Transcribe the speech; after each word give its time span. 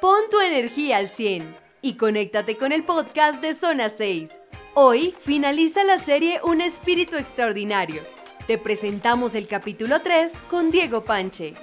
Pon 0.00 0.28
tu 0.30 0.40
energía 0.40 0.98
al 0.98 1.08
100 1.08 1.56
y 1.80 1.94
conéctate 1.94 2.58
con 2.58 2.70
el 2.72 2.84
podcast 2.84 3.40
de 3.40 3.54
Zona 3.54 3.88
6. 3.88 4.30
Hoy 4.74 5.14
finaliza 5.20 5.84
la 5.84 5.96
serie 5.96 6.40
Un 6.44 6.60
Espíritu 6.60 7.16
Extraordinario. 7.16 8.02
Te 8.46 8.58
presentamos 8.58 9.34
el 9.34 9.46
capítulo 9.46 10.02
3 10.02 10.32
con 10.50 10.70
Diego 10.70 11.02
Panche. 11.02 11.54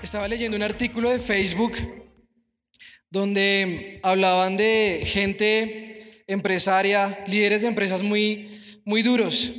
Estaba 0.00 0.28
leyendo 0.28 0.56
un 0.56 0.62
artículo 0.62 1.10
de 1.10 1.18
Facebook 1.18 1.72
donde 3.10 3.98
hablaban 4.04 4.56
de 4.56 5.02
gente 5.04 6.22
empresaria, 6.28 7.24
líderes 7.26 7.62
de 7.62 7.68
empresas 7.68 8.04
muy, 8.04 8.48
muy 8.84 9.02
duros, 9.02 9.52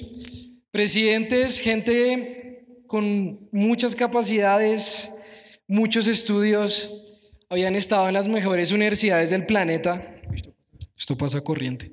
presidentes, 0.71 1.59
gente 1.59 2.65
con 2.88 3.49
muchas 3.52 3.93
capacidades, 3.93 5.11
muchos 5.68 6.07
estudios, 6.07 7.02
habían 7.49 7.75
estado 7.75 8.07
en 8.07 8.13
las 8.13 8.27
mejores 8.27 8.71
universidades 8.71 9.29
del 9.29 9.45
planeta. 9.45 10.15
Esto 10.97 11.17
pasa 11.17 11.41
corriente. 11.41 11.91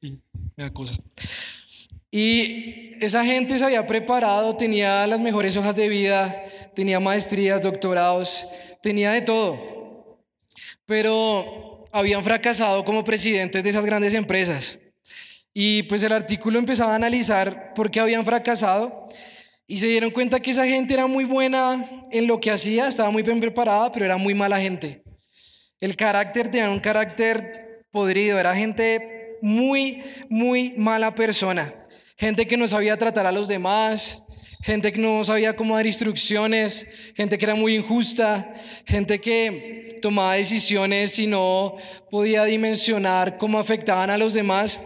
Me 0.00 0.64
da 0.64 0.72
cosa. 0.72 0.94
Y 2.10 3.02
esa 3.02 3.24
gente 3.24 3.58
se 3.58 3.64
había 3.64 3.86
preparado, 3.86 4.56
tenía 4.56 5.06
las 5.06 5.22
mejores 5.22 5.56
hojas 5.56 5.76
de 5.76 5.88
vida, 5.88 6.44
tenía 6.74 7.00
maestrías, 7.00 7.62
doctorados, 7.62 8.46
tenía 8.82 9.12
de 9.12 9.22
todo. 9.22 10.20
Pero 10.84 11.86
habían 11.90 12.22
fracasado 12.22 12.84
como 12.84 13.04
presidentes 13.04 13.64
de 13.64 13.70
esas 13.70 13.86
grandes 13.86 14.14
empresas. 14.14 14.78
Y 15.54 15.84
pues 15.84 16.02
el 16.02 16.12
artículo 16.12 16.58
empezaba 16.58 16.92
a 16.92 16.96
analizar 16.96 17.72
por 17.74 17.90
qué 17.90 18.00
habían 18.00 18.24
fracasado 18.24 19.08
y 19.66 19.78
se 19.78 19.86
dieron 19.86 20.10
cuenta 20.10 20.40
que 20.40 20.50
esa 20.50 20.66
gente 20.66 20.94
era 20.94 21.06
muy 21.06 21.24
buena 21.24 22.04
en 22.10 22.26
lo 22.26 22.40
que 22.40 22.50
hacía, 22.50 22.88
estaba 22.88 23.10
muy 23.10 23.22
bien 23.22 23.40
preparada, 23.40 23.90
pero 23.92 24.04
era 24.04 24.16
muy 24.16 24.34
mala 24.34 24.60
gente. 24.60 25.02
El 25.80 25.96
carácter 25.96 26.48
tenía 26.48 26.70
un 26.70 26.80
carácter 26.80 27.86
podrido, 27.90 28.38
era 28.38 28.54
gente 28.54 29.36
muy, 29.40 30.02
muy 30.28 30.74
mala 30.76 31.14
persona. 31.14 31.74
Gente 32.16 32.46
que 32.46 32.56
no 32.56 32.68
sabía 32.68 32.96
tratar 32.96 33.26
a 33.26 33.32
los 33.32 33.48
demás, 33.48 34.22
gente 34.62 34.92
que 34.92 35.00
no 35.00 35.24
sabía 35.24 35.56
cómo 35.56 35.74
dar 35.74 35.86
instrucciones, 35.86 36.86
gente 37.16 37.36
que 37.36 37.44
era 37.44 37.54
muy 37.54 37.74
injusta, 37.74 38.52
gente 38.86 39.20
que 39.20 39.98
tomaba 40.00 40.34
decisiones 40.34 41.18
y 41.18 41.26
no 41.26 41.76
podía 42.10 42.44
dimensionar 42.44 43.38
cómo 43.38 43.58
afectaban 43.58 44.10
a 44.10 44.18
los 44.18 44.34
demás. 44.34 44.80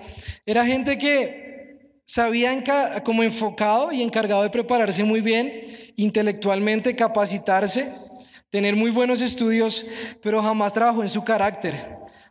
Era 0.47 0.65
gente 0.65 0.97
que 0.97 1.46
se 2.07 2.21
había 2.21 2.63
como 3.03 3.23
enfocado 3.25 3.91
y 3.93 4.01
encargado 4.01 4.45
de 4.45 4.51
prepararse 4.51 5.03
muy 5.03 5.21
bien, 5.21 5.67
intelectualmente, 5.97 6.95
capacitarse, 6.95 7.93
tener 8.49 8.77
muy 8.77 8.93
buenos 8.93 9.21
estudios, 9.23 9.85
pero 10.23 10.41
jamás 10.41 10.73
trabajó 10.73 11.03
en 11.03 11.09
su 11.09 11.25
carácter, 11.25 11.75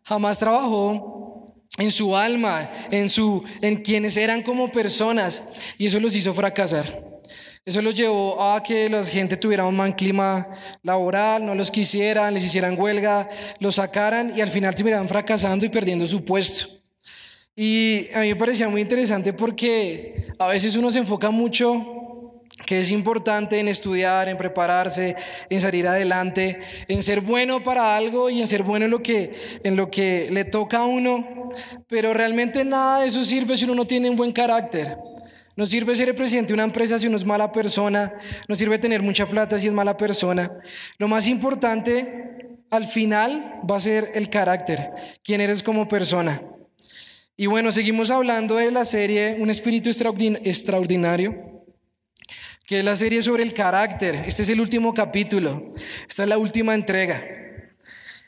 jamás 0.03 0.39
trabajó 0.39 1.53
en 1.77 1.91
su 1.91 2.15
alma, 2.15 2.71
en, 2.89 3.09
su, 3.09 3.43
en 3.61 3.75
quienes 3.75 4.15
eran 4.15 4.41
como 4.41 4.71
personas, 4.71 5.43
y 5.77 5.87
eso 5.87 5.99
los 5.99 6.15
hizo 6.15 6.33
fracasar. 6.33 7.03
Eso 7.65 7.81
los 7.81 7.95
llevó 7.95 8.41
a 8.43 8.61
que 8.61 8.87
la 8.87 9.03
gente 9.03 9.37
tuviera 9.37 9.65
un 9.65 9.75
mal 9.75 9.95
clima 9.95 10.47
laboral, 10.83 11.43
no 11.43 11.55
los 11.55 11.71
quisieran, 11.71 12.35
les 12.35 12.45
hicieran 12.45 12.79
huelga, 12.79 13.27
los 13.59 13.75
sacaran 13.75 14.31
y 14.37 14.41
al 14.41 14.49
final 14.49 14.75
terminaran 14.75 15.09
fracasando 15.09 15.65
y 15.65 15.69
perdiendo 15.69 16.05
su 16.05 16.23
puesto. 16.23 16.74
Y 17.55 18.09
a 18.13 18.19
mí 18.19 18.29
me 18.29 18.35
parecía 18.35 18.67
muy 18.67 18.81
interesante 18.81 19.31
porque 19.31 20.27
a 20.39 20.47
veces 20.47 20.75
uno 20.75 20.91
se 20.91 20.99
enfoca 20.99 21.31
mucho 21.31 21.95
que 22.65 22.81
es 22.81 22.91
importante 22.91 23.59
en 23.59 23.67
estudiar, 23.67 24.27
en 24.27 24.37
prepararse, 24.37 25.15
en 25.49 25.61
salir 25.61 25.87
adelante, 25.87 26.59
en 26.87 27.03
ser 27.03 27.21
bueno 27.21 27.63
para 27.63 27.95
algo 27.95 28.29
y 28.29 28.41
en 28.41 28.47
ser 28.47 28.63
bueno 28.63 28.85
en 28.85 28.91
lo 28.91 29.01
que, 29.01 29.31
en 29.63 29.75
lo 29.75 29.89
que 29.89 30.29
le 30.31 30.45
toca 30.45 30.79
a 30.79 30.85
uno, 30.85 31.49
pero 31.87 32.13
realmente 32.13 32.65
nada 32.65 33.01
de 33.01 33.07
eso 33.07 33.23
sirve 33.23 33.55
si 33.55 33.65
uno 33.65 33.75
no 33.75 33.87
tiene 33.87 34.09
un 34.09 34.15
buen 34.15 34.31
carácter. 34.31 34.97
No 35.55 35.65
sirve 35.65 35.95
ser 35.95 36.09
el 36.09 36.15
presidente 36.15 36.49
de 36.49 36.55
una 36.55 36.63
empresa 36.63 36.99
si 36.99 37.07
uno 37.07 37.15
es 37.15 37.25
mala 37.25 37.51
persona, 37.51 38.13
no 38.49 38.55
sirve 38.57 38.79
tener 38.79 39.01
mucha 39.01 39.29
plata 39.29 39.57
si 39.57 39.67
es 39.67 39.73
mala 39.73 39.95
persona. 39.95 40.51
Lo 40.97 41.07
más 41.07 41.27
importante 41.27 42.57
al 42.71 42.85
final 42.85 43.61
va 43.69 43.77
a 43.77 43.81
ser 43.81 44.11
el 44.15 44.29
carácter, 44.29 44.91
quién 45.23 45.39
eres 45.39 45.63
como 45.63 45.87
persona. 45.87 46.41
Y 47.37 47.47
bueno, 47.47 47.73
seguimos 47.73 48.11
hablando 48.11 48.55
de 48.55 48.71
la 48.71 48.85
serie 48.85 49.35
Un 49.39 49.49
espíritu 49.49 49.89
extraordinario, 49.89 51.65
que 52.65 52.79
es 52.79 52.85
la 52.85 52.95
serie 52.95 53.21
sobre 53.21 53.43
el 53.43 53.53
carácter. 53.53 54.15
Este 54.25 54.43
es 54.43 54.49
el 54.49 54.61
último 54.61 54.93
capítulo, 54.93 55.73
esta 56.07 56.23
es 56.23 56.29
la 56.29 56.37
última 56.37 56.73
entrega. 56.73 57.21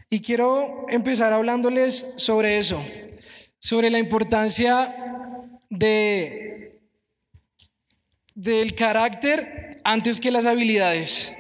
Y 0.10 0.20
quiero 0.20 0.86
empezar 0.90 1.32
hablándoles 1.32 2.06
sobre 2.18 2.58
eso, 2.58 2.84
sobre 3.60 3.90
la 3.90 4.00
importancia 4.00 4.94
de, 5.70 6.82
del 8.36 8.76
carácter 8.76 9.80
antes 9.86 10.20
que 10.20 10.32
las 10.32 10.46
habilidades, 10.46 11.34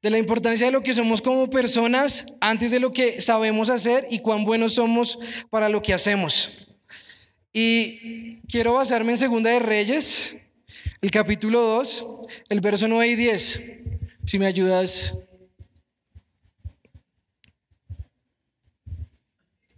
de 0.00 0.08
la 0.08 0.16
importancia 0.16 0.66
de 0.66 0.72
lo 0.72 0.82
que 0.82 0.94
somos 0.94 1.20
como 1.20 1.50
personas 1.50 2.24
antes 2.40 2.70
de 2.70 2.80
lo 2.80 2.92
que 2.92 3.20
sabemos 3.20 3.68
hacer 3.68 4.06
y 4.10 4.20
cuán 4.20 4.44
buenos 4.44 4.74
somos 4.74 5.18
para 5.50 5.68
lo 5.68 5.82
que 5.82 5.92
hacemos. 5.92 6.63
Y 7.56 8.40
quiero 8.48 8.74
basarme 8.74 9.12
en 9.12 9.18
Segunda 9.18 9.48
de 9.48 9.60
Reyes, 9.60 10.36
el 11.00 11.12
capítulo 11.12 11.60
2, 11.60 12.06
el 12.48 12.60
verso 12.60 12.88
9 12.88 13.06
y 13.06 13.14
10. 13.14 13.60
Si 14.24 14.40
me 14.40 14.46
ayudas. 14.46 15.16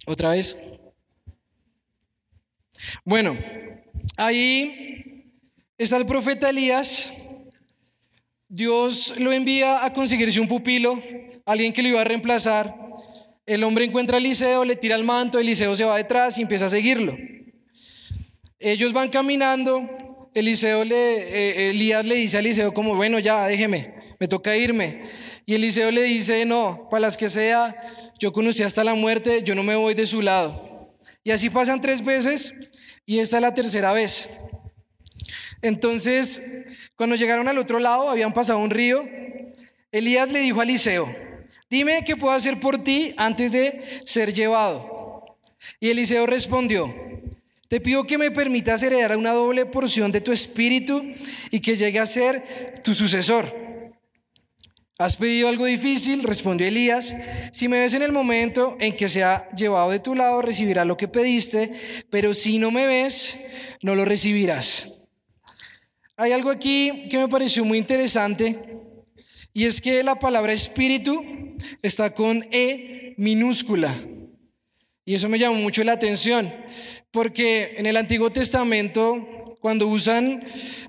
Otra 0.06 0.30
vez. 0.30 0.56
Bueno, 3.04 3.36
ahí 4.16 5.30
está 5.76 5.98
el 5.98 6.06
profeta 6.06 6.48
Elías. 6.48 7.12
Dios 8.48 9.18
lo 9.18 9.34
envía 9.34 9.84
a 9.84 9.92
conseguirse 9.92 10.40
un 10.40 10.48
pupilo, 10.48 10.98
alguien 11.44 11.74
que 11.74 11.82
lo 11.82 11.88
iba 11.88 12.00
a 12.00 12.04
reemplazar. 12.04 12.74
El 13.44 13.62
hombre 13.64 13.84
encuentra 13.84 14.16
a 14.16 14.20
Eliseo, 14.20 14.64
le 14.64 14.76
tira 14.76 14.96
el 14.96 15.04
manto, 15.04 15.38
Eliseo 15.38 15.76
se 15.76 15.84
va 15.84 15.98
detrás 15.98 16.38
y 16.38 16.42
empieza 16.42 16.64
a 16.64 16.70
seguirlo. 16.70 17.14
Ellos 18.68 18.92
van 18.92 19.10
caminando, 19.10 20.28
Eliseo 20.34 20.84
le, 20.84 20.96
eh, 20.96 21.70
Elías 21.70 22.04
le 22.04 22.16
dice 22.16 22.36
a 22.36 22.40
Eliseo 22.40 22.74
como, 22.74 22.96
bueno, 22.96 23.20
ya, 23.20 23.46
déjeme, 23.46 23.94
me 24.18 24.26
toca 24.26 24.56
irme. 24.56 25.02
Y 25.46 25.54
Eliseo 25.54 25.92
le 25.92 26.02
dice, 26.02 26.44
no, 26.44 26.88
para 26.90 27.02
las 27.02 27.16
que 27.16 27.28
sea, 27.28 27.76
yo 28.18 28.32
conocí 28.32 28.64
hasta 28.64 28.82
la 28.82 28.94
muerte, 28.94 29.44
yo 29.44 29.54
no 29.54 29.62
me 29.62 29.76
voy 29.76 29.94
de 29.94 30.04
su 30.04 30.20
lado. 30.20 30.90
Y 31.22 31.30
así 31.30 31.48
pasan 31.48 31.80
tres 31.80 32.04
veces 32.04 32.54
y 33.06 33.20
esta 33.20 33.36
es 33.36 33.42
la 33.42 33.54
tercera 33.54 33.92
vez. 33.92 34.28
Entonces, 35.62 36.42
cuando 36.96 37.14
llegaron 37.14 37.46
al 37.46 37.58
otro 37.58 37.78
lado, 37.78 38.10
habían 38.10 38.32
pasado 38.32 38.58
un 38.58 38.70
río, 38.70 39.08
Elías 39.92 40.32
le 40.32 40.40
dijo 40.40 40.60
a 40.60 40.64
Eliseo, 40.64 41.14
dime 41.70 42.02
qué 42.04 42.16
puedo 42.16 42.34
hacer 42.34 42.58
por 42.58 42.82
ti 42.82 43.14
antes 43.16 43.52
de 43.52 43.80
ser 44.04 44.34
llevado. 44.34 45.38
Y 45.78 45.90
Eliseo 45.90 46.26
respondió, 46.26 46.92
te 47.68 47.80
pido 47.80 48.04
que 48.04 48.18
me 48.18 48.30
permitas 48.30 48.82
heredar 48.82 49.16
una 49.16 49.32
doble 49.32 49.66
porción 49.66 50.12
de 50.12 50.20
tu 50.20 50.32
espíritu 50.32 51.02
y 51.50 51.60
que 51.60 51.76
llegue 51.76 51.98
a 51.98 52.06
ser 52.06 52.74
tu 52.84 52.94
sucesor. 52.94 53.66
¿Has 54.98 55.16
pedido 55.16 55.48
algo 55.48 55.66
difícil? 55.66 56.22
Respondió 56.22 56.66
Elías. 56.66 57.14
Si 57.52 57.68
me 57.68 57.80
ves 57.80 57.92
en 57.92 58.02
el 58.02 58.12
momento 58.12 58.76
en 58.80 58.96
que 58.96 59.08
se 59.08 59.22
ha 59.22 59.46
llevado 59.50 59.90
de 59.90 59.98
tu 60.00 60.14
lado, 60.14 60.40
recibirás 60.40 60.86
lo 60.86 60.96
que 60.96 61.06
pediste, 61.06 61.70
pero 62.08 62.32
si 62.32 62.58
no 62.58 62.70
me 62.70 62.86
ves, 62.86 63.38
no 63.82 63.94
lo 63.94 64.06
recibirás. 64.06 64.88
Hay 66.16 66.32
algo 66.32 66.48
aquí 66.48 67.08
que 67.10 67.18
me 67.18 67.28
pareció 67.28 67.62
muy 67.62 67.76
interesante 67.76 68.58
y 69.52 69.66
es 69.66 69.82
que 69.82 70.02
la 70.02 70.18
palabra 70.18 70.54
espíritu 70.54 71.22
está 71.82 72.14
con 72.14 72.42
E 72.50 73.14
minúscula. 73.18 73.94
Y 75.08 75.14
eso 75.14 75.28
me 75.28 75.38
llamó 75.38 75.54
mucho 75.54 75.84
la 75.84 75.92
atención. 75.92 76.52
Porque 77.12 77.76
en 77.78 77.86
el 77.86 77.96
Antiguo 77.96 78.30
Testamento, 78.30 79.56
cuando 79.60 79.86
usan 79.86 80.42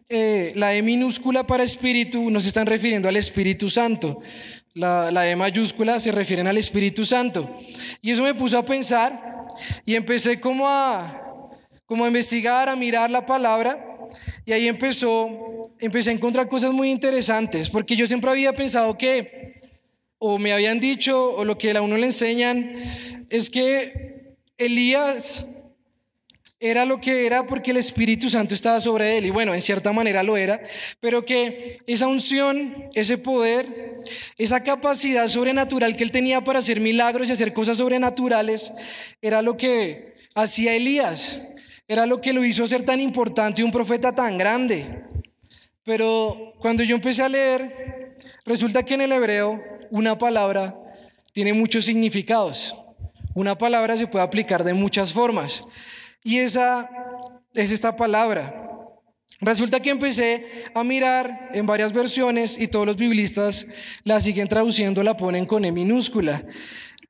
eh, 0.10 0.52
la 0.56 0.74
E 0.74 0.82
minúscula 0.82 1.46
para 1.46 1.64
espíritu, 1.64 2.32
no 2.32 2.42
se 2.42 2.48
están 2.48 2.66
refiriendo 2.66 3.08
al 3.08 3.16
Espíritu 3.16 3.70
Santo. 3.70 4.20
La, 4.74 5.12
la, 5.12 5.30
E 5.30 5.36
mayúscula 5.36 6.00
se 6.00 6.12
refieren 6.12 6.48
al 6.48 6.58
Espíritu 6.58 7.06
Santo. 7.06 7.56
Y 8.02 8.10
eso 8.10 8.24
me 8.24 8.34
puso 8.34 8.58
a 8.58 8.66
pensar 8.66 9.46
y 9.86 9.94
empecé 9.94 10.40
como 10.40 10.68
a, 10.68 11.52
como 11.86 12.04
a 12.04 12.08
investigar, 12.08 12.70
a 12.70 12.76
mirar 12.76 13.12
la 13.12 13.24
palabra. 13.24 13.86
Y 14.46 14.52
ahí 14.52 14.68
empezó, 14.68 15.30
empecé 15.80 16.10
a 16.10 16.14
encontrar 16.14 16.48
cosas 16.48 16.72
muy 16.72 16.90
interesantes, 16.90 17.70
porque 17.70 17.96
yo 17.96 18.08
siempre 18.08 18.32
había 18.32 18.54
pensado 18.54 18.98
que, 18.98 19.54
o 20.18 20.40
me 20.40 20.54
habían 20.54 20.80
dicho, 20.80 21.34
o 21.36 21.46
lo 21.46 21.56
que 21.58 21.72
a 21.72 21.82
uno 21.82 21.98
le 21.98 22.06
enseñan, 22.06 22.74
es 23.30 23.50
que 23.50 24.36
Elías 24.58 25.46
era 26.60 26.86
lo 26.86 27.00
que 27.00 27.28
era 27.28 27.46
porque 27.46 27.72
el 27.72 27.78
Espíritu 27.78 28.30
Santo 28.30 28.56
estaba 28.56 28.80
sobre 28.80 29.18
él. 29.18 29.28
Y 29.28 29.30
bueno, 29.30 29.54
en 29.54 29.62
cierta 29.62 29.92
manera 29.92 30.24
lo 30.24 30.38
era, 30.38 30.62
pero 31.00 31.24
que 31.24 31.78
esa 31.86 32.08
unción, 32.08 32.90
ese 32.96 33.18
poder, 33.18 34.02
esa 34.38 34.64
capacidad 34.64 35.28
sobrenatural 35.28 35.96
que 35.96 36.04
él 36.04 36.12
tenía 36.12 36.44
para 36.44 36.60
hacer 36.60 36.80
milagros 36.80 37.30
y 37.30 37.34
hacer 37.34 37.54
cosas 37.54 37.78
sobrenaturales, 37.78 38.74
era 39.22 39.42
lo 39.42 39.56
que 39.56 40.16
hacía 40.34 40.74
Elías. 40.74 41.42
Era 41.88 42.06
lo 42.06 42.20
que 42.20 42.34
lo 42.34 42.44
hizo 42.44 42.68
ser 42.68 42.84
tan 42.84 43.00
importante 43.00 43.62
y 43.62 43.64
un 43.64 43.72
profeta 43.72 44.14
tan 44.14 44.38
grande. 44.38 45.04
Pero 45.84 46.54
cuando 46.60 46.84
yo 46.84 46.96
empecé 46.96 47.24
a 47.24 47.30
leer, 47.30 48.16
resulta 48.46 48.84
que 48.84 48.96
en 48.96 49.02
el 49.02 49.12
hebreo 49.14 49.64
una 49.90 50.18
palabra 50.18 50.76
tiene 51.32 51.54
muchos 51.54 51.86
significados. 51.86 52.76
Una 53.38 53.56
palabra 53.56 53.96
se 53.96 54.08
puede 54.08 54.26
aplicar 54.26 54.64
de 54.64 54.74
muchas 54.74 55.14
formas. 55.14 55.64
Y 56.24 56.40
esa 56.40 56.90
es 57.54 57.72
esta 57.72 57.96
palabra. 57.96 58.68
Resulta 59.40 59.80
que 59.80 59.92
empecé 59.92 60.44
a 60.74 60.84
mirar 60.84 61.52
en 61.54 61.68
varias 61.68 61.94
versiones 61.94 62.60
y 62.60 62.68
todos 62.68 62.88
los 62.88 62.98
biblistas 62.98 63.68
la 64.04 64.20
siguen 64.22 64.48
traduciendo, 64.48 65.04
la 65.04 65.16
ponen 65.16 65.46
con 65.46 65.66
E 65.66 65.72
minúscula. 65.72 66.44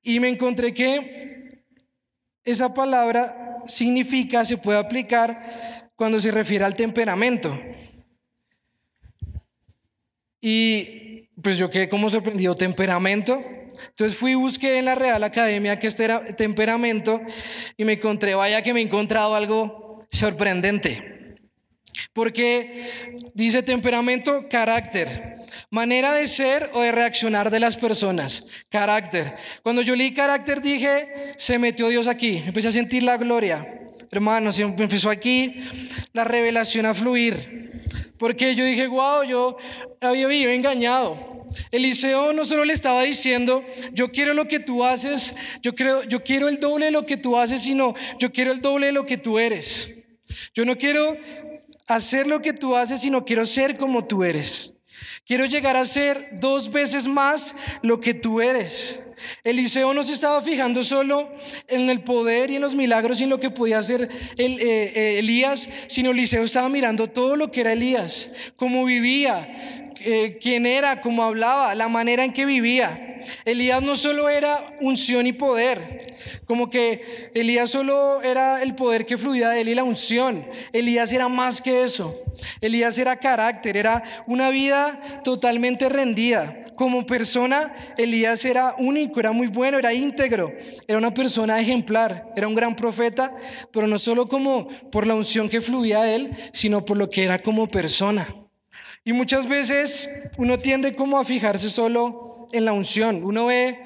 Y 0.03 0.19
me 0.19 0.27
encontré 0.27 0.74
que 0.74 1.63
esa 2.44 2.73
palabra 2.73 3.62
significa, 3.65 4.44
se 4.44 4.57
puede 4.57 4.80
aplicar 4.80 5.89
cuando 5.95 6.19
se 6.19 6.31
refiere 6.31 6.65
al 6.65 6.75
temperamento. 6.75 7.57
Y 10.41 11.30
pues 11.41 11.57
yo 11.57 11.69
quedé 11.69 11.88
como 11.88 12.09
sorprendido, 12.09 12.53
temperamento. 12.53 13.41
Entonces 13.89 14.18
fui 14.18 14.31
y 14.31 14.35
busqué 14.35 14.77
en 14.77 14.85
la 14.85 14.95
Real 14.95 15.24
Academia 15.24 15.79
que 15.79 15.88
este 15.88 16.06
era 16.06 16.24
temperamento 16.24 17.21
y 17.75 17.83
me 17.83 17.94
encontré, 17.94 18.35
vaya 18.35 18.62
que 18.62 18.74
me 18.74 18.81
he 18.81 18.83
encontrado 18.83 19.35
algo 19.35 20.06
sorprendente. 20.12 21.18
Porque 22.13 23.15
dice 23.33 23.63
temperamento, 23.63 24.47
carácter, 24.50 25.35
manera 25.69 26.13
de 26.13 26.27
ser 26.27 26.69
o 26.74 26.81
de 26.81 26.91
reaccionar 26.91 27.50
de 27.50 27.59
las 27.59 27.77
personas, 27.77 28.45
carácter. 28.69 29.35
Cuando 29.63 29.81
yo 29.81 29.95
leí 29.95 30.13
carácter 30.13 30.62
dije, 30.62 31.33
se 31.38 31.59
metió 31.59 31.89
Dios 31.89 32.07
aquí, 32.07 32.44
empecé 32.45 32.69
a 32.69 32.71
sentir 32.71 33.03
la 33.03 33.18
gloria. 33.18 33.73
Hermanos, 34.12 34.59
empezó 34.59 35.09
aquí 35.09 35.57
la 36.13 36.23
revelación 36.23 36.85
a 36.85 36.94
fluir. 36.94 37.68
Porque 38.18 38.56
yo 38.56 38.65
dije, 38.65 38.88
wow, 38.88 39.23
yo 39.23 39.57
había 40.01 40.27
vivido 40.27 40.51
engañado. 40.51 41.37
Eliseo 41.71 42.33
no 42.33 42.45
solo 42.45 42.65
le 42.65 42.73
estaba 42.73 43.03
diciendo, 43.03 43.63
yo 43.94 44.11
quiero 44.11 44.33
lo 44.33 44.47
que 44.47 44.59
tú 44.59 44.83
haces, 44.83 45.35
yo, 45.61 45.75
creo, 45.75 46.03
yo 46.03 46.23
quiero 46.23 46.47
el 46.47 46.59
doble 46.59 46.85
de 46.85 46.91
lo 46.91 47.05
que 47.05 47.17
tú 47.17 47.38
haces, 47.38 47.61
sino 47.61 47.94
yo 48.19 48.31
quiero 48.31 48.51
el 48.51 48.61
doble 48.61 48.88
de 48.88 48.91
lo 48.91 49.05
que 49.05 49.17
tú 49.17 49.39
eres. 49.39 49.94
Yo 50.53 50.65
no 50.65 50.77
quiero 50.77 51.17
hacer 51.88 52.27
lo 52.27 52.41
que 52.41 52.53
tú 52.53 52.75
haces, 52.75 53.01
sino 53.01 53.25
quiero 53.25 53.45
ser 53.45 53.77
como 53.77 54.05
tú 54.05 54.23
eres. 54.23 54.73
Quiero 55.25 55.45
llegar 55.45 55.75
a 55.75 55.85
ser 55.85 56.29
dos 56.39 56.71
veces 56.71 57.07
más 57.07 57.55
lo 57.81 57.99
que 57.99 58.13
tú 58.13 58.41
eres. 58.41 58.99
Eliseo 59.44 59.94
no 59.94 60.03
se 60.03 60.13
estaba 60.13 60.41
fijando 60.41 60.83
solo 60.83 61.31
en 61.67 61.89
el 61.89 62.01
poder 62.01 62.51
y 62.51 62.55
en 62.55 62.61
los 62.61 62.75
milagros 62.75 63.19
y 63.19 63.23
en 63.23 63.29
lo 63.29 63.39
que 63.39 63.49
podía 63.49 63.79
hacer 63.79 64.09
el, 64.38 64.59
eh, 64.59 64.91
eh, 64.95 65.19
Elías, 65.19 65.69
sino 65.88 66.11
Eliseo 66.11 66.44
estaba 66.44 66.69
mirando 66.69 67.09
todo 67.09 67.35
lo 67.35 67.51
que 67.51 67.61
era 67.61 67.73
Elías, 67.73 68.31
cómo 68.55 68.85
vivía, 68.85 69.87
eh, 70.01 70.38
quién 70.41 70.65
era, 70.65 71.01
cómo 71.01 71.23
hablaba, 71.23 71.75
la 71.75 71.88
manera 71.88 72.23
en 72.23 72.33
que 72.33 72.45
vivía. 72.45 73.03
Elías 73.45 73.81
no 73.81 73.95
solo 73.95 74.29
era 74.29 74.57
unción 74.79 75.27
y 75.27 75.33
poder, 75.33 76.05
como 76.45 76.69
que 76.69 77.31
Elías 77.33 77.69
solo 77.69 78.21
era 78.21 78.61
el 78.61 78.75
poder 78.75 79.05
que 79.05 79.17
fluía 79.17 79.49
de 79.49 79.61
él 79.61 79.69
y 79.69 79.75
la 79.75 79.83
unción. 79.83 80.45
Elías 80.71 81.11
era 81.11 81.27
más 81.27 81.61
que 81.61 81.83
eso. 81.83 82.15
Elías 82.61 82.97
era 82.97 83.17
carácter, 83.17 83.77
era 83.77 84.03
una 84.27 84.49
vida 84.49 84.99
totalmente 85.23 85.89
rendida. 85.89 86.57
Como 86.75 87.05
persona, 87.05 87.73
Elías 87.97 88.45
era 88.45 88.75
único, 88.77 89.19
era 89.19 89.31
muy 89.31 89.47
bueno, 89.47 89.79
era 89.79 89.94
íntegro, 89.94 90.53
era 90.88 90.97
una 90.97 91.13
persona 91.13 91.59
ejemplar, 91.59 92.31
era 92.35 92.47
un 92.47 92.55
gran 92.55 92.75
profeta, 92.75 93.33
pero 93.71 93.88
no 93.88 93.97
solo 93.97 94.27
como 94.27 94.67
por 94.91 95.07
la 95.07 95.15
unción 95.15 95.49
que 95.49 95.61
fluía 95.61 96.03
de 96.03 96.15
él, 96.15 96.38
sino 96.53 96.85
por 96.85 96.97
lo 96.97 97.09
que 97.09 97.23
era 97.23 97.39
como 97.39 97.67
persona. 97.67 98.27
Y 99.07 99.13
muchas 99.13 99.48
veces 99.48 100.09
uno 100.38 100.59
tiende 100.59 100.94
como 100.94 101.18
a 101.18 101.24
fijarse 101.24 101.69
solo 101.69 102.45
en 102.51 102.65
la 102.65 102.74
unción. 102.74 103.24
Uno 103.24 103.45
ve, 103.45 103.80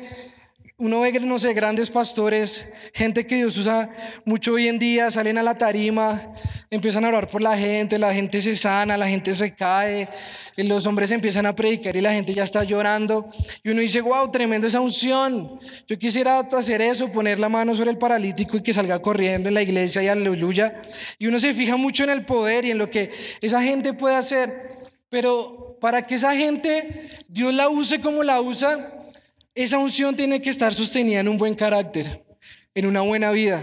uno 0.79 1.01
ve, 1.01 1.11
no 1.19 1.37
sé, 1.37 1.53
grandes 1.53 1.91
pastores, 1.91 2.65
gente 2.91 3.27
que 3.27 3.35
Dios 3.35 3.55
usa 3.55 3.91
mucho 4.25 4.53
hoy 4.53 4.67
en 4.67 4.79
día, 4.79 5.11
salen 5.11 5.37
a 5.37 5.43
la 5.43 5.59
tarima, 5.59 6.33
empiezan 6.71 7.05
a 7.05 7.09
orar 7.09 7.27
por 7.27 7.39
la 7.39 7.55
gente, 7.55 7.99
la 7.99 8.11
gente 8.15 8.41
se 8.41 8.55
sana, 8.55 8.97
la 8.97 9.07
gente 9.07 9.35
se 9.35 9.51
cae, 9.51 10.09
los 10.57 10.87
hombres 10.87 11.11
empiezan 11.11 11.45
a 11.45 11.53
predicar 11.53 11.95
y 11.95 12.01
la 12.01 12.13
gente 12.13 12.33
ya 12.33 12.41
está 12.41 12.63
llorando. 12.63 13.27
Y 13.63 13.69
uno 13.69 13.81
dice, 13.81 14.01
wow, 14.01 14.31
tremendo 14.31 14.65
esa 14.65 14.79
unción. 14.79 15.59
Yo 15.87 15.99
quisiera 15.99 16.39
hacer 16.39 16.81
eso, 16.81 17.11
poner 17.11 17.37
la 17.37 17.47
mano 17.47 17.75
sobre 17.75 17.91
el 17.91 17.99
paralítico 17.99 18.57
y 18.57 18.63
que 18.63 18.73
salga 18.73 18.97
corriendo 18.97 19.49
en 19.49 19.53
la 19.53 19.61
iglesia 19.61 20.01
y 20.01 20.07
aleluya. 20.07 20.81
Y 21.19 21.27
uno 21.27 21.37
se 21.37 21.53
fija 21.53 21.77
mucho 21.77 22.05
en 22.05 22.09
el 22.09 22.25
poder 22.25 22.65
y 22.65 22.71
en 22.71 22.79
lo 22.79 22.89
que 22.89 23.11
esa 23.39 23.61
gente 23.61 23.93
puede 23.93 24.15
hacer. 24.15 24.70
Pero 25.11 25.77
para 25.81 26.07
que 26.07 26.15
esa 26.15 26.33
gente 26.33 27.09
Dios 27.27 27.53
la 27.53 27.67
use 27.67 27.99
como 27.99 28.23
la 28.23 28.39
usa, 28.39 28.93
esa 29.53 29.77
unción 29.77 30.15
tiene 30.15 30.41
que 30.41 30.49
estar 30.49 30.73
sostenida 30.73 31.19
en 31.19 31.27
un 31.27 31.37
buen 31.37 31.53
carácter, 31.53 32.23
en 32.73 32.85
una 32.85 33.01
buena 33.01 33.29
vida. 33.31 33.61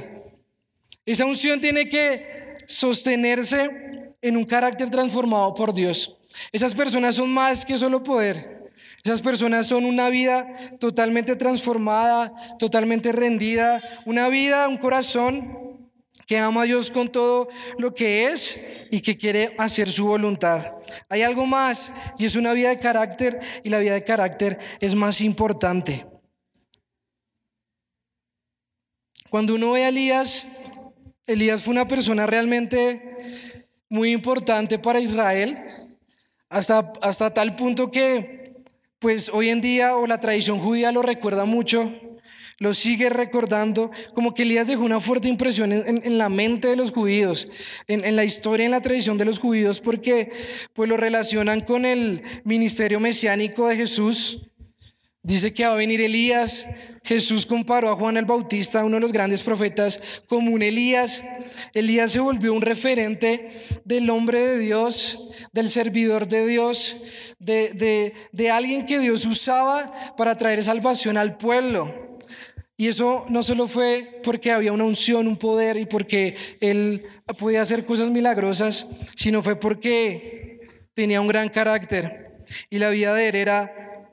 Esa 1.06 1.24
unción 1.24 1.58
tiene 1.58 1.88
que 1.88 2.54
sostenerse 2.66 4.14
en 4.20 4.36
un 4.36 4.44
carácter 4.44 4.90
transformado 4.90 5.54
por 5.54 5.72
Dios. 5.72 6.18
Esas 6.52 6.74
personas 6.74 7.14
son 7.14 7.32
más 7.32 7.64
que 7.64 7.78
solo 7.78 8.02
poder. 8.02 8.70
Esas 9.02 9.22
personas 9.22 9.66
son 9.66 9.86
una 9.86 10.10
vida 10.10 10.46
totalmente 10.78 11.34
transformada, 11.34 12.34
totalmente 12.58 13.10
rendida, 13.10 13.80
una 14.04 14.28
vida, 14.28 14.68
un 14.68 14.76
corazón 14.76 15.77
que 16.28 16.36
ama 16.36 16.62
a 16.62 16.64
Dios 16.64 16.90
con 16.90 17.10
todo 17.10 17.48
lo 17.78 17.94
que 17.94 18.26
es 18.26 18.60
y 18.90 19.00
que 19.00 19.16
quiere 19.16 19.54
hacer 19.56 19.90
su 19.90 20.06
voluntad. 20.06 20.74
Hay 21.08 21.22
algo 21.22 21.46
más 21.46 21.90
y 22.18 22.26
es 22.26 22.36
una 22.36 22.52
vida 22.52 22.68
de 22.68 22.78
carácter 22.78 23.40
y 23.64 23.70
la 23.70 23.78
vida 23.78 23.94
de 23.94 24.04
carácter 24.04 24.58
es 24.78 24.94
más 24.94 25.22
importante. 25.22 26.06
Cuando 29.30 29.54
uno 29.54 29.72
ve 29.72 29.86
a 29.86 29.88
Elías, 29.88 30.46
Elías 31.26 31.62
fue 31.62 31.72
una 31.72 31.88
persona 31.88 32.26
realmente 32.26 33.66
muy 33.88 34.12
importante 34.12 34.78
para 34.78 35.00
Israel, 35.00 35.56
hasta, 36.50 36.92
hasta 37.00 37.32
tal 37.32 37.56
punto 37.56 37.90
que 37.90 38.64
pues 38.98 39.30
hoy 39.30 39.48
en 39.48 39.62
día 39.62 39.96
o 39.96 40.06
la 40.06 40.20
tradición 40.20 40.58
judía 40.58 40.92
lo 40.92 41.00
recuerda 41.00 41.46
mucho 41.46 41.90
lo 42.58 42.74
sigue 42.74 43.08
recordando, 43.08 43.90
como 44.14 44.34
que 44.34 44.42
Elías 44.42 44.66
dejó 44.66 44.82
una 44.82 45.00
fuerte 45.00 45.28
impresión 45.28 45.72
en, 45.72 46.18
la 46.18 46.28
mente 46.28 46.68
de 46.68 46.76
los 46.76 46.90
judíos, 46.90 47.46
en, 47.86 48.16
la 48.16 48.24
historia, 48.24 48.66
en 48.66 48.72
la 48.72 48.80
tradición 48.80 49.16
de 49.16 49.24
los 49.24 49.38
judíos, 49.38 49.80
porque 49.80 50.32
pues 50.72 50.88
lo 50.88 50.96
relacionan 50.96 51.60
con 51.60 51.84
el 51.84 52.22
ministerio 52.44 52.98
mesiánico 52.98 53.68
de 53.68 53.76
Jesús. 53.76 54.42
Dice 55.22 55.52
que 55.52 55.66
va 55.66 55.72
a 55.72 55.76
venir 55.76 56.00
Elías. 56.00 56.66
Jesús 57.04 57.44
comparó 57.44 57.90
a 57.90 57.96
Juan 57.96 58.16
el 58.16 58.24
Bautista, 58.24 58.84
uno 58.84 58.96
de 58.96 59.00
los 59.00 59.12
grandes 59.12 59.42
profetas, 59.42 60.00
como 60.26 60.50
un 60.52 60.62
Elías. 60.62 61.22
Elías 61.74 62.12
se 62.12 62.20
volvió 62.20 62.52
un 62.52 62.62
referente 62.62 63.50
del 63.84 64.10
hombre 64.10 64.40
de 64.40 64.58
Dios, 64.58 65.28
del 65.52 65.68
servidor 65.68 66.28
de 66.28 66.46
Dios, 66.46 66.96
de, 67.38 67.72
de, 67.74 68.14
de 68.32 68.50
alguien 68.50 68.86
que 68.86 68.98
Dios 68.98 69.26
usaba 69.26 69.92
para 70.16 70.36
traer 70.36 70.64
salvación 70.64 71.16
al 71.16 71.36
pueblo. 71.36 72.07
Y 72.80 72.86
eso 72.86 73.26
no 73.28 73.42
solo 73.42 73.66
fue 73.66 74.20
porque 74.22 74.52
había 74.52 74.72
una 74.72 74.84
unción, 74.84 75.26
un 75.26 75.36
poder 75.36 75.76
y 75.76 75.84
porque 75.84 76.36
él 76.60 77.04
podía 77.36 77.60
hacer 77.60 77.84
cosas 77.84 78.08
milagrosas, 78.08 78.86
sino 79.16 79.42
fue 79.42 79.56
porque 79.56 80.60
tenía 80.94 81.20
un 81.20 81.26
gran 81.26 81.48
carácter. 81.48 82.44
Y 82.70 82.78
la 82.78 82.90
vida 82.90 83.12
de 83.14 83.30
él 83.30 83.34
era 83.34 84.04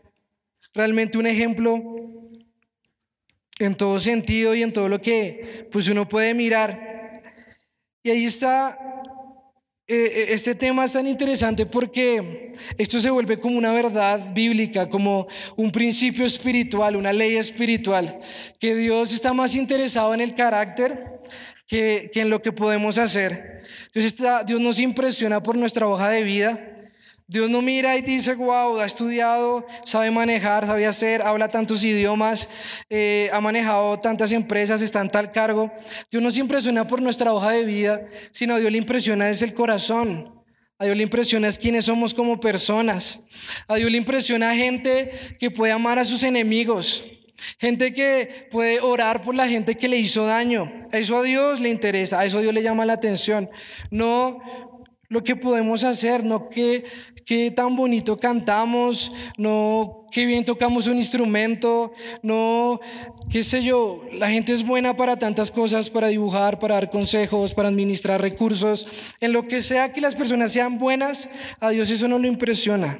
realmente 0.73 1.19
un 1.19 1.27
ejemplo 1.27 1.79
en 3.59 3.75
todo 3.75 3.99
sentido 3.99 4.55
y 4.55 4.63
en 4.63 4.73
todo 4.73 4.89
lo 4.89 4.99
que 4.99 5.69
pues 5.71 5.87
uno 5.87 6.07
puede 6.07 6.33
mirar. 6.33 7.13
Y 8.01 8.09
ahí 8.09 8.25
está 8.25 8.79
eh, 9.87 9.95
eh, 9.95 10.25
este 10.29 10.55
tema 10.55 10.83
es 10.83 10.93
tan 10.93 11.05
interesante 11.05 11.67
porque 11.67 12.53
esto 12.77 12.99
se 12.99 13.11
vuelve 13.11 13.39
como 13.39 13.57
una 13.57 13.71
verdad 13.71 14.33
bíblica, 14.33 14.89
como 14.89 15.27
un 15.55 15.71
principio 15.71 16.25
espiritual, 16.25 16.95
una 16.95 17.13
ley 17.13 17.35
espiritual, 17.35 18.19
que 18.59 18.73
Dios 18.73 19.13
está 19.13 19.33
más 19.33 19.53
interesado 19.53 20.15
en 20.15 20.21
el 20.21 20.33
carácter 20.33 21.21
que, 21.67 22.09
en 22.15 22.31
lo 22.31 22.41
que 22.41 22.51
podemos 22.51 22.97
hacer. 22.97 23.61
Entonces 23.93 24.15
Dios 24.47 24.59
nos 24.59 24.79
impresiona 24.79 25.43
por 25.43 25.55
nuestra 25.55 25.87
hoja 25.87 26.09
de 26.09 26.23
vida, 26.23 26.74
Dios 27.27 27.49
no 27.49 27.61
mira 27.63 27.97
y 27.97 28.01
dice, 28.01 28.35
wow, 28.35 28.79
ha 28.79 28.85
estudiado, 28.85 29.65
sabe 29.83 30.11
manejar, 30.11 30.67
sabe 30.67 30.85
hacer, 30.85 31.23
habla 31.23 31.49
tantos 31.49 31.83
idiomas, 31.83 32.47
eh, 32.87 33.31
ha 33.33 33.41
manejado 33.41 33.97
tantas 33.99 34.31
empresas, 34.31 34.83
está 34.83 35.01
en 35.01 35.09
tal 35.09 35.31
cargo. 35.31 35.71
Dios 36.11 36.21
no 36.21 36.29
se 36.29 36.41
impresiona 36.41 36.85
por 36.85 37.01
nuestra 37.01 37.33
hoja 37.33 37.49
de 37.49 37.65
vida, 37.65 38.05
sino 38.31 38.53
a 38.53 38.59
Dios 38.59 38.71
le 38.71 38.77
impresiona 38.77 39.29
es 39.29 39.41
el 39.41 39.55
corazón. 39.55 40.35
A 40.77 40.85
Dios 40.85 40.97
le 40.97 41.03
impresiona 41.03 41.47
es 41.47 41.57
quiénes 41.57 41.85
somos 41.85 42.13
como 42.13 42.39
personas. 42.39 43.21
A 43.67 43.75
Dios 43.75 43.89
le 43.89 43.97
impresiona 43.97 44.53
gente 44.53 45.09
que 45.39 45.49
puede 45.49 45.71
amar 45.71 45.97
a 45.97 46.05
sus 46.05 46.21
enemigos. 46.21 47.03
Gente 47.59 47.93
que 47.93 48.47
puede 48.51 48.81
orar 48.81 49.21
por 49.21 49.35
la 49.35 49.47
gente 49.47 49.75
que 49.75 49.87
le 49.87 49.97
hizo 49.97 50.25
daño. 50.25 50.71
Eso 50.91 51.17
a 51.17 51.23
Dios 51.23 51.59
le 51.59 51.69
interesa, 51.69 52.19
a 52.19 52.25
eso 52.25 52.37
a 52.37 52.41
Dios 52.41 52.53
le 52.53 52.61
llama 52.61 52.85
la 52.85 52.93
atención. 52.93 53.49
No 53.89 54.39
lo 55.09 55.21
que 55.21 55.35
podemos 55.35 55.83
hacer, 55.83 56.23
no 56.23 56.49
qué, 56.49 56.83
qué 57.25 57.51
tan 57.51 57.75
bonito 57.75 58.17
cantamos, 58.17 59.11
no 59.37 60.07
qué 60.11 60.25
bien 60.25 60.45
tocamos 60.45 60.87
un 60.87 60.97
instrumento, 60.97 61.93
no 62.21 62.79
qué 63.29 63.43
sé 63.43 63.63
yo, 63.63 64.01
la 64.13 64.29
gente 64.29 64.53
es 64.53 64.65
buena 64.65 64.95
para 64.95 65.17
tantas 65.17 65.51
cosas, 65.51 65.89
para 65.89 66.07
dibujar, 66.07 66.59
para 66.59 66.75
dar 66.75 66.89
consejos, 66.89 67.53
para 67.53 67.69
administrar 67.69 68.21
recursos, 68.21 68.87
en 69.19 69.33
lo 69.33 69.47
que 69.47 69.61
sea 69.61 69.91
que 69.91 70.01
las 70.01 70.15
personas 70.15 70.51
sean 70.51 70.77
buenas, 70.77 71.29
a 71.59 71.69
Dios 71.69 71.89
eso 71.91 72.07
no 72.07 72.19
lo 72.19 72.27
impresiona. 72.27 72.99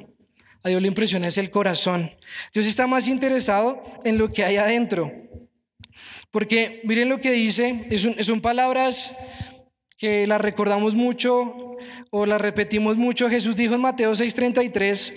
A 0.62 0.68
Dios 0.68 0.82
le 0.82 0.88
impresiona 0.88 1.28
es 1.28 1.38
el 1.38 1.50
corazón. 1.50 2.10
Dios 2.52 2.66
está 2.66 2.88
más 2.88 3.06
interesado 3.06 3.84
en 4.02 4.18
lo 4.18 4.30
que 4.30 4.44
hay 4.44 4.56
adentro. 4.56 5.12
Porque 6.32 6.80
miren 6.84 7.08
lo 7.08 7.20
que 7.20 7.30
dice, 7.30 7.86
son 8.20 8.40
palabras 8.40 9.14
que 9.96 10.26
las 10.26 10.40
recordamos 10.40 10.94
mucho 10.94 11.56
o 12.10 12.26
las 12.26 12.40
repetimos 12.40 12.96
mucho. 12.96 13.28
Jesús 13.28 13.56
dijo 13.56 13.74
en 13.74 13.80
Mateo 13.80 14.14
6:33, 14.14 15.14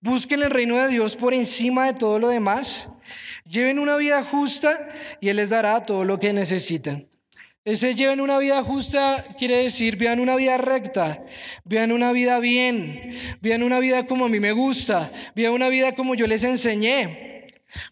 busquen 0.00 0.42
el 0.42 0.50
reino 0.50 0.76
de 0.76 0.88
Dios 0.88 1.16
por 1.16 1.34
encima 1.34 1.86
de 1.86 1.94
todo 1.94 2.18
lo 2.18 2.28
demás, 2.28 2.90
lleven 3.48 3.78
una 3.78 3.96
vida 3.96 4.22
justa 4.24 4.88
y 5.20 5.28
Él 5.28 5.36
les 5.36 5.50
dará 5.50 5.84
todo 5.84 6.04
lo 6.04 6.18
que 6.18 6.32
necesitan. 6.32 7.08
Ese 7.64 7.94
lleven 7.94 8.20
una 8.20 8.36
vida 8.38 8.62
justa 8.62 9.24
quiere 9.38 9.56
decir, 9.56 9.96
vean 9.96 10.20
una 10.20 10.36
vida 10.36 10.58
recta, 10.58 11.24
vean 11.64 11.92
una 11.92 12.12
vida 12.12 12.38
bien, 12.38 13.16
vean 13.40 13.62
una 13.62 13.80
vida 13.80 14.06
como 14.06 14.26
a 14.26 14.28
mí 14.28 14.38
me 14.38 14.52
gusta, 14.52 15.10
vean 15.34 15.54
una 15.54 15.70
vida 15.70 15.94
como 15.94 16.14
yo 16.14 16.26
les 16.26 16.44
enseñé. 16.44 17.46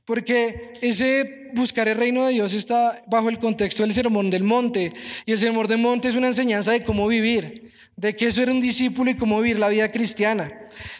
Porque 0.04 0.74
ese 0.82 1.50
buscar 1.54 1.88
el 1.88 1.96
reino 1.96 2.24
de 2.26 2.32
Dios 2.32 2.54
está 2.54 3.02
bajo 3.06 3.28
el 3.28 3.38
contexto 3.38 3.82
del 3.82 3.94
sermón 3.94 4.30
del 4.30 4.44
monte. 4.44 4.92
Y 5.26 5.32
el 5.32 5.38
sermón 5.38 5.66
del 5.66 5.78
monte 5.78 6.08
es 6.08 6.16
una 6.16 6.28
enseñanza 6.28 6.72
de 6.72 6.84
cómo 6.84 7.08
vivir, 7.08 7.72
de 7.96 8.14
que 8.14 8.26
eso 8.26 8.42
era 8.42 8.52
un 8.52 8.60
discípulo 8.60 9.10
y 9.10 9.16
cómo 9.16 9.40
vivir 9.40 9.58
la 9.58 9.68
vida 9.68 9.90
cristiana. 9.90 10.48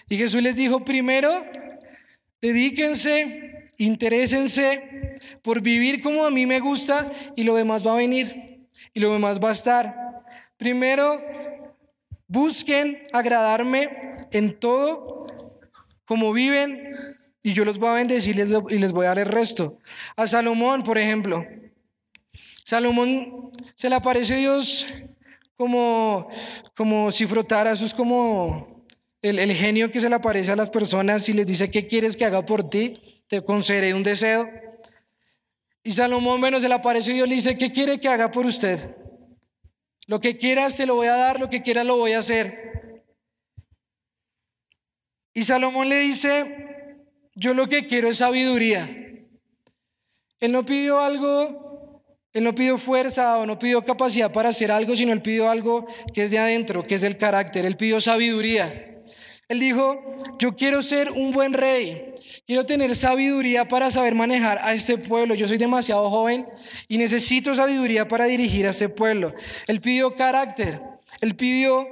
Y 0.09 0.17
Jesús 0.17 0.43
les 0.43 0.57
dijo, 0.57 0.85
primero, 0.85 1.45
dedíquense, 2.41 3.71
interésense 3.79 5.19
por 5.43 5.61
vivir 5.61 6.03
como 6.03 6.25
a 6.25 6.31
mí 6.31 6.47
me 6.47 6.61
gusta 6.61 7.11
y 7.37 7.45
lo 7.45 7.55
demás 7.55 7.87
va 7.87 7.93
a 7.93 7.97
venir 7.97 8.69
y 8.95 9.01
lo 9.01 9.13
demás 9.13 9.41
va 9.43 9.51
a 9.51 9.53
estar. 9.53 9.95
Primero, 10.57 11.21
busquen 12.27 13.03
agradarme 13.13 14.17
en 14.31 14.59
todo 14.59 15.27
como 16.05 16.33
viven 16.33 16.89
y 17.43 17.53
yo 17.53 17.65
los 17.65 17.79
voy 17.79 17.89
a 17.89 17.95
bendecir 17.95 18.39
y 18.39 18.79
les 18.79 18.93
voy 18.93 19.07
a 19.07 19.11
dar 19.11 19.19
el 19.19 19.27
resto. 19.27 19.79
A 20.17 20.27
Salomón, 20.27 20.83
por 20.83 20.99
ejemplo. 20.99 21.45
Salomón 22.65 23.51
se 23.75 23.89
le 23.89 23.97
aparece 23.97 24.37
Dios 24.37 24.87
como, 25.63 26.29
como 26.75 27.13
si 27.13 27.25
frotara, 27.25 27.71
eso 27.71 27.87
es 27.87 27.95
como 27.95 28.85
el, 29.23 29.39
el, 29.39 29.55
genio 29.55 29.93
que 29.93 30.01
se 30.01 30.09
le 30.09 30.17
aparece 30.17 30.51
a 30.51 30.57
las 30.57 30.71
personas 30.71 31.29
y 31.29 31.35
les 31.35 31.47
dice, 31.47 31.71
¿qué 31.71 31.87
quieres 31.87 32.17
que 32.17 32.25
haga 32.25 32.45
por 32.45 32.69
ti? 32.69 32.95
Te 33.29 33.45
concederé 33.45 33.95
un 33.95 34.03
deseo. 34.03 34.51
Y 35.85 35.93
Salomón, 35.93 36.41
bueno, 36.41 36.59
se 36.59 36.69
le 36.69 36.75
aparece 36.75 37.13
y 37.13 37.15
Dios 37.15 37.29
le 37.29 37.37
dice, 37.37 37.57
¿qué 37.57 37.71
quiere 37.71 38.01
que 38.01 38.09
haga 38.09 38.33
por 38.33 38.45
usted? 38.45 38.97
Lo 40.09 40.19
que 40.19 40.37
quieras 40.37 40.77
te 40.77 40.85
lo 40.85 40.97
voy 40.97 41.07
a 41.07 41.15
dar, 41.15 41.39
lo 41.39 41.49
que 41.49 41.63
quieras 41.63 41.87
lo 41.87 41.97
voy 41.97 42.15
a 42.15 42.19
hacer. 42.19 43.05
Y 45.33 45.45
Salomón 45.45 45.89
le 45.89 46.01
dice, 46.01 46.97
yo 47.37 47.55
lo 47.55 47.69
que 47.69 47.87
quiero 47.87 48.09
es 48.09 48.17
sabiduría. 48.17 48.91
Él 50.41 50.51
no 50.51 50.65
pidió 50.65 50.99
algo, 50.99 51.62
él 52.33 52.45
no 52.45 52.55
pidió 52.55 52.79
fuerza 52.79 53.39
o 53.39 53.47
no 53.47 53.59
pidió 53.59 53.85
capacidad 53.85 54.33
para 54.33 54.49
hacer 54.49 54.71
algo, 54.71 54.97
sino 54.97 55.13
él 55.13 55.21
pidió 55.21 55.51
algo 55.51 55.87
que 56.15 56.25
es 56.25 56.31
de 56.31 56.39
adentro, 56.39 56.87
que 56.87 56.95
es 56.95 57.03
del 57.03 57.19
carácter. 57.19 57.67
Él 57.67 57.77
pidió 57.77 58.01
sabiduría. 58.01 58.93
Él 59.49 59.59
dijo, 59.59 60.03
yo 60.39 60.57
quiero 60.57 60.81
ser 60.81 61.11
un 61.11 61.31
buen 61.31 61.53
rey, 61.53 62.15
quiero 62.47 62.65
tener 62.65 62.97
sabiduría 62.97 63.69
para 63.69 63.91
saber 63.91 64.15
manejar 64.15 64.59
a 64.63 64.73
este 64.73 64.97
pueblo. 64.97 65.35
Yo 65.35 65.47
soy 65.47 65.59
demasiado 65.59 66.09
joven 66.09 66.47
y 66.89 66.97
necesito 66.97 67.55
sabiduría 67.55 68.09
para 68.09 68.25
dirigir 68.25 68.67
a 68.67 68.71
este 68.71 68.89
pueblo. 68.89 69.35
Él 69.67 69.83
pidió 69.83 70.17
carácter, 70.17 70.81
él 71.21 71.37
pidió 71.37 71.87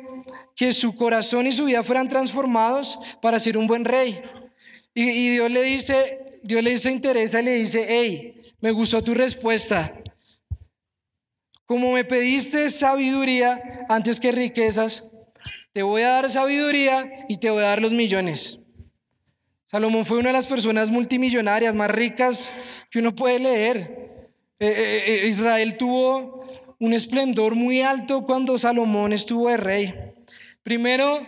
que 0.56 0.72
su 0.72 0.94
corazón 0.94 1.46
y 1.46 1.52
su 1.52 1.66
vida 1.66 1.82
fueran 1.82 2.08
transformados 2.08 2.98
para 3.20 3.38
ser 3.38 3.58
un 3.58 3.66
buen 3.66 3.84
rey. 3.84 4.22
Y, 4.94 5.28
Dios 5.28 5.50
le 5.50 5.62
dice, 5.62 6.20
Dios 6.42 6.62
le 6.62 6.70
dice 6.70 6.90
interesa 6.90 7.40
y 7.40 7.44
le 7.44 7.54
dice, 7.56 7.84
hey, 7.86 8.40
me 8.60 8.70
gustó 8.70 9.02
tu 9.04 9.12
respuesta. 9.12 9.92
Como 11.70 11.92
me 11.92 12.04
pediste 12.04 12.68
sabiduría 12.68 13.86
antes 13.88 14.18
que 14.18 14.32
riquezas, 14.32 15.12
te 15.70 15.84
voy 15.84 16.02
a 16.02 16.08
dar 16.08 16.28
sabiduría 16.28 17.08
y 17.28 17.36
te 17.36 17.48
voy 17.48 17.62
a 17.62 17.66
dar 17.66 17.80
los 17.80 17.92
millones. 17.92 18.58
Salomón 19.66 20.04
fue 20.04 20.18
una 20.18 20.30
de 20.30 20.32
las 20.32 20.48
personas 20.48 20.90
multimillonarias 20.90 21.76
más 21.76 21.88
ricas 21.88 22.52
que 22.90 22.98
uno 22.98 23.14
puede 23.14 23.38
leer. 23.38 23.76
Eh, 24.58 24.66
eh, 24.66 25.04
eh, 25.06 25.28
Israel 25.28 25.76
tuvo 25.76 26.44
un 26.80 26.92
esplendor 26.92 27.54
muy 27.54 27.82
alto 27.82 28.26
cuando 28.26 28.58
Salomón 28.58 29.12
estuvo 29.12 29.48
de 29.48 29.56
rey. 29.56 29.94
Primero 30.64 31.24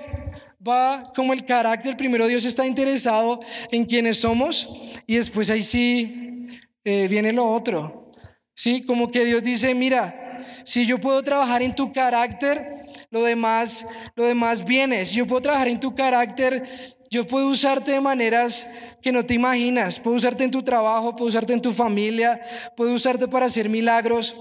va 0.61 1.13
como 1.15 1.35
el 1.35 1.45
carácter, 1.45 1.97
primero 1.97 2.27
Dios 2.27 2.45
está 2.45 2.67
interesado 2.67 3.39
en 3.71 3.85
quienes 3.85 4.19
somos 4.19 4.69
y 5.07 5.19
después 5.19 5.51
ahí 5.51 5.63
sí 5.63 6.49
viene 6.83 7.33
lo 7.33 7.49
otro. 7.49 8.11
Sí, 8.57 8.83
como 8.83 9.09
que 9.13 9.25
Dios 9.25 9.45
dice, 9.45 9.73
mira, 9.77 10.19
si 10.65 10.87
yo 10.87 10.99
puedo 10.99 11.23
trabajar 11.23 11.63
en 11.63 11.75
tu 11.75 11.93
carácter, 11.93 12.77
lo 13.11 13.23
demás, 13.23 13.87
lo 14.15 14.25
demás 14.25 14.65
viene. 14.65 15.05
Si 15.07 15.17
yo 15.17 15.27
puedo 15.27 15.43
trabajar 15.43 15.69
en 15.69 15.81
tu 15.81 15.95
carácter, 15.95 16.63
yo 17.11 17.27
puedo 17.27 17.49
usarte 17.49 17.93
de 17.93 18.01
maneras 18.01 18.67
que 19.03 19.13
no 19.13 19.27
te 19.27 19.35
imaginas. 19.35 20.01
Puedo 20.01 20.17
usarte 20.17 20.45
en 20.45 20.51
tu 20.51 20.63
trabajo, 20.63 21.15
puedo 21.15 21.29
usarte 21.29 21.53
en 21.53 21.61
tu 21.61 21.73
familia, 21.73 22.41
puedo 22.77 22.95
usarte 22.95 23.29
para 23.29 23.47
hacer 23.47 23.69
milagros. 23.69 24.35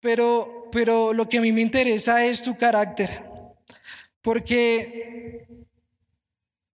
Pero, 0.00 0.68
pero 0.70 1.12
lo 1.12 1.28
que 1.28 1.38
a 1.38 1.40
mí 1.40 1.52
me 1.52 1.60
interesa 1.60 2.24
es 2.24 2.42
tu 2.42 2.56
carácter. 2.56 3.24
Porque 4.20 5.46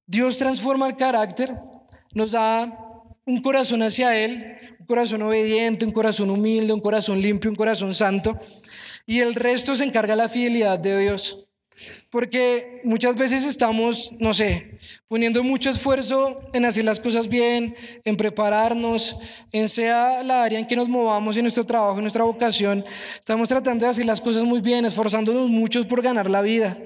Dios 0.06 0.38
transforma 0.38 0.86
el 0.86 0.96
carácter, 0.96 1.54
nos 2.14 2.32
da 2.32 2.88
un 3.26 3.42
corazón 3.42 3.82
hacia 3.82 4.16
Él, 4.16 4.77
corazón 4.88 5.20
obediente, 5.20 5.84
un 5.84 5.92
corazón 5.92 6.30
humilde, 6.30 6.72
un 6.72 6.80
corazón 6.80 7.20
limpio, 7.20 7.50
un 7.50 7.56
corazón 7.56 7.94
santo. 7.94 8.40
Y 9.06 9.20
el 9.20 9.34
resto 9.34 9.76
se 9.76 9.84
encarga 9.84 10.16
la 10.16 10.28
fidelidad 10.28 10.78
de 10.78 10.98
Dios. 10.98 11.44
Porque 12.10 12.80
muchas 12.84 13.14
veces 13.16 13.44
estamos, 13.44 14.12
no 14.18 14.32
sé, 14.32 14.78
poniendo 15.06 15.44
mucho 15.44 15.68
esfuerzo 15.68 16.40
en 16.54 16.64
hacer 16.64 16.86
las 16.86 17.00
cosas 17.00 17.28
bien, 17.28 17.76
en 18.02 18.16
prepararnos, 18.16 19.18
en 19.52 19.68
sea 19.68 20.22
la 20.22 20.42
área 20.42 20.58
en 20.58 20.66
que 20.66 20.74
nos 20.74 20.88
movamos 20.88 21.36
en 21.36 21.42
nuestro 21.42 21.64
trabajo, 21.64 21.98
en 21.98 22.04
nuestra 22.04 22.24
vocación. 22.24 22.82
Estamos 23.18 23.46
tratando 23.46 23.84
de 23.84 23.90
hacer 23.90 24.06
las 24.06 24.22
cosas 24.22 24.44
muy 24.44 24.62
bien, 24.62 24.86
esforzándonos 24.86 25.50
mucho 25.50 25.86
por 25.86 26.00
ganar 26.00 26.30
la 26.30 26.40
vida. 26.40 26.78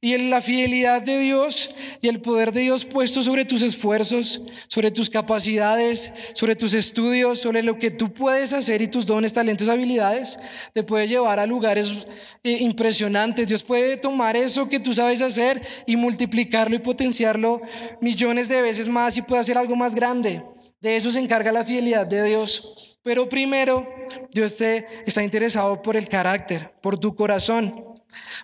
Y 0.00 0.14
en 0.14 0.30
la 0.30 0.40
fidelidad 0.40 1.02
de 1.02 1.18
Dios 1.18 1.74
y 2.00 2.06
el 2.06 2.20
poder 2.20 2.52
de 2.52 2.60
Dios 2.60 2.84
puesto 2.84 3.20
sobre 3.20 3.44
tus 3.44 3.62
esfuerzos, 3.62 4.40
sobre 4.68 4.92
tus 4.92 5.10
capacidades, 5.10 6.12
sobre 6.34 6.54
tus 6.54 6.74
estudios, 6.74 7.40
sobre 7.40 7.64
lo 7.64 7.78
que 7.78 7.90
tú 7.90 8.12
puedes 8.12 8.52
hacer 8.52 8.80
y 8.80 8.86
tus 8.86 9.06
dones, 9.06 9.32
talentos, 9.32 9.68
habilidades, 9.68 10.38
te 10.72 10.84
puede 10.84 11.08
llevar 11.08 11.40
a 11.40 11.46
lugares 11.46 12.06
eh, 12.44 12.58
impresionantes. 12.60 13.48
Dios 13.48 13.64
puede 13.64 13.96
tomar 13.96 14.36
eso 14.36 14.68
que 14.68 14.78
tú 14.78 14.94
sabes 14.94 15.20
hacer 15.20 15.60
y 15.84 15.96
multiplicarlo 15.96 16.76
y 16.76 16.78
potenciarlo 16.78 17.60
millones 18.00 18.48
de 18.48 18.62
veces 18.62 18.88
más 18.88 19.16
y 19.16 19.22
puede 19.22 19.40
hacer 19.40 19.58
algo 19.58 19.74
más 19.74 19.96
grande. 19.96 20.44
De 20.80 20.94
eso 20.94 21.10
se 21.10 21.18
encarga 21.18 21.50
la 21.50 21.64
fidelidad 21.64 22.06
de 22.06 22.22
Dios. 22.22 22.98
Pero 23.02 23.28
primero, 23.28 23.88
Dios 24.30 24.56
te 24.56 24.86
está 25.06 25.24
interesado 25.24 25.82
por 25.82 25.96
el 25.96 26.08
carácter, 26.08 26.72
por 26.80 26.98
tu 26.98 27.16
corazón. 27.16 27.84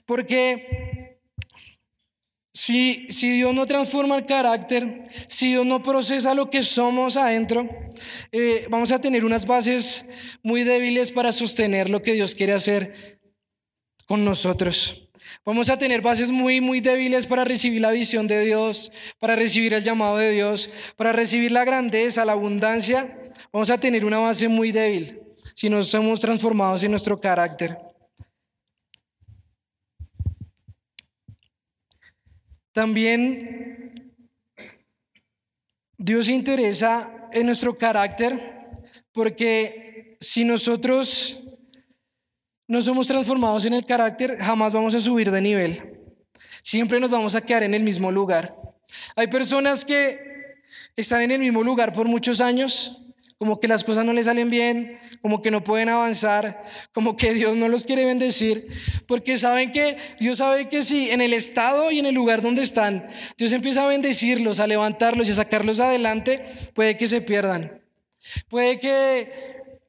Porque 0.04 1.03
si, 2.54 3.08
si 3.11 3.30
Dios 3.30 3.52
no 3.52 3.66
transforma 3.66 4.16
el 4.16 4.26
carácter, 4.26 5.02
si 5.26 5.49
Dios 5.49 5.66
no 5.66 5.82
procesa 5.82 6.37
lo 6.37 6.49
que 6.49 6.62
somos 6.62 7.16
adentro, 7.16 7.68
eh, 8.30 8.66
vamos 8.70 8.92
a 8.92 9.00
tener 9.00 9.25
unas 9.25 9.44
bases 9.44 10.06
muy 10.44 10.62
débiles 10.62 11.11
para 11.11 11.32
sostener 11.32 11.90
lo 11.90 12.00
que 12.00 12.12
Dios 12.12 12.32
quiere 12.37 12.52
hacer 12.52 13.18
con 14.06 14.25
nosotros. 14.25 15.08
Vamos 15.44 15.68
a 15.68 15.76
tener 15.76 16.00
bases 16.00 16.30
muy, 16.30 16.61
muy 16.61 16.80
débiles 16.80 17.26
para 17.26 17.44
recibir 17.44 17.80
la 17.80 17.90
visión 17.90 18.28
de 18.28 18.44
Dios, 18.44 18.92
para 19.18 19.34
recibir 19.34 19.75
el 19.75 19.82
llamado 19.82 20.18
de 20.18 20.30
Dios, 20.30 20.70
para 20.96 21.12
recibir 21.12 21.50
la 21.50 21.64
grandeza, 21.64 22.25
la 22.25 22.32
abundancia. 22.32 23.18
Vamos 23.52 23.68
a 23.70 23.78
tener 23.78 24.04
una 24.04 24.20
base 24.20 24.46
muy 24.46 24.70
débil 24.70 25.20
si 25.56 25.68
no 25.68 25.82
somos 25.82 26.20
transformados 26.20 26.84
en 26.84 26.92
nuestro 26.92 27.20
carácter. 27.20 27.93
También 32.75 33.93
Dios 35.97 36.28
interesa 36.28 37.28
en 37.33 37.47
nuestro 37.47 37.78
carácter 37.78 38.69
porque 39.12 40.16
si 40.21 40.45
nosotros 40.45 41.40
no 42.66 42.83
somos 42.83 43.07
transformados 43.07 43.64
en 43.64 43.75
el 43.75 43.87
carácter, 43.87 44.38
jamás 44.40 44.73
vamos 44.73 44.93
a 44.97 45.00
subir 45.00 45.31
de 45.31 45.40
nivel. 45.40 46.00
Siempre 46.64 46.99
nos 46.99 47.11
vamos 47.11 47.37
a 47.37 47.43
quedar 47.43 47.62
en 47.62 47.75
el 47.75 47.85
mismo 47.85 48.11
lugar. 48.11 48.59
Hay 49.14 49.28
personas 49.28 49.85
que 49.85 50.19
están 50.97 51.23
en 51.23 51.31
el 51.31 51.38
mismo 51.38 51.62
lugar 51.62 51.93
por 51.93 52.09
muchos 52.09 52.40
años, 52.40 53.03
como 53.38 53.61
que 53.61 53.69
las 53.69 53.85
cosas 53.85 54.05
no 54.05 54.12
les 54.12 54.26
salen 54.26 54.49
bien, 54.49 54.99
como 55.21 55.43
que 55.43 55.50
no 55.50 55.64
pueden 55.64 55.88
avanzar, 55.88 56.64
como 56.93 57.17
que 57.17 57.35
Dios 57.35 57.57
no 57.57 57.69
los 57.69 57.85
quiere 57.85 58.05
bendecir, 58.05 58.69
porque 59.07 59.38
saben 59.38 59.73
que 59.73 59.97
Dios 60.21 60.38
sabe 60.38 60.69
que 60.69 60.83
si 60.83 61.11
en 61.11 61.21
el 61.21 61.33
estado 61.33 61.91
y 61.91 61.99
en 61.99 62.07
el 62.07 62.14
lugar 62.14 62.43
donde 62.43 62.62
están, 62.62 63.07
Dios 63.37 63.53
empieza 63.53 63.85
a 63.85 63.88
bendecirlos, 63.88 64.61
a 64.61 64.67
levantarlos 64.67 65.29
y 65.29 65.33
a 65.33 65.35
sacarlos 65.35 65.81
adelante, 65.81 66.45
puede 66.75 66.97
que 66.97 67.09
se 67.09 67.21
pierdan. 67.21 67.81
Puede 68.49 68.79
que 68.81 69.31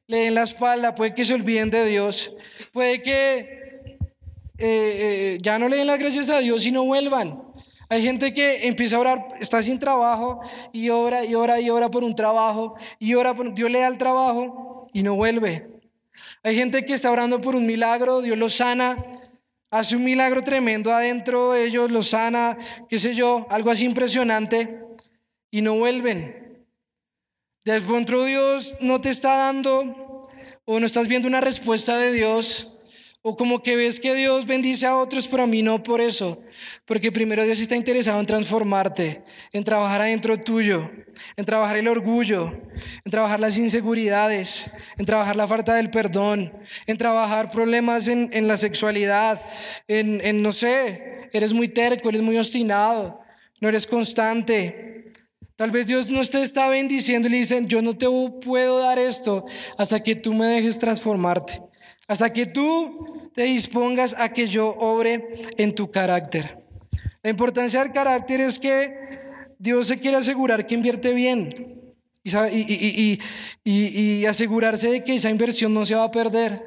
le 0.06 0.18
den 0.18 0.34
la 0.34 0.42
espalda, 0.42 0.94
puede 0.94 1.14
que 1.14 1.24
se 1.24 1.34
olviden 1.34 1.70
de 1.70 1.86
Dios, 1.86 2.34
puede 2.72 3.02
que 3.02 3.56
eh, 4.58 4.58
eh, 4.58 5.38
ya 5.40 5.58
no 5.58 5.68
le 5.68 5.76
den 5.76 5.86
las 5.86 5.98
gracias 5.98 6.30
a 6.30 6.38
Dios 6.40 6.66
y 6.66 6.72
no 6.72 6.84
vuelvan. 6.84 7.45
Hay 7.88 8.02
gente 8.02 8.34
que 8.34 8.66
empieza 8.66 8.96
a 8.96 9.00
orar, 9.00 9.28
está 9.40 9.62
sin 9.62 9.78
trabajo 9.78 10.40
y 10.72 10.88
ora 10.88 11.24
y 11.24 11.34
ora 11.34 11.60
y 11.60 11.70
ora 11.70 11.90
por 11.90 12.02
un 12.02 12.14
trabajo 12.14 12.74
y 12.98 13.14
ora 13.14 13.34
por 13.34 13.54
Dios 13.54 13.70
le 13.70 13.78
da 13.78 13.86
el 13.86 13.98
trabajo 13.98 14.88
y 14.92 15.02
no 15.02 15.14
vuelve. 15.14 15.68
Hay 16.42 16.56
gente 16.56 16.84
que 16.84 16.94
está 16.94 17.10
orando 17.10 17.40
por 17.40 17.54
un 17.54 17.66
milagro, 17.66 18.22
Dios 18.22 18.36
lo 18.36 18.48
sana, 18.48 18.96
hace 19.70 19.94
un 19.94 20.04
milagro 20.04 20.42
tremendo 20.42 20.92
adentro, 20.92 21.54
ellos 21.54 21.90
lo 21.90 22.02
sana, 22.02 22.56
qué 22.88 22.98
sé 22.98 23.14
yo, 23.14 23.46
algo 23.50 23.70
así 23.70 23.84
impresionante 23.84 24.80
y 25.50 25.60
no 25.60 25.74
vuelven. 25.74 26.66
De 27.64 27.80
pronto 27.80 28.24
Dios 28.24 28.76
no 28.80 29.00
te 29.00 29.10
está 29.10 29.36
dando 29.36 30.22
o 30.64 30.80
no 30.80 30.86
estás 30.86 31.06
viendo 31.06 31.28
una 31.28 31.40
respuesta 31.40 31.96
de 31.96 32.12
Dios 32.12 32.75
o 33.28 33.34
como 33.34 33.60
que 33.60 33.74
ves 33.74 33.98
que 33.98 34.14
Dios 34.14 34.46
bendice 34.46 34.86
a 34.86 34.94
otros, 34.96 35.26
pero 35.26 35.42
a 35.42 35.48
mí 35.48 35.60
no 35.60 35.82
por 35.82 36.00
eso. 36.00 36.40
Porque 36.84 37.10
primero 37.10 37.42
Dios 37.42 37.58
está 37.58 37.74
interesado 37.74 38.20
en 38.20 38.26
transformarte, 38.26 39.24
en 39.52 39.64
trabajar 39.64 40.00
adentro 40.00 40.38
tuyo, 40.38 40.88
en 41.36 41.44
trabajar 41.44 41.76
el 41.76 41.88
orgullo, 41.88 42.56
en 43.04 43.10
trabajar 43.10 43.40
las 43.40 43.58
inseguridades, 43.58 44.70
en 44.96 45.06
trabajar 45.06 45.34
la 45.34 45.48
falta 45.48 45.74
del 45.74 45.90
perdón, 45.90 46.52
en 46.86 46.96
trabajar 46.96 47.50
problemas 47.50 48.06
en, 48.06 48.30
en 48.32 48.46
la 48.46 48.56
sexualidad, 48.56 49.44
en, 49.88 50.20
en, 50.22 50.40
no 50.40 50.52
sé, 50.52 51.28
eres 51.32 51.52
muy 51.52 51.66
terco, 51.66 52.10
eres 52.10 52.22
muy 52.22 52.38
obstinado, 52.38 53.22
no 53.60 53.68
eres 53.68 53.88
constante, 53.88 54.86
Tal 55.56 55.70
vez 55.70 55.86
Dios 55.86 56.10
no 56.10 56.20
te 56.20 56.42
está 56.42 56.68
bendiciendo 56.68 57.28
y 57.28 57.30
le 57.30 57.38
dicen, 57.38 57.66
yo 57.66 57.80
no 57.80 57.96
te 57.96 58.06
puedo 58.44 58.78
dar 58.80 58.98
esto 58.98 59.46
hasta 59.78 60.02
que 60.02 60.14
tú 60.14 60.34
me 60.34 60.44
dejes 60.44 60.78
transformarte, 60.78 61.62
hasta 62.08 62.32
que 62.32 62.46
tú 62.46 63.30
te 63.34 63.44
dispongas 63.44 64.14
a 64.18 64.32
que 64.32 64.48
yo 64.48 64.68
obre 64.68 65.28
en 65.56 65.74
tu 65.74 65.90
carácter. 65.90 66.58
La 67.22 67.30
importancia 67.30 67.80
del 67.80 67.92
carácter 67.92 68.40
es 68.40 68.58
que 68.58 68.96
Dios 69.58 69.88
se 69.88 69.98
quiere 69.98 70.16
asegurar 70.16 70.66
que 70.66 70.74
invierte 70.74 71.12
bien 71.12 71.84
y, 73.64 74.26
asegurarse 74.26 74.90
de 74.90 75.04
que 75.04 75.14
esa 75.14 75.30
inversión 75.30 75.72
no 75.72 75.84
se 75.84 75.94
va 75.94 76.04
a 76.04 76.10
perder. 76.10 76.60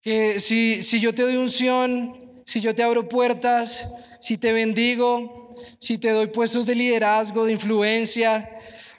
Que 0.00 0.40
si, 0.40 0.82
si 0.82 1.00
yo 1.00 1.14
te 1.14 1.22
doy 1.22 1.36
unción, 1.36 2.42
si 2.44 2.60
yo 2.60 2.74
te 2.74 2.82
abro 2.82 3.08
puertas, 3.08 3.88
si 4.20 4.38
te 4.38 4.52
bendigo, 4.52 5.50
si 5.78 5.98
te 5.98 6.10
doy 6.10 6.28
puestos 6.28 6.66
de 6.66 6.74
liderazgo, 6.74 7.46
de 7.46 7.52
influencia, 7.52 8.48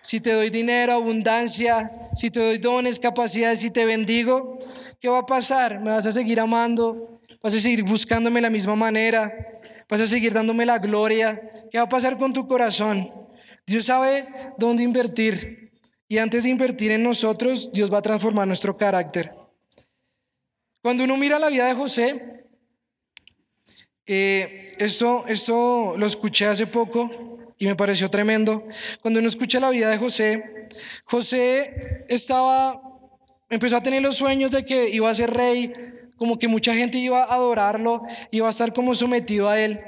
si 0.01 0.19
te 0.19 0.33
doy 0.33 0.49
dinero, 0.49 0.93
abundancia, 0.93 1.91
si 2.15 2.29
te 2.29 2.39
doy 2.39 2.57
dones, 2.57 2.99
capacidades, 2.99 3.61
si 3.61 3.71
te 3.71 3.85
bendigo, 3.85 4.59
¿qué 5.03 5.09
va 5.09 5.17
a 5.17 5.25
pasar? 5.25 5.81
¿Me 5.81 5.89
vas 5.91 6.05
a 6.05 6.13
seguir 6.13 6.39
amando? 6.39 7.19
¿Vas 7.41 7.53
a 7.53 7.59
seguir 7.59 7.83
buscándome 7.83 8.37
de 8.37 8.43
la 8.43 8.49
misma 8.49 8.73
manera? 8.73 9.59
¿Vas 9.89 9.99
a 9.99 10.07
seguir 10.07 10.31
dándome 10.31 10.65
la 10.65 10.79
gloria? 10.79 11.51
¿Qué 11.69 11.77
va 11.77 11.83
a 11.83 11.89
pasar 11.89 12.17
con 12.17 12.31
tu 12.31 12.47
corazón? 12.47 13.11
Dios 13.67 13.87
sabe 13.87 14.29
dónde 14.57 14.81
invertir. 14.81 15.73
Y 16.07 16.19
antes 16.19 16.45
de 16.45 16.51
invertir 16.51 16.91
en 16.91 17.03
nosotros, 17.03 17.69
Dios 17.73 17.91
va 17.93 17.97
a 17.97 18.01
transformar 18.01 18.47
nuestro 18.47 18.77
carácter. 18.77 19.35
Cuando 20.81 21.03
uno 21.03 21.17
mira 21.17 21.37
la 21.37 21.49
vida 21.49 21.67
de 21.67 21.73
José, 21.73 22.45
eh, 24.05 24.73
esto, 24.79 25.25
esto 25.27 25.95
lo 25.97 26.05
escuché 26.05 26.45
hace 26.45 26.65
poco 26.65 27.09
y 27.57 27.65
me 27.65 27.75
pareció 27.75 28.09
tremendo. 28.09 28.65
Cuando 29.01 29.19
uno 29.19 29.27
escucha 29.27 29.59
la 29.59 29.69
vida 29.69 29.89
de 29.89 29.97
José, 29.97 30.69
José 31.03 32.05
estaba, 32.07 32.92
empezó 33.53 33.77
a 33.77 33.83
tener 33.83 34.01
los 34.01 34.15
sueños 34.15 34.51
de 34.51 34.65
que 34.65 34.89
iba 34.89 35.09
a 35.09 35.13
ser 35.13 35.31
rey, 35.31 35.71
como 36.17 36.37
que 36.39 36.47
mucha 36.47 36.73
gente 36.75 36.97
iba 36.97 37.23
a 37.23 37.33
adorarlo, 37.33 38.03
iba 38.31 38.47
a 38.47 38.49
estar 38.49 38.73
como 38.73 38.95
sometido 38.95 39.49
a 39.49 39.59
él. 39.59 39.79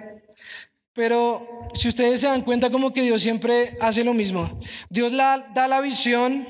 Pero 0.94 1.70
si 1.74 1.90
ustedes 1.90 2.22
se 2.22 2.28
dan 2.28 2.42
cuenta 2.42 2.70
como 2.70 2.94
que 2.94 3.02
Dios 3.02 3.22
siempre 3.22 3.76
hace 3.82 4.04
lo 4.04 4.14
mismo. 4.14 4.60
Dios 4.90 5.12
da 5.12 5.68
la 5.68 5.82
visión, 5.82 6.48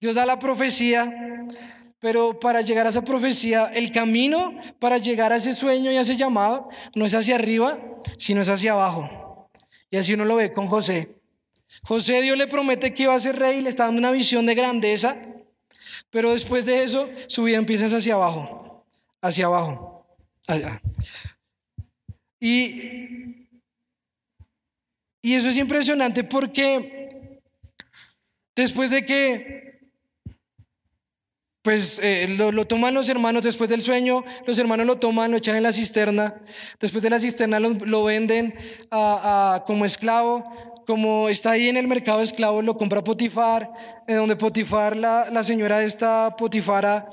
Dios 0.00 0.14
da 0.14 0.24
la 0.26 0.38
profecía, 0.38 1.12
pero 1.98 2.38
para 2.38 2.62
llegar 2.62 2.86
a 2.86 2.90
esa 2.90 3.04
profecía, 3.04 3.66
el 3.74 3.90
camino 3.90 4.56
para 4.78 4.98
llegar 4.98 5.32
a 5.32 5.36
ese 5.36 5.52
sueño 5.52 5.92
y 5.92 5.96
a 5.96 6.00
ese 6.00 6.16
llamado 6.16 6.68
no 6.94 7.04
es 7.04 7.14
hacia 7.14 7.34
arriba, 7.34 7.78
sino 8.16 8.40
es 8.40 8.48
hacia 8.48 8.72
abajo. 8.72 9.50
Y 9.90 9.96
así 9.96 10.14
uno 10.14 10.24
lo 10.24 10.36
ve 10.36 10.52
con 10.52 10.66
José. 10.66 11.16
José 11.84 12.22
Dios 12.22 12.38
le 12.38 12.46
promete 12.46 12.94
que 12.94 13.04
iba 13.04 13.14
a 13.14 13.20
ser 13.20 13.36
rey, 13.36 13.60
le 13.60 13.68
está 13.68 13.84
dando 13.84 13.98
una 13.98 14.12
visión 14.12 14.46
de 14.46 14.54
grandeza, 14.54 15.20
pero 16.10 16.32
después 16.32 16.66
de 16.66 16.82
eso 16.82 17.08
su 17.26 17.44
vida 17.44 17.56
empieza 17.56 17.96
hacia 17.96 18.14
abajo, 18.14 18.84
hacia 19.22 19.46
abajo. 19.46 20.06
Y, 22.40 23.48
y 25.22 25.34
eso 25.34 25.48
es 25.48 25.58
impresionante 25.58 26.24
porque 26.24 27.40
después 28.56 28.90
de 28.90 29.04
que 29.04 29.70
pues 31.62 32.00
eh, 32.02 32.26
lo, 32.38 32.66
toman 32.66 32.94
los 32.94 33.08
hermanos 33.08 33.42
después 33.42 33.68
del 33.68 33.82
sueño, 33.82 34.24
los 34.46 34.58
hermanos 34.58 34.86
lo 34.86 34.96
toman, 34.96 35.30
lo 35.30 35.36
echan 35.36 35.56
en 35.56 35.62
la 35.62 35.72
cisterna, 35.72 36.40
después 36.80 37.02
de 37.02 37.10
la 37.10 37.20
cisterna 37.20 37.60
lo, 37.60 38.04
venden 38.04 38.54
como 39.66 39.84
esclavo, 39.84 40.69
como 40.90 41.28
está 41.28 41.52
ahí 41.52 41.68
en 41.68 41.76
el 41.76 41.86
mercado 41.86 42.18
de 42.18 42.24
esclavos, 42.24 42.64
lo 42.64 42.76
compra 42.76 43.04
Potifar, 43.04 43.70
donde 44.08 44.34
Potifar, 44.34 44.96
la, 44.96 45.30
la 45.30 45.44
señora 45.44 45.84
esta 45.84 46.34
Potifara, 46.36 47.08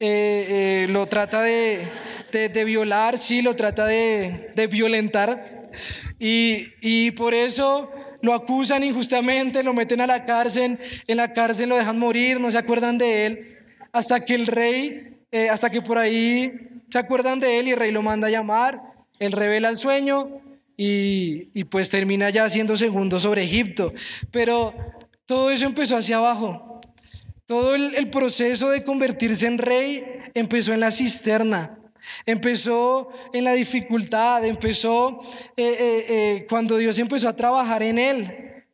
eh, 0.00 0.46
eh, 0.48 0.86
lo 0.90 1.06
trata 1.06 1.40
de, 1.40 1.80
de, 2.32 2.64
violar, 2.64 3.18
sí, 3.18 3.40
lo 3.40 3.54
trata 3.54 3.86
de, 3.86 4.50
de 4.56 4.66
violentar. 4.66 5.62
Y, 6.18 6.64
y, 6.80 7.12
por 7.12 7.32
eso 7.34 7.92
lo 8.20 8.34
acusan 8.34 8.82
injustamente, 8.82 9.62
lo 9.62 9.74
meten 9.74 10.00
a 10.00 10.08
la 10.08 10.24
cárcel, 10.24 10.76
en 11.06 11.16
la 11.16 11.32
cárcel 11.32 11.68
lo 11.68 11.76
dejan 11.76 12.00
morir, 12.00 12.40
no 12.40 12.50
se 12.50 12.58
acuerdan 12.58 12.98
de 12.98 13.26
él 13.26 13.58
hasta 13.92 14.24
que 14.24 14.34
el 14.34 14.48
rey, 14.48 15.18
eh, 15.30 15.48
hasta 15.50 15.70
que 15.70 15.82
por 15.82 15.98
ahí 15.98 16.82
se 16.88 16.98
acuerdan 16.98 17.38
de 17.38 17.60
él 17.60 17.68
y 17.68 17.70
el 17.70 17.78
rey 17.78 17.92
lo 17.92 18.02
manda 18.02 18.26
a 18.26 18.30
llamar, 18.30 18.82
él 19.20 19.30
revela 19.30 19.68
el 19.68 19.76
sueño 19.76 20.40
y, 20.82 21.64
pues 21.64 21.90
termina 21.90 22.30
ya 22.30 22.48
siendo 22.48 22.74
segundo 22.74 23.20
sobre 23.20 23.42
Egipto. 23.42 23.92
Pero 24.30 24.74
todo 25.26 25.50
eso 25.50 25.66
empezó 25.66 25.96
hacia 25.96 26.16
abajo. 26.16 26.80
Todo 27.44 27.74
el, 27.74 28.08
proceso 28.08 28.70
de 28.70 28.82
convertirse 28.82 29.46
en 29.46 29.58
rey 29.58 30.02
empezó 30.32 30.72
en 30.72 30.80
la 30.80 30.90
cisterna. 30.90 31.78
Empezó 32.24 33.10
en 33.34 33.44
la 33.44 33.52
dificultad, 33.52 34.42
empezó 34.46 35.18
eh, 35.56 36.06
eh, 36.08 36.46
cuando 36.48 36.78
Dios 36.78 36.98
empezó 36.98 37.28
a 37.28 37.36
trabajar 37.36 37.82
en 37.82 37.98
él. 37.98 38.64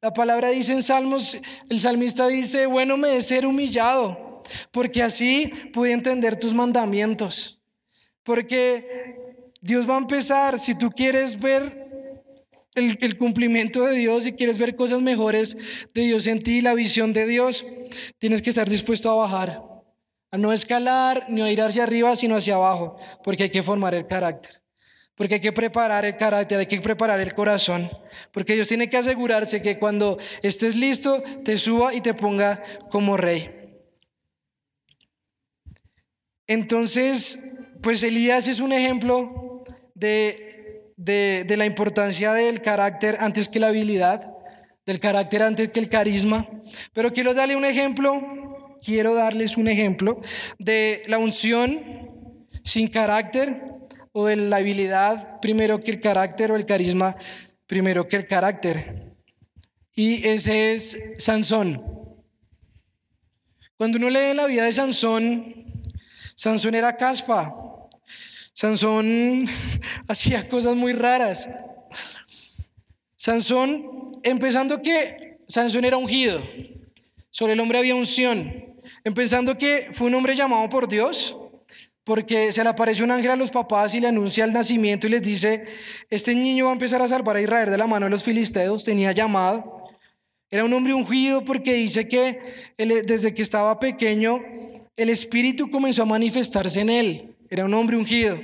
La 0.00 0.12
palabra 0.12 0.50
dice 0.50 0.72
en 0.72 0.84
Salmos, 0.84 1.36
el 1.68 1.80
salmista 1.80 2.28
dice, 2.28 2.66
bueno 2.66 2.96
me 2.96 3.16
es 3.16 3.26
ser 3.26 3.44
humillado 3.44 4.30
porque 4.70 5.02
así 5.02 5.48
pude 5.72 5.90
entender 5.92 6.38
tus 6.38 6.54
mandamientos. 6.54 7.60
Porque 8.22 9.29
Dios 9.60 9.88
va 9.88 9.96
a 9.96 9.98
empezar, 9.98 10.58
si 10.58 10.74
tú 10.74 10.90
quieres 10.90 11.38
ver 11.38 11.90
el, 12.74 13.16
cumplimiento 13.18 13.84
de 13.84 13.94
Dios, 13.94 14.24
si 14.24 14.32
quieres 14.32 14.58
ver 14.58 14.74
cosas 14.74 15.02
mejores 15.02 15.56
de 15.92 16.02
Dios 16.02 16.26
en 16.26 16.42
ti, 16.42 16.60
la 16.60 16.74
visión 16.74 17.12
de 17.12 17.26
Dios, 17.26 17.64
tienes 18.18 18.40
que 18.40 18.50
estar 18.50 18.68
dispuesto 18.68 19.10
a 19.10 19.14
bajar, 19.14 19.60
a 20.30 20.38
no 20.38 20.52
escalar 20.52 21.26
ni 21.28 21.42
a 21.42 21.52
ir 21.52 21.60
hacia 21.60 21.82
arriba, 21.82 22.16
sino 22.16 22.36
hacia 22.36 22.54
abajo, 22.54 22.96
porque 23.22 23.44
hay 23.44 23.50
que 23.50 23.62
formar 23.62 23.94
el 23.94 24.06
carácter. 24.06 24.60
porque 25.14 25.34
hay 25.34 25.40
que 25.40 25.52
preparar 25.52 26.06
el 26.06 26.16
carácter, 26.16 26.60
hay 26.60 26.66
que 26.66 26.80
preparar 26.80 27.20
el 27.20 27.34
corazón, 27.34 27.90
porque 28.32 28.54
Dios 28.54 28.68
tiene 28.68 28.88
que 28.88 28.96
asegurarse 28.96 29.60
que 29.60 29.78
cuando 29.78 30.16
estés 30.42 30.76
listo, 30.76 31.22
te 31.44 31.58
suba 31.58 31.92
y 31.92 32.00
te 32.00 32.14
ponga 32.14 32.62
como 32.90 33.18
rey. 33.18 33.50
Entonces, 36.46 37.38
pues 37.82 38.02
Elías 38.02 38.48
es 38.48 38.60
un 38.60 38.72
ejemplo 38.72 39.49
de, 40.00 40.94
de, 40.96 41.56
la 41.56 41.66
importancia 41.66 42.32
del 42.32 42.60
carácter 42.60 43.18
antes 43.20 43.48
que 43.48 43.60
la 43.60 43.68
habilidad, 43.68 44.34
del 44.86 44.98
carácter 44.98 45.42
antes 45.42 45.68
que 45.68 45.80
el 45.80 45.88
carisma, 45.88 46.48
pero 46.92 47.12
quiero 47.12 47.34
darle 47.34 47.54
un 47.54 47.64
ejemplo, 47.64 48.58
quiero 48.82 49.14
darles 49.14 49.56
un 49.56 49.68
ejemplo 49.68 50.20
de 50.58 51.02
la 51.06 51.18
unción 51.18 52.48
sin 52.64 52.88
carácter 52.88 53.62
o 54.12 54.26
de 54.26 54.36
la 54.36 54.56
habilidad 54.56 55.40
primero 55.40 55.78
que 55.80 55.90
el 55.90 56.00
carácter 56.00 56.50
o 56.50 56.56
el 56.56 56.66
carisma 56.66 57.14
primero 57.66 58.08
que 58.08 58.16
el 58.16 58.26
carácter. 58.26 59.14
Y 59.94 60.26
ese 60.26 60.74
es 60.74 60.98
Sansón. 61.18 61.82
Cuando 63.76 63.98
uno 63.98 64.10
lee 64.10 64.34
la 64.34 64.46
vida 64.46 64.64
de 64.64 64.72
Sansón, 64.72 65.54
Sansón 66.34 66.74
era 66.74 66.96
caspa. 66.96 67.69
Sansón 68.60 69.46
hacía 70.06 70.46
cosas 70.46 70.76
muy 70.76 70.92
raras. 70.92 71.48
Sansón, 73.16 74.10
empezando 74.22 74.82
que 74.82 75.38
Sansón 75.48 75.86
era 75.86 75.96
ungido, 75.96 76.42
sobre 77.30 77.54
el 77.54 77.60
hombre 77.60 77.78
había 77.78 77.94
unción, 77.94 78.76
empezando 79.02 79.56
que 79.56 79.88
fue 79.92 80.08
un 80.08 80.14
hombre 80.14 80.36
llamado 80.36 80.68
por 80.68 80.88
Dios, 80.88 81.34
porque 82.04 82.52
se 82.52 82.62
le 82.62 82.68
aparece 82.68 83.02
un 83.02 83.10
ángel 83.10 83.30
a 83.30 83.36
los 83.36 83.50
papás 83.50 83.94
y 83.94 84.00
le 84.00 84.08
anuncia 84.08 84.44
el 84.44 84.52
nacimiento 84.52 85.06
y 85.06 85.10
les 85.10 85.22
dice, 85.22 85.64
este 86.10 86.34
niño 86.34 86.66
va 86.66 86.72
a 86.72 86.74
empezar 86.74 87.00
a 87.00 87.08
salvar 87.08 87.36
a 87.36 87.40
Israel 87.40 87.70
de 87.70 87.78
la 87.78 87.86
mano 87.86 88.04
de 88.04 88.10
los 88.10 88.24
filisteos, 88.24 88.84
tenía 88.84 89.12
llamado. 89.12 89.88
Era 90.50 90.66
un 90.66 90.72
hombre 90.74 90.92
ungido 90.92 91.46
porque 91.46 91.72
dice 91.72 92.06
que 92.06 92.38
desde 92.76 93.32
que 93.32 93.40
estaba 93.40 93.78
pequeño 93.78 94.38
el 94.96 95.08
Espíritu 95.08 95.70
comenzó 95.70 96.02
a 96.02 96.04
manifestarse 96.04 96.82
en 96.82 96.90
él. 96.90 97.36
Era 97.50 97.64
un 97.64 97.74
hombre 97.74 97.96
ungido. 97.96 98.40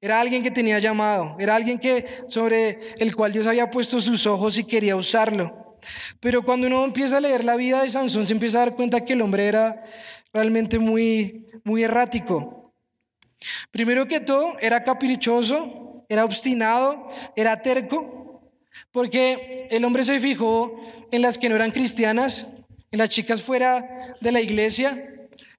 Era 0.00 0.20
alguien 0.20 0.42
que 0.42 0.50
tenía 0.50 0.78
llamado. 0.78 1.36
Era 1.40 1.56
alguien 1.56 1.78
que 1.78 2.04
sobre 2.28 2.94
el 2.98 3.16
cual 3.16 3.32
Dios 3.32 3.46
había 3.46 3.70
puesto 3.70 4.00
sus 4.00 4.26
ojos 4.26 4.58
y 4.58 4.64
quería 4.64 4.94
usarlo. 4.94 5.78
Pero 6.20 6.42
cuando 6.42 6.68
uno 6.68 6.84
empieza 6.84 7.16
a 7.16 7.20
leer 7.20 7.44
la 7.44 7.56
vida 7.56 7.82
de 7.82 7.90
Sansón 7.90 8.26
se 8.26 8.32
empieza 8.32 8.58
a 8.58 8.66
dar 8.66 8.76
cuenta 8.76 9.04
que 9.04 9.14
el 9.14 9.22
hombre 9.22 9.46
era 9.46 9.82
realmente 10.32 10.78
muy 10.78 11.46
muy 11.64 11.82
errático. 11.82 12.72
Primero 13.70 14.06
que 14.06 14.20
todo, 14.20 14.58
era 14.60 14.84
caprichoso, 14.84 16.04
era 16.08 16.24
obstinado, 16.24 17.08
era 17.36 17.62
terco, 17.62 18.52
porque 18.90 19.66
el 19.70 19.84
hombre 19.84 20.04
se 20.04 20.20
fijó 20.20 20.80
en 21.10 21.22
las 21.22 21.38
que 21.38 21.48
no 21.48 21.56
eran 21.56 21.70
cristianas, 21.70 22.48
en 22.90 22.98
las 22.98 23.08
chicas 23.08 23.42
fuera 23.42 24.16
de 24.20 24.32
la 24.32 24.40
iglesia, 24.40 25.08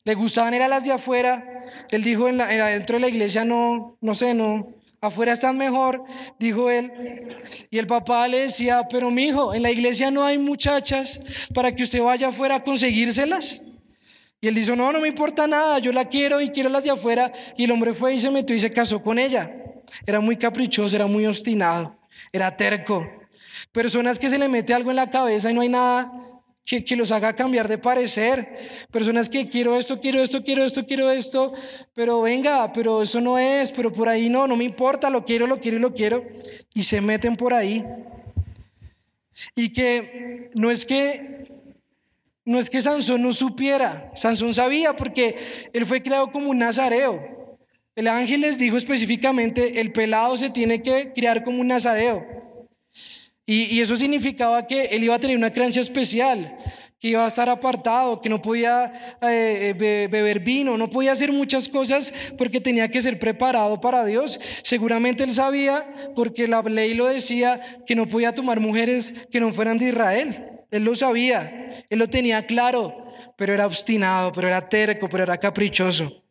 le 0.03 0.15
gustaban 0.15 0.53
eran 0.53 0.69
las 0.69 0.83
de 0.83 0.91
afuera. 0.91 1.49
Él 1.91 2.03
dijo, 2.03 2.27
en 2.27 2.37
la, 2.37 2.47
dentro 2.47 2.97
de 2.97 3.01
la 3.01 3.09
iglesia 3.09 3.45
no, 3.45 3.97
no 4.01 4.15
sé, 4.15 4.33
no, 4.33 4.73
afuera 5.01 5.33
están 5.33 5.57
mejor, 5.57 6.03
dijo 6.39 6.69
él. 6.69 7.35
Y 7.69 7.77
el 7.77 7.87
papá 7.87 8.27
le 8.27 8.39
decía, 8.39 8.87
pero 8.89 9.11
mi 9.11 9.25
hijo, 9.25 9.53
en 9.53 9.61
la 9.61 9.71
iglesia 9.71 10.11
no 10.11 10.25
hay 10.25 10.37
muchachas 10.37 11.19
para 11.53 11.73
que 11.75 11.83
usted 11.83 12.01
vaya 12.01 12.29
afuera 12.29 12.55
a 12.55 12.63
conseguírselas. 12.63 13.61
Y 14.39 14.47
él 14.47 14.55
dijo, 14.55 14.75
no, 14.75 14.91
no 14.91 14.99
me 14.99 15.07
importa 15.07 15.47
nada, 15.47 15.79
yo 15.79 15.91
la 15.93 16.09
quiero 16.09 16.41
y 16.41 16.49
quiero 16.49 16.69
las 16.69 16.83
de 16.83 16.91
afuera. 16.91 17.31
Y 17.57 17.65
el 17.65 17.71
hombre 17.71 17.93
fue 17.93 18.13
y 18.13 18.17
se 18.17 18.29
metió 18.29 18.55
y 18.55 18.59
se 18.59 18.71
casó 18.71 19.01
con 19.01 19.19
ella. 19.19 19.53
Era 20.05 20.19
muy 20.19 20.37
caprichoso, 20.37 20.95
era 20.95 21.07
muy 21.07 21.25
obstinado, 21.25 21.97
era 22.31 22.55
terco. 22.55 23.09
Personas 23.71 24.19
que 24.19 24.29
se 24.29 24.37
le 24.37 24.47
mete 24.47 24.73
algo 24.73 24.89
en 24.89 24.97
la 24.97 25.09
cabeza 25.09 25.51
y 25.51 25.53
no 25.53 25.61
hay 25.61 25.69
nada 25.69 26.11
que, 26.65 26.95
los 26.95 27.11
haga 27.11 27.33
cambiar 27.33 27.67
de 27.67 27.77
parecer. 27.77 28.87
Personas 28.91 29.29
que 29.29 29.47
quiero 29.47 29.77
esto, 29.77 29.99
quiero 29.99 30.21
esto, 30.21 30.43
quiero 30.43 30.63
esto, 30.63 30.85
quiero 30.85 31.11
esto, 31.11 31.53
pero 31.93 32.21
venga, 32.21 32.71
pero 32.71 33.01
eso 33.01 33.19
no 33.19 33.37
es, 33.37 33.71
pero 33.71 33.91
por 33.91 34.07
ahí 34.07 34.29
no, 34.29 34.47
no 34.47 34.55
me 34.55 34.63
importa, 34.63 35.09
lo 35.09 35.25
quiero, 35.25 35.47
lo 35.47 35.59
quiero 35.59 35.77
y 35.77 35.81
lo 35.81 35.93
quiero. 35.93 36.25
Y 36.73 36.83
se 36.83 37.01
meten 37.01 37.35
por 37.35 37.53
ahí. 37.53 37.83
Y 39.55 39.69
que 39.69 40.49
no 40.53 40.71
es 40.71 40.85
que 40.85 41.33
no 42.45 42.59
es 42.59 42.69
que 42.69 42.81
Sansón 42.81 43.21
no 43.21 43.31
supiera, 43.31 44.11
Sansón 44.15 44.53
sabía 44.53 44.95
porque 44.97 45.37
él 45.71 45.85
fue 45.85 46.03
creado 46.03 46.29
como 46.31 46.49
un 46.49 46.59
nazareo. 46.59 47.57
El 47.95 48.07
ángel 48.07 48.41
les 48.41 48.57
dijo 48.57 48.75
específicamente, 48.75 49.79
el 49.79 49.93
pelado 49.93 50.35
se 50.35 50.49
tiene 50.49 50.81
que 50.81 51.13
criar 51.13 51.43
como 51.43 51.61
un 51.61 51.67
nazareo. 51.67 52.25
Y, 53.45 53.81
eso 53.81 53.95
significaba 53.95 54.65
que 54.65 54.85
él 54.85 55.03
iba 55.03 55.15
a 55.15 55.19
tener 55.19 55.35
una 55.35 55.51
creencia 55.51 55.81
especial, 55.81 56.57
que 56.99 57.09
iba 57.09 57.25
a 57.25 57.27
estar 57.27 57.49
apartado, 57.49 58.21
que 58.21 58.29
no 58.29 58.41
podía 58.41 58.91
eh, 59.21 60.07
beber 60.09 60.39
vino, 60.39 60.77
no 60.77 60.89
podía 60.89 61.11
hacer 61.11 61.33
muchas 61.33 61.67
cosas 61.67 62.13
porque 62.37 62.61
tenía 62.61 62.87
que 62.87 63.01
ser 63.01 63.19
preparado 63.19 63.81
para 63.81 64.05
Dios. 64.05 64.39
Seguramente 64.61 65.23
él 65.23 65.33
sabía, 65.33 65.85
porque 66.15 66.47
la 66.47 66.61
ley 66.61 66.93
lo 66.93 67.07
decía, 67.07 67.59
que 67.85 67.95
no 67.95 68.07
podía 68.07 68.33
tomar 68.33 68.61
mujeres 68.61 69.13
que 69.29 69.41
no 69.41 69.51
fueran 69.51 69.77
de 69.77 69.89
Israel. 69.89 70.49
Él 70.71 70.85
lo 70.85 70.95
sabía, 70.95 71.85
él 71.89 71.99
lo 71.99 72.09
tenía 72.09 72.45
claro, 72.45 73.05
pero 73.35 73.53
era 73.53 73.65
obstinado, 73.65 74.31
pero 74.31 74.47
era 74.47 74.69
terco, 74.69 75.09
pero 75.09 75.23
era 75.23 75.37
caprichoso. 75.37 76.23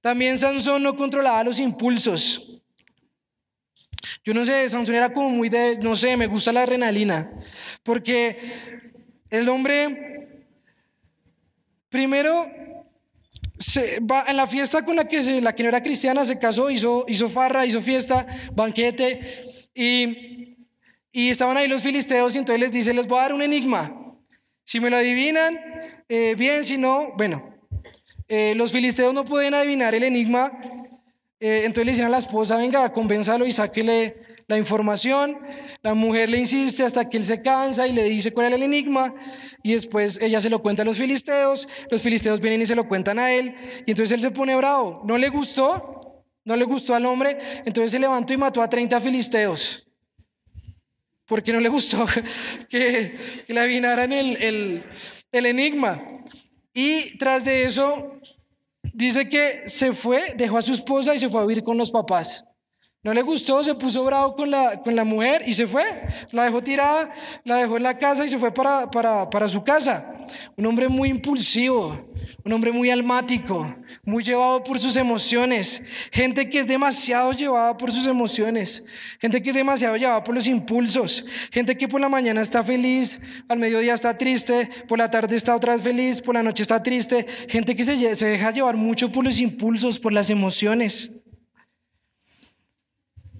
También 0.00 0.38
Sansón 0.38 0.82
no 0.82 0.96
controlaba 0.96 1.44
los 1.44 1.60
impulsos. 1.60 2.57
Yo 4.24 4.34
no 4.34 4.44
sé, 4.44 4.68
Sansón 4.68 4.94
era 4.94 5.12
como 5.12 5.30
muy 5.30 5.48
de, 5.48 5.78
no 5.78 5.96
sé, 5.96 6.16
me 6.16 6.26
gusta 6.26 6.52
la 6.52 6.62
adrenalina, 6.62 7.30
porque 7.82 8.38
el 9.30 9.48
hombre, 9.48 10.46
primero, 11.88 12.46
se 13.58 14.00
va 14.00 14.24
en 14.28 14.36
la 14.36 14.46
fiesta 14.46 14.84
con 14.84 14.96
la 14.96 15.06
que, 15.06 15.40
la 15.40 15.54
que 15.54 15.62
no 15.62 15.68
era 15.68 15.82
cristiana, 15.82 16.24
se 16.24 16.38
casó, 16.38 16.70
hizo, 16.70 17.04
hizo 17.08 17.28
farra, 17.28 17.66
hizo 17.66 17.80
fiesta, 17.80 18.26
banquete, 18.54 19.42
y 19.74 20.38
y 21.12 21.30
estaban 21.30 21.56
ahí 21.56 21.68
los 21.68 21.82
filisteos 21.82 22.34
y 22.34 22.38
entonces 22.38 22.60
les 22.60 22.72
dice, 22.72 22.94
les 22.94 23.06
voy 23.06 23.18
a 23.18 23.22
dar 23.22 23.32
un 23.32 23.42
enigma. 23.42 24.16
Si 24.64 24.78
me 24.78 24.90
lo 24.90 24.96
adivinan, 24.96 25.58
eh, 26.08 26.34
bien, 26.38 26.64
si 26.64 26.76
no, 26.76 27.12
bueno. 27.16 27.58
Eh, 28.28 28.54
los 28.54 28.70
filisteos 28.72 29.14
no 29.14 29.24
pueden 29.24 29.54
adivinar 29.54 29.94
el 29.94 30.04
enigma. 30.04 30.60
Eh, 31.40 31.62
entonces 31.64 31.86
le 31.86 31.92
dicen 31.92 32.06
a 32.06 32.08
la 32.08 32.18
esposa, 32.18 32.56
venga, 32.56 32.92
convénzalo 32.92 33.46
y 33.46 33.52
sáquele 33.52 34.22
la 34.48 34.58
información. 34.58 35.38
La 35.82 35.94
mujer 35.94 36.28
le 36.28 36.38
insiste 36.38 36.82
hasta 36.82 37.08
que 37.08 37.16
él 37.16 37.24
se 37.24 37.42
cansa 37.42 37.86
y 37.86 37.92
le 37.92 38.04
dice 38.04 38.32
cuál 38.32 38.46
era 38.46 38.56
el 38.56 38.62
enigma. 38.62 39.14
Y 39.62 39.74
después 39.74 40.20
ella 40.20 40.40
se 40.40 40.50
lo 40.50 40.60
cuenta 40.60 40.82
a 40.82 40.84
los 40.84 40.96
filisteos. 40.96 41.68
Los 41.90 42.02
filisteos 42.02 42.40
vienen 42.40 42.62
y 42.62 42.66
se 42.66 42.74
lo 42.74 42.88
cuentan 42.88 43.18
a 43.18 43.30
él. 43.30 43.54
Y 43.86 43.90
entonces 43.90 44.12
él 44.12 44.22
se 44.22 44.30
pone 44.30 44.56
bravo. 44.56 45.02
No 45.04 45.18
le 45.18 45.28
gustó, 45.28 46.24
no 46.44 46.56
le 46.56 46.64
gustó 46.64 46.94
al 46.94 47.06
hombre. 47.06 47.38
Entonces 47.64 47.92
se 47.92 47.98
levantó 47.98 48.32
y 48.32 48.36
mató 48.36 48.62
a 48.62 48.68
30 48.68 49.00
filisteos 49.00 49.84
porque 51.28 51.52
no 51.52 51.60
le 51.60 51.68
gustó 51.68 52.06
que, 52.68 53.44
le 53.46 53.60
adivinaran 53.60 54.12
el, 54.12 54.42
el, 54.42 54.84
el 55.30 55.46
enigma. 55.46 56.02
Y 56.74 57.16
tras 57.18 57.44
de 57.44 57.64
eso, 57.64 58.18
dice 58.98 59.28
que 59.28 59.68
se 59.68 59.92
fue, 59.92 60.34
dejó 60.36 60.58
a 60.58 60.62
su 60.62 60.72
esposa 60.72 61.14
y 61.14 61.20
se 61.20 61.30
fue 61.30 61.40
a 61.40 61.46
vivir 61.46 61.62
con 61.62 61.78
los 61.78 61.92
papás. 61.92 62.47
No 63.08 63.14
le 63.14 63.22
gustó, 63.22 63.64
se 63.64 63.74
puso 63.74 64.04
bravo 64.04 64.34
con 64.34 64.50
la, 64.50 64.82
con 64.82 64.94
la 64.94 65.02
mujer 65.02 65.40
y 65.46 65.54
se 65.54 65.66
fue. 65.66 65.82
La 66.30 66.44
dejó 66.44 66.62
tirada, 66.62 67.08
la 67.42 67.56
dejó 67.56 67.78
en 67.78 67.84
la 67.84 67.96
casa 67.96 68.26
y 68.26 68.28
se 68.28 68.36
fue 68.36 68.52
para, 68.52 68.90
para, 68.90 69.30
para 69.30 69.48
su 69.48 69.64
casa. 69.64 70.12
Un 70.58 70.66
hombre 70.66 70.88
muy 70.88 71.08
impulsivo, 71.08 72.10
un 72.44 72.52
hombre 72.52 72.70
muy 72.70 72.90
almático, 72.90 73.74
muy 74.04 74.22
llevado 74.22 74.62
por 74.62 74.78
sus 74.78 74.94
emociones. 74.98 75.82
Gente 76.12 76.50
que 76.50 76.58
es 76.58 76.66
demasiado 76.66 77.32
llevada 77.32 77.78
por 77.78 77.92
sus 77.92 78.06
emociones. 78.06 78.84
Gente 79.18 79.40
que 79.40 79.48
es 79.48 79.56
demasiado 79.56 79.96
llevada 79.96 80.22
por 80.22 80.34
los 80.34 80.46
impulsos. 80.46 81.24
Gente 81.50 81.78
que 81.78 81.88
por 81.88 82.02
la 82.02 82.10
mañana 82.10 82.42
está 82.42 82.62
feliz, 82.62 83.22
al 83.48 83.58
mediodía 83.58 83.94
está 83.94 84.18
triste, 84.18 84.68
por 84.86 84.98
la 84.98 85.10
tarde 85.10 85.34
está 85.34 85.56
otra 85.56 85.72
vez 85.72 85.82
feliz, 85.82 86.20
por 86.20 86.34
la 86.34 86.42
noche 86.42 86.60
está 86.60 86.82
triste. 86.82 87.24
Gente 87.48 87.74
que 87.74 87.84
se, 87.84 88.16
se 88.16 88.26
deja 88.26 88.50
llevar 88.50 88.76
mucho 88.76 89.10
por 89.10 89.24
los 89.24 89.40
impulsos, 89.40 89.98
por 89.98 90.12
las 90.12 90.28
emociones. 90.28 91.10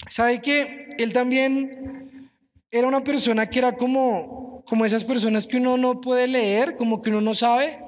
¿Sabe 0.08 0.40
que 0.40 0.88
él 0.98 1.12
también 1.12 2.30
era 2.70 2.86
una 2.86 3.04
persona 3.04 3.48
que 3.48 3.58
era 3.58 3.76
como, 3.76 4.62
como 4.66 4.84
esas 4.84 5.04
personas 5.04 5.46
que 5.46 5.56
uno 5.56 5.76
no 5.76 6.00
puede 6.00 6.26
leer, 6.26 6.76
como 6.76 7.00
que 7.00 7.10
uno 7.10 7.20
no 7.20 7.34
sabe? 7.34 7.82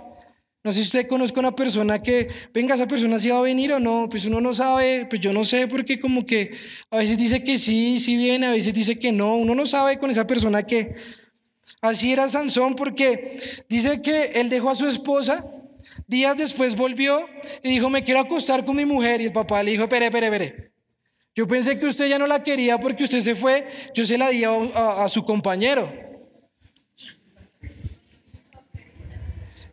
No 0.63 0.73
sé 0.73 0.81
si 0.81 0.89
usted 0.89 1.09
conozca 1.09 1.41
una 1.41 1.55
persona 1.55 2.03
que, 2.03 2.29
venga, 2.53 2.75
esa 2.75 2.87
persona 2.87 3.19
si 3.19 3.31
va 3.31 3.39
a 3.39 3.43
venir 3.43 3.73
o 3.73 3.81
no, 3.81 4.09
pues 4.11 4.27
uno 4.27 4.43
no 4.43 4.53
sabe, 4.53 5.07
pues 5.09 5.21
yo 5.21 5.33
no 5.33 5.43
sé, 5.43 5.67
porque 5.67 5.99
como 5.99 6.27
que 6.27 6.51
a 6.91 6.99
veces 6.99 7.17
dice 7.17 7.43
que 7.43 7.57
sí, 7.57 7.99
sí 7.99 8.17
viene, 8.17 8.47
a 8.47 8.51
veces 8.51 8.75
dice 8.75 8.99
que 8.99 9.11
no, 9.11 9.37
uno 9.37 9.55
no 9.55 9.65
sabe 9.65 9.99
con 9.99 10.11
esa 10.11 10.27
persona 10.27 10.63
que... 10.63 10.95
Así 11.81 12.13
era 12.13 12.29
Sansón 12.29 12.75
porque 12.75 13.41
dice 13.71 14.03
que 14.03 14.33
él 14.35 14.51
dejó 14.51 14.69
a 14.69 14.75
su 14.75 14.87
esposa, 14.87 15.47
días 16.07 16.37
después 16.37 16.77
volvió 16.77 17.27
y 17.63 17.71
dijo, 17.71 17.89
me 17.89 18.05
quiero 18.05 18.21
acostar 18.21 18.67
con 18.67 18.77
mi 18.77 18.85
mujer 18.85 19.23
y 19.23 19.25
el 19.25 19.33
papá 19.33 19.63
le 19.63 19.71
dijo, 19.71 19.85
espere, 19.85 20.07
espere, 20.07 20.27
espere, 20.27 20.70
Yo 21.35 21.47
pensé 21.47 21.79
que 21.79 21.87
usted 21.87 22.09
ya 22.09 22.19
no 22.19 22.27
la 22.27 22.43
quería 22.43 22.79
porque 22.79 23.05
usted 23.05 23.21
se 23.21 23.35
fue, 23.35 23.67
yo 23.95 24.05
se 24.05 24.19
la 24.19 24.31
di 24.31 24.45
a, 24.45 25.09
su 25.09 25.25
compañero. 25.25 25.91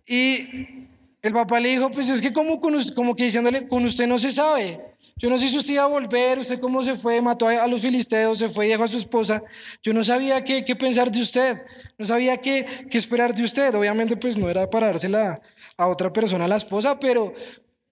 Y 0.05 0.87
el 1.21 1.33
papá 1.33 1.59
le 1.59 1.69
dijo, 1.69 1.91
pues 1.91 2.09
es 2.09 2.21
que 2.21 2.31
como, 2.31 2.61
como 2.61 3.15
que 3.15 3.23
diciéndole, 3.23 3.67
con 3.67 3.83
usted 3.85 4.07
no 4.07 4.17
se 4.17 4.31
sabe. 4.31 4.79
Yo 5.19 5.31
no 5.31 5.37
sé 5.39 5.47
si 5.47 5.57
usted 5.57 5.73
iba 5.73 5.83
a 5.83 5.87
volver, 5.87 6.37
usted 6.37 6.59
cómo 6.59 6.83
se 6.83 6.95
fue, 6.95 7.19
mató 7.21 7.47
a, 7.47 7.65
los 7.65 7.81
filisteos, 7.81 8.37
se 8.37 8.49
fue 8.49 8.67
y 8.67 8.69
dejó 8.69 8.83
a 8.83 8.87
su 8.87 8.97
esposa. 8.97 9.41
Yo 9.81 9.91
no 9.91 10.03
sabía 10.03 10.43
qué, 10.43 10.63
pensar 10.75 11.11
de 11.11 11.21
usted, 11.21 11.57
no 11.97 12.05
sabía 12.05 12.37
qué, 12.37 12.85
qué, 12.89 12.99
esperar 12.99 13.33
de 13.33 13.43
usted. 13.43 13.73
Obviamente 13.73 14.15
pues 14.15 14.37
no 14.37 14.47
era 14.47 14.69
para 14.69 14.87
dársela 14.87 15.41
a 15.75 15.87
otra 15.87 16.13
persona, 16.13 16.45
a 16.45 16.47
la 16.47 16.57
esposa, 16.57 16.99
pero 16.99 17.33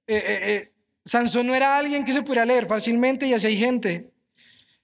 eh, 0.05 0.17
eh, 0.17 0.39
eh, 0.43 0.71
Sansón 1.05 1.45
no 1.45 1.53
era 1.53 1.77
alguien 1.77 2.03
que 2.03 2.11
se 2.11 2.23
pudiera 2.23 2.45
leer 2.45 2.65
fácilmente 2.65 3.27
y 3.27 3.33
así 3.33 3.47
hay 3.47 3.57
gente. 3.57 4.11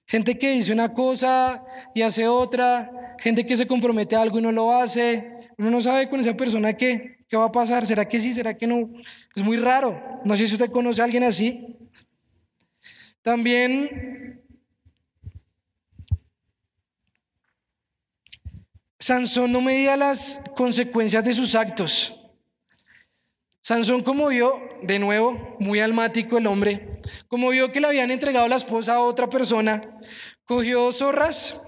Gente 0.06 0.38
que 0.38 0.52
dice 0.52 0.72
una 0.72 0.92
cosa 0.94 1.64
y 1.94 2.02
hace 2.02 2.28
otra, 2.28 3.16
gente 3.18 3.44
que 3.44 3.56
se 3.56 3.66
compromete 3.66 4.14
a 4.14 4.22
algo 4.22 4.38
y 4.38 4.42
no 4.42 4.52
lo 4.52 4.72
hace. 4.72 5.50
Uno 5.58 5.70
no 5.70 5.80
sabe 5.80 6.08
con 6.08 6.20
esa 6.20 6.36
persona 6.36 6.74
qué, 6.74 7.24
qué 7.28 7.36
va 7.36 7.46
a 7.46 7.52
pasar, 7.52 7.86
será 7.86 8.06
que 8.06 8.20
sí, 8.20 8.32
será 8.32 8.56
que 8.56 8.66
no. 8.66 8.88
Es 9.34 9.42
muy 9.42 9.56
raro. 9.56 10.20
No 10.24 10.36
sé 10.36 10.46
si 10.46 10.54
usted 10.54 10.70
conoce 10.70 11.00
a 11.00 11.04
alguien 11.04 11.24
así. 11.24 11.66
También 13.22 14.42
Sansón 18.98 19.50
no 19.50 19.60
medía 19.60 19.96
las 19.96 20.40
consecuencias 20.54 21.24
de 21.24 21.32
sus 21.32 21.56
actos. 21.56 22.14
Sansón 23.62 24.02
como 24.02 24.26
vio, 24.26 24.52
de 24.82 24.98
nuevo, 24.98 25.56
muy 25.60 25.78
almático 25.78 26.36
el 26.36 26.48
hombre, 26.48 27.00
como 27.28 27.50
vio 27.50 27.70
que 27.70 27.80
le 27.80 27.86
habían 27.86 28.10
entregado 28.10 28.48
la 28.48 28.56
esposa 28.56 28.96
a 28.96 29.00
otra 29.00 29.28
persona, 29.28 29.80
cogió 30.44 30.92
zorras, 30.92 31.60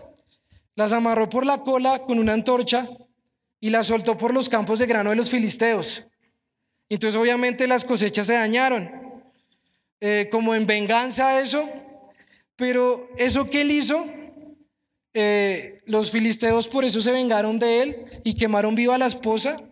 las 0.75 0.93
amarró 0.93 1.31
por 1.31 1.47
la 1.47 1.63
cola 1.63 2.01
con 2.01 2.19
una 2.19 2.33
antorcha 2.33 2.89
y 3.61 3.71
las 3.71 3.87
soltó 3.87 4.19
por 4.19 4.35
los 4.35 4.49
campos 4.49 4.81
de 4.81 4.87
grano 4.87 5.11
de 5.11 5.17
los 5.17 5.31
filisteos. 5.31 6.05
Entonces 6.89 7.19
obviamente 7.19 7.67
las 7.69 7.85
cosechas 7.85 8.27
se 8.27 8.35
dañaron. 8.35 9.05
Eh, 10.01 10.29
como 10.31 10.55
en 10.55 10.67
venganza 10.67 11.29
a 11.29 11.41
eso, 11.41 11.67
pero 12.57 13.09
eso 13.17 13.49
que 13.49 13.63
él 13.63 13.71
hizo, 13.71 14.05
eh, 15.15 15.79
los 15.87 16.11
filisteos 16.11 16.69
por 16.69 16.85
eso 16.85 17.01
se 17.01 17.13
vengaron 17.13 17.59
de 17.59 17.83
él 17.83 18.07
y 18.25 18.35
quemaron 18.35 18.75
viva 18.75 18.97
a 18.97 18.99
la 18.99 19.07
esposa 19.07 19.63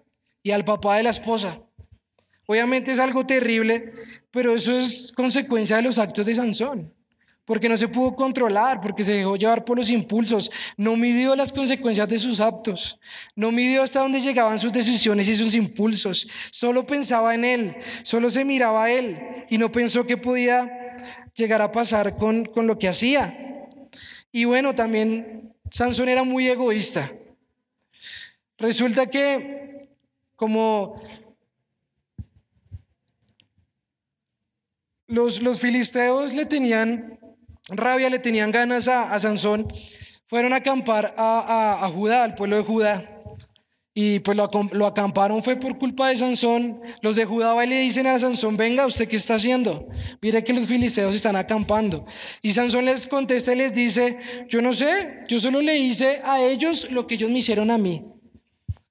y 0.43 0.53
al 0.53 0.65
papá 0.65 0.97
de 0.97 1.03
la 1.03 1.11
esposa. 1.11 1.61
Obviamente 2.47 2.93
es 2.93 2.99
algo 2.99 3.25
terrible, 3.27 3.93
pero 4.31 4.55
eso 4.55 4.79
es 4.79 5.13
consecuencia 5.15 5.77
de 5.77 5.83
los 5.83 5.99
actos 5.99 6.27
de 6.27 6.35
Sansón 6.35 6.93
porque 7.45 7.69
no 7.69 7.77
se 7.77 7.89
pudo 7.89 8.15
controlar, 8.15 8.81
porque 8.81 9.03
se 9.05 9.13
dejó 9.13 9.37
llevar 9.37 9.65
por 9.65 9.77
los 9.77 9.91
impulsos, 9.91 10.51
no 10.77 10.97
midió 10.97 11.35
las 11.35 11.53
consecuencias 11.53 12.09
de 12.09 12.19
sus 12.19 12.41
actos, 12.41 12.99
no 13.35 13.51
midió 13.51 13.83
hasta 13.83 14.01
dónde 14.01 14.21
llegaban 14.21 14.59
sus 14.59 14.73
decisiones 14.73 15.29
y 15.29 15.35
sus 15.35 15.55
impulsos, 15.55 16.27
solo 16.51 16.87
pensaba 16.87 17.35
en 17.35 17.45
él, 17.45 17.77
solo 18.05 18.31
se 18.31 18.45
miraba 18.45 18.85
a 18.85 18.91
él 18.91 19.21
y 19.51 19.59
no 19.59 19.73
pensó 19.73 20.07
que 20.07 20.17
podía 20.17 20.97
llegar 21.35 21.61
a 21.63 21.73
pasar 21.73 22.17
con, 22.17 22.45
con 22.45 22.67
lo 22.67 22.79
que 22.79 22.89
hacía. 22.89 23.69
Y 24.31 24.45
bueno, 24.45 24.75
también 24.75 25.53
Sansón 25.71 26.09
era 26.09 26.23
muy 26.23 26.49
egoísta. 26.49 27.13
Resulta 28.57 29.11
que 29.11 29.89
como 30.37 31.03
los, 35.13 35.43
los 35.43 35.61
filisteos 35.61 36.33
le 36.33 36.47
tenían 36.47 37.19
rabia, 37.69 38.09
le 38.09 38.19
tenían 38.19 38.51
ganas 38.51 38.89
a, 38.89 39.19
Sansón, 39.19 39.69
fueron 40.27 40.55
a 40.55 40.57
acampar 40.57 41.15
a, 41.19 41.89
Judá, 41.95 42.25
al 42.25 42.35
pueblo 42.35 42.57
de 42.57 42.63
Judá. 42.63 43.09
Y 43.95 44.21
pues 44.21 44.39
lo, 44.39 44.49
lo, 44.73 44.87
acamparon 44.87 45.43
fue 45.43 45.57
por 45.57 45.77
culpa 45.77 46.09
de 46.09 46.17
Sansón. 46.17 46.81
Los 47.03 47.17
de 47.17 47.27
Judá 47.27 47.63
y 47.63 47.69
le 47.69 47.81
dicen 47.81 48.07
a 48.07 48.19
Sansón, 48.19 48.57
venga, 48.57 48.87
¿usted 48.87 49.07
qué 49.07 49.17
está 49.17 49.35
haciendo? 49.35 49.87
Mire 50.23 50.43
que 50.43 50.55
los 50.55 50.65
filisteos 50.65 51.15
están 51.15 51.37
acampando. 51.37 52.07
Y 52.41 52.53
Sansón 52.53 52.87
les 52.87 53.07
contesta 53.07 53.53
y 53.53 53.57
les 53.57 53.75
dice, 53.75 54.19
yo 54.49 54.63
no 54.63 54.73
sé, 54.73 55.19
yo 55.29 55.39
solo 55.39 55.61
le 55.61 55.77
hice 55.77 56.23
a 56.25 56.41
ellos 56.41 56.91
lo 56.91 57.07
que 57.07 57.17
ellos 57.17 57.31
me 57.31 57.41
hicieron 57.41 57.71
a 57.71 57.77
mí. 57.77 58.03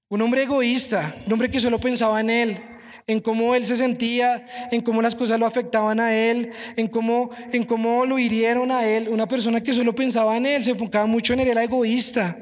Un 0.07 0.21
hombre 0.21 0.43
egoísta, 0.43 1.15
un 1.25 1.33
hombre 1.33 1.49
que 1.49 1.59
solo 1.59 1.79
pensaba 1.79 2.19
en 2.19 2.29
él 2.29 2.70
en 3.11 3.19
cómo 3.19 3.55
él 3.55 3.65
se 3.65 3.75
sentía, 3.75 4.47
en 4.71 4.81
cómo 4.81 5.01
las 5.01 5.15
cosas 5.15 5.39
lo 5.39 5.45
afectaban 5.45 5.99
a 5.99 6.15
él, 6.15 6.49
en 6.77 6.87
cómo, 6.87 7.29
en 7.51 7.63
cómo 7.63 8.05
lo 8.05 8.17
hirieron 8.17 8.71
a 8.71 8.87
él. 8.87 9.09
Una 9.09 9.27
persona 9.27 9.61
que 9.61 9.73
solo 9.73 9.93
pensaba 9.93 10.37
en 10.37 10.45
él, 10.45 10.63
se 10.63 10.71
enfocaba 10.71 11.05
mucho 11.05 11.33
en 11.33 11.41
él, 11.41 11.49
era 11.49 11.63
egoísta. 11.63 12.37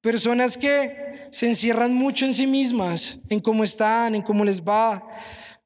Personas 0.00 0.56
que 0.56 1.28
se 1.30 1.48
encierran 1.48 1.92
mucho 1.92 2.24
en 2.24 2.32
sí 2.32 2.46
mismas, 2.46 3.20
en 3.28 3.40
cómo 3.40 3.62
están, 3.62 4.14
en 4.14 4.22
cómo 4.22 4.44
les 4.44 4.62
va. 4.62 5.06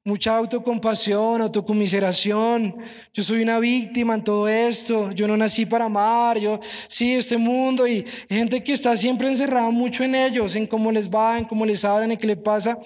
Mucha 0.03 0.35
autocompasión, 0.35 1.43
autocomiseración. 1.43 2.75
Yo 3.13 3.23
soy 3.23 3.43
una 3.43 3.59
víctima 3.59 4.15
en 4.15 4.25
todo 4.25 4.49
esto. 4.49 5.13
Yo 5.13 5.29
no 5.29 5.37
nací 5.37 5.67
para 5.67 5.85
amar. 5.85 6.39
Yo, 6.39 6.59
sí, 6.89 7.15
este 7.15 7.37
mundo. 7.37 7.87
Y 7.87 8.05
gente 8.29 8.65
que 8.65 8.73
está 8.73 8.97
siempre 8.97 9.29
encerrada 9.29 9.71
mucho 9.71 10.03
en 10.03 10.15
ellos, 10.15 10.57
en 10.57 10.67
cómo 10.67 10.91
les 10.91 11.09
va, 11.09 11.39
en 11.39 11.45
cómo 11.45 11.67
les 11.67 11.85
hablan, 11.85 12.11
en 12.11 12.17
qué 12.17 12.27
les 12.27 12.39
pasa. 12.39 12.79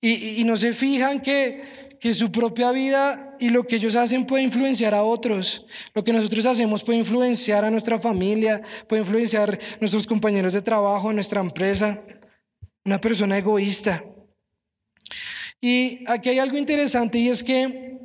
Y, 0.00 0.44
no 0.44 0.56
se 0.56 0.72
fijan 0.72 1.20
que, 1.20 1.96
que 2.00 2.14
su 2.14 2.30
propia 2.30 2.70
vida 2.70 3.36
y 3.40 3.50
lo 3.50 3.64
que 3.64 3.76
ellos 3.76 3.96
hacen 3.96 4.26
puede 4.26 4.44
influenciar 4.44 4.94
a 4.94 5.02
otros. 5.02 5.66
Lo 5.94 6.04
que 6.04 6.12
nosotros 6.12 6.46
hacemos 6.46 6.84
puede 6.84 7.00
influenciar 7.00 7.64
a 7.64 7.70
nuestra 7.70 7.98
familia, 7.98 8.62
puede 8.86 9.02
influenciar 9.02 9.54
a 9.54 9.78
nuestros 9.80 10.06
compañeros 10.06 10.52
de 10.52 10.62
trabajo, 10.62 11.10
a 11.10 11.12
nuestra 11.12 11.40
empresa. 11.40 12.00
Una 12.84 13.00
persona 13.00 13.36
egoísta. 13.36 14.04
Y 15.60 16.04
aquí 16.06 16.28
hay 16.28 16.38
algo 16.38 16.56
interesante 16.56 17.18
y 17.18 17.28
es 17.28 17.42
que 17.42 17.98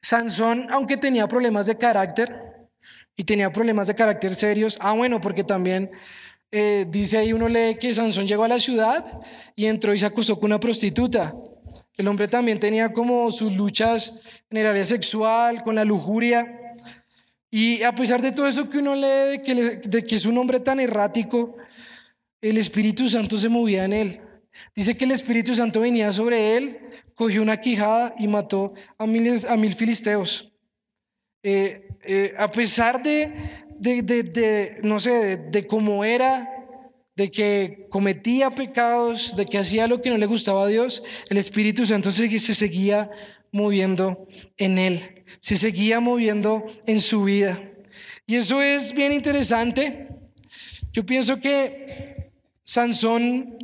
Sansón, 0.00 0.66
aunque 0.70 0.96
tenía 0.96 1.26
problemas 1.26 1.66
de 1.66 1.76
carácter 1.76 2.68
y 3.16 3.24
tenía 3.24 3.50
problemas 3.50 3.86
de 3.86 3.94
carácter 3.94 4.34
serios, 4.34 4.76
ah 4.80 4.92
bueno, 4.92 5.20
porque 5.20 5.42
también 5.42 5.90
eh, 6.56 6.86
dice 6.88 7.18
ahí 7.18 7.32
uno 7.32 7.48
lee 7.48 7.76
que 7.80 7.92
Sansón 7.92 8.28
llegó 8.28 8.44
a 8.44 8.48
la 8.48 8.60
ciudad 8.60 9.20
y 9.56 9.66
entró 9.66 9.92
y 9.92 9.98
se 9.98 10.06
acostó 10.06 10.36
con 10.38 10.46
una 10.46 10.60
prostituta. 10.60 11.34
El 11.96 12.06
hombre 12.06 12.28
también 12.28 12.60
tenía 12.60 12.92
como 12.92 13.32
sus 13.32 13.56
luchas 13.56 14.14
en 14.48 14.58
el 14.58 14.66
área 14.66 14.84
sexual, 14.84 15.64
con 15.64 15.74
la 15.74 15.84
lujuria. 15.84 16.56
Y 17.50 17.82
a 17.82 17.92
pesar 17.92 18.22
de 18.22 18.30
todo 18.30 18.46
eso 18.46 18.70
que 18.70 18.78
uno 18.78 18.94
lee, 18.94 19.30
de 19.32 19.42
que, 19.42 19.54
de 19.54 20.04
que 20.04 20.14
es 20.14 20.26
un 20.26 20.38
hombre 20.38 20.60
tan 20.60 20.78
errático, 20.78 21.56
el 22.40 22.56
Espíritu 22.56 23.08
Santo 23.08 23.36
se 23.36 23.48
movía 23.48 23.84
en 23.84 23.92
él. 23.92 24.20
Dice 24.76 24.96
que 24.96 25.06
el 25.06 25.10
Espíritu 25.10 25.56
Santo 25.56 25.80
venía 25.80 26.12
sobre 26.12 26.56
él, 26.56 26.78
cogió 27.16 27.42
una 27.42 27.60
quijada 27.60 28.14
y 28.16 28.28
mató 28.28 28.74
a 28.96 29.08
mil, 29.08 29.74
filisteos. 29.74 30.52
Eh, 31.42 31.88
eh, 32.04 32.32
a 32.38 32.48
pesar 32.48 33.02
de, 33.02 33.32
de, 33.78 34.78
no 34.82 35.00
sé, 35.00 35.36
de, 35.36 35.66
cómo 35.66 36.04
era, 36.04 36.48
de 37.16 37.28
que 37.28 37.82
cometía 37.90 38.54
pecados, 38.54 39.36
de 39.36 39.46
que 39.46 39.58
hacía 39.58 39.86
lo 39.86 40.00
que 40.00 40.10
no 40.10 40.18
le 40.18 40.26
gustaba 40.26 40.64
a 40.64 40.68
Dios, 40.68 41.02
el 41.30 41.36
Espíritu 41.36 41.86
Santo 41.86 42.10
se, 42.10 42.38
se 42.38 42.54
seguía 42.54 43.10
moviendo 43.52 44.26
en 44.56 44.78
él, 44.78 45.24
se 45.40 45.56
seguía 45.56 46.00
moviendo 46.00 46.64
en 46.86 47.00
su 47.00 47.24
vida. 47.24 47.62
Y 48.26 48.36
eso 48.36 48.62
es 48.62 48.92
bien 48.92 49.12
interesante. 49.12 50.08
Yo 50.92 51.04
pienso 51.04 51.38
que 51.38 52.32
Sansón, 52.62 53.58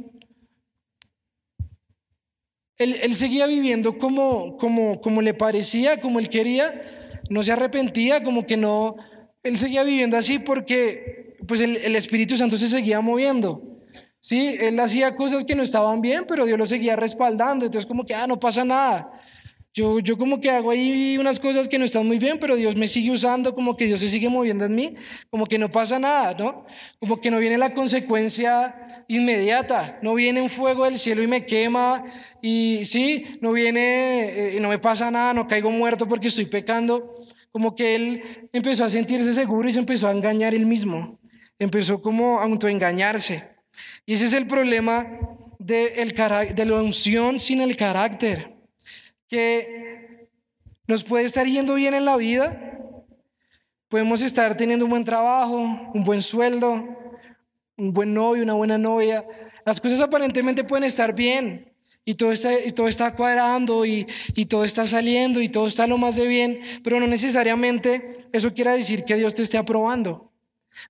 él, 2.77 2.96
él 3.03 3.14
seguía 3.14 3.46
viviendo 3.46 3.99
como, 3.99 4.57
como, 4.57 5.01
como 5.01 5.23
le 5.23 5.35
parecía, 5.35 6.01
como 6.01 6.18
él 6.18 6.29
quería, 6.29 6.83
no 7.31 7.42
se 7.44 7.53
arrepentía, 7.53 8.23
como 8.23 8.46
que 8.46 8.57
no, 8.57 8.96
él 9.42 9.57
seguía 9.57 9.83
viviendo 9.83 10.16
así 10.16 10.38
porque 10.38 11.37
pues 11.46 11.61
el, 11.61 11.96
Espíritu 11.96 12.37
Santo 12.37 12.59
se 12.59 12.68
seguía 12.68 13.00
moviendo. 13.00 13.79
Sí, 14.20 14.57
él 14.61 14.79
hacía 14.81 15.16
cosas 15.16 15.44
que 15.44 15.55
no 15.55 15.62
estaban 15.62 16.03
bien, 16.03 16.24
pero 16.29 16.44
Dios 16.44 16.59
lo 16.59 16.66
seguía 16.66 16.94
respaldando. 16.94 17.64
Entonces 17.64 17.87
como 17.87 18.05
que, 18.05 18.14
ah, 18.14 18.26
no 18.26 18.38
pasa 18.38 18.64
nada. 18.64 19.11
Yo, 19.72 20.00
yo 20.00 20.18
como 20.18 20.40
que 20.40 20.50
hago 20.50 20.72
ahí 20.72 21.16
unas 21.18 21.38
cosas 21.38 21.68
que 21.68 21.79
no 21.79 21.85
están 21.85 22.05
muy 22.07 22.18
bien, 22.18 22.38
pero 22.40 22.57
Dios 22.57 22.74
me 22.74 22.88
sigue 22.88 23.12
usando, 23.12 23.55
como 23.55 23.76
que 23.76 23.87
Dios 23.87 24.00
se 24.00 24.09
sigue 24.09 24.29
moviendo 24.29 24.64
en 24.64 24.74
mí, 24.74 24.94
como 25.31 25.46
que 25.46 25.59
no 25.59 25.70
pasa 25.70 26.00
nada, 26.00 26.35
¿no? 26.37 26.66
Como 26.98 27.20
que 27.20 27.31
no 27.31 27.38
viene 27.38 27.57
la 27.57 27.72
consecuencia 27.72 29.05
inmediata, 29.07 30.00
no 30.03 30.14
viene 30.14 30.40
un 30.40 30.48
fuego 30.48 30.87
del 30.87 30.98
cielo 30.98 31.22
y 31.22 31.29
me 31.29 31.46
quema, 31.46 32.05
y 32.42 32.85
sí, 32.85 33.26
no 33.40 33.53
viene, 33.53 34.57
eh, 34.57 34.61
no 34.61 34.68
me 34.68 34.81
pasa 34.81 35.09
nada, 35.09 35.35
no 35.35 35.46
caigo 35.46 35.70
muerto 35.70 36.09
porque 36.09 36.29
estoy 36.29 36.46
pecando. 36.46 37.12
Como 37.53 37.75
que 37.75 37.97
él 37.97 38.49
empezó 38.53 38.85
a 38.85 38.89
sentirse 38.89 39.33
seguro 39.35 39.69
y 39.69 39.73
se 39.73 39.79
empezó 39.79 40.09
a 40.09 40.13
engañar 40.13 40.55
él 40.55 40.67
mismo. 40.67 41.19
Empezó 41.59 42.01
como 42.01 42.41
a 42.41 42.45
autoengañarse. 42.45 43.49
Y 44.07 44.15
ese 44.15 44.27
es 44.27 44.33
el 44.33 44.47
problema 44.47 45.07
de, 45.59 46.53
de 46.55 46.65
la 46.65 46.83
unción 46.83 47.39
sin 47.41 47.61
el 47.61 47.77
carácter. 47.77 48.55
Que 49.29 50.29
nos 50.87 51.05
puede 51.05 51.25
estar 51.25 51.47
yendo 51.47 51.75
bien 51.75 51.95
en 51.95 52.05
la 52.05 52.17
vida, 52.17 52.71
Podemos 53.91 54.23
estar 54.23 54.57
teniendo 54.57 54.85
un 54.85 54.91
buen 54.93 55.05
trabajo, 55.05 55.59
un 55.59 56.05
buen 56.05 56.23
sueldo, 56.23 56.97
un 57.77 57.93
buen 57.93 58.15
novio, 58.15 58.45
una 58.45 58.53
buena 58.53 58.79
novia. 58.79 59.27
Las 59.67 59.81
cosas 59.81 59.99
aparentemente 59.99 60.63
pueden 60.63 60.85
estar 60.85 61.13
bien 61.13 61.70
y 62.05 62.15
todo 62.15 62.33
está, 62.89 63.15
cuadrando 63.15 63.85
y, 63.85 64.07
todo 64.49 64.65
está 64.65 64.87
saliendo 64.87 65.41
y 65.41 65.49
todo 65.49 65.67
está 65.67 65.87
lo 65.87 65.99
más 65.99 66.17
de 66.17 66.27
bien, 66.27 66.61
pero 66.83 66.99
no 66.99 67.07
necesariamente 67.07 68.27
eso 68.33 68.53
quiere 68.53 68.73
decir 68.73 69.05
que 69.05 69.17
Dios 69.17 69.35
te 69.35 69.43
esté 69.43 69.59
aprobando. 69.59 70.33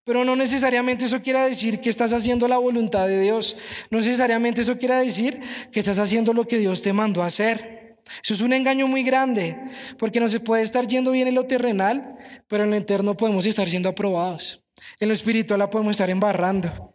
Pero 0.05 0.25
no 0.25 0.37
necesariamente 0.37 1.07
eso 1.07 1.20
quiere 1.23 1.40
decir 1.40 1.81
que 1.81 1.90
estás 1.90 2.12
haciendo 2.12 2.46
la 2.46 2.59
voluntad 2.59 3.09
de 3.09 3.20
Dios. 3.20 3.57
No 3.90 3.99
necesariamente 3.99 4.61
eso 4.61 4.79
quiere 4.79 4.94
decir 4.96 5.40
que 5.73 5.81
estás 5.81 5.99
haciendo 5.99 6.33
lo 6.33 6.46
que 6.46 6.59
Dios 6.59 6.83
te 6.83 6.92
mandó 6.92 7.23
a 7.23 7.27
hacer. 7.27 7.99
Eso 8.23 8.35
es 8.35 8.40
un 8.40 8.53
engaño 8.53 8.87
muy 8.87 9.03
grande, 9.03 9.59
porque 9.99 10.20
no 10.20 10.29
se 10.29 10.40
puede 10.40 10.62
estar 10.62 10.87
yendo 10.87 11.12
bien 11.12 11.29
en 11.29 11.35
lo 11.35 11.46
terrenal, 11.46 12.16
pero 12.49 12.64
en 12.64 12.70
lo 12.70 12.77
eterno 12.77 13.16
podemos 13.16 13.46
estar 13.46 13.68
siendo 13.68 13.88
aprobados. 13.88 14.62
En 14.99 15.09
lo 15.09 15.14
espiritual 15.14 15.59
la 15.59 15.70
podemos 15.70 15.92
estar 15.92 16.11
embarrando. 16.11 16.94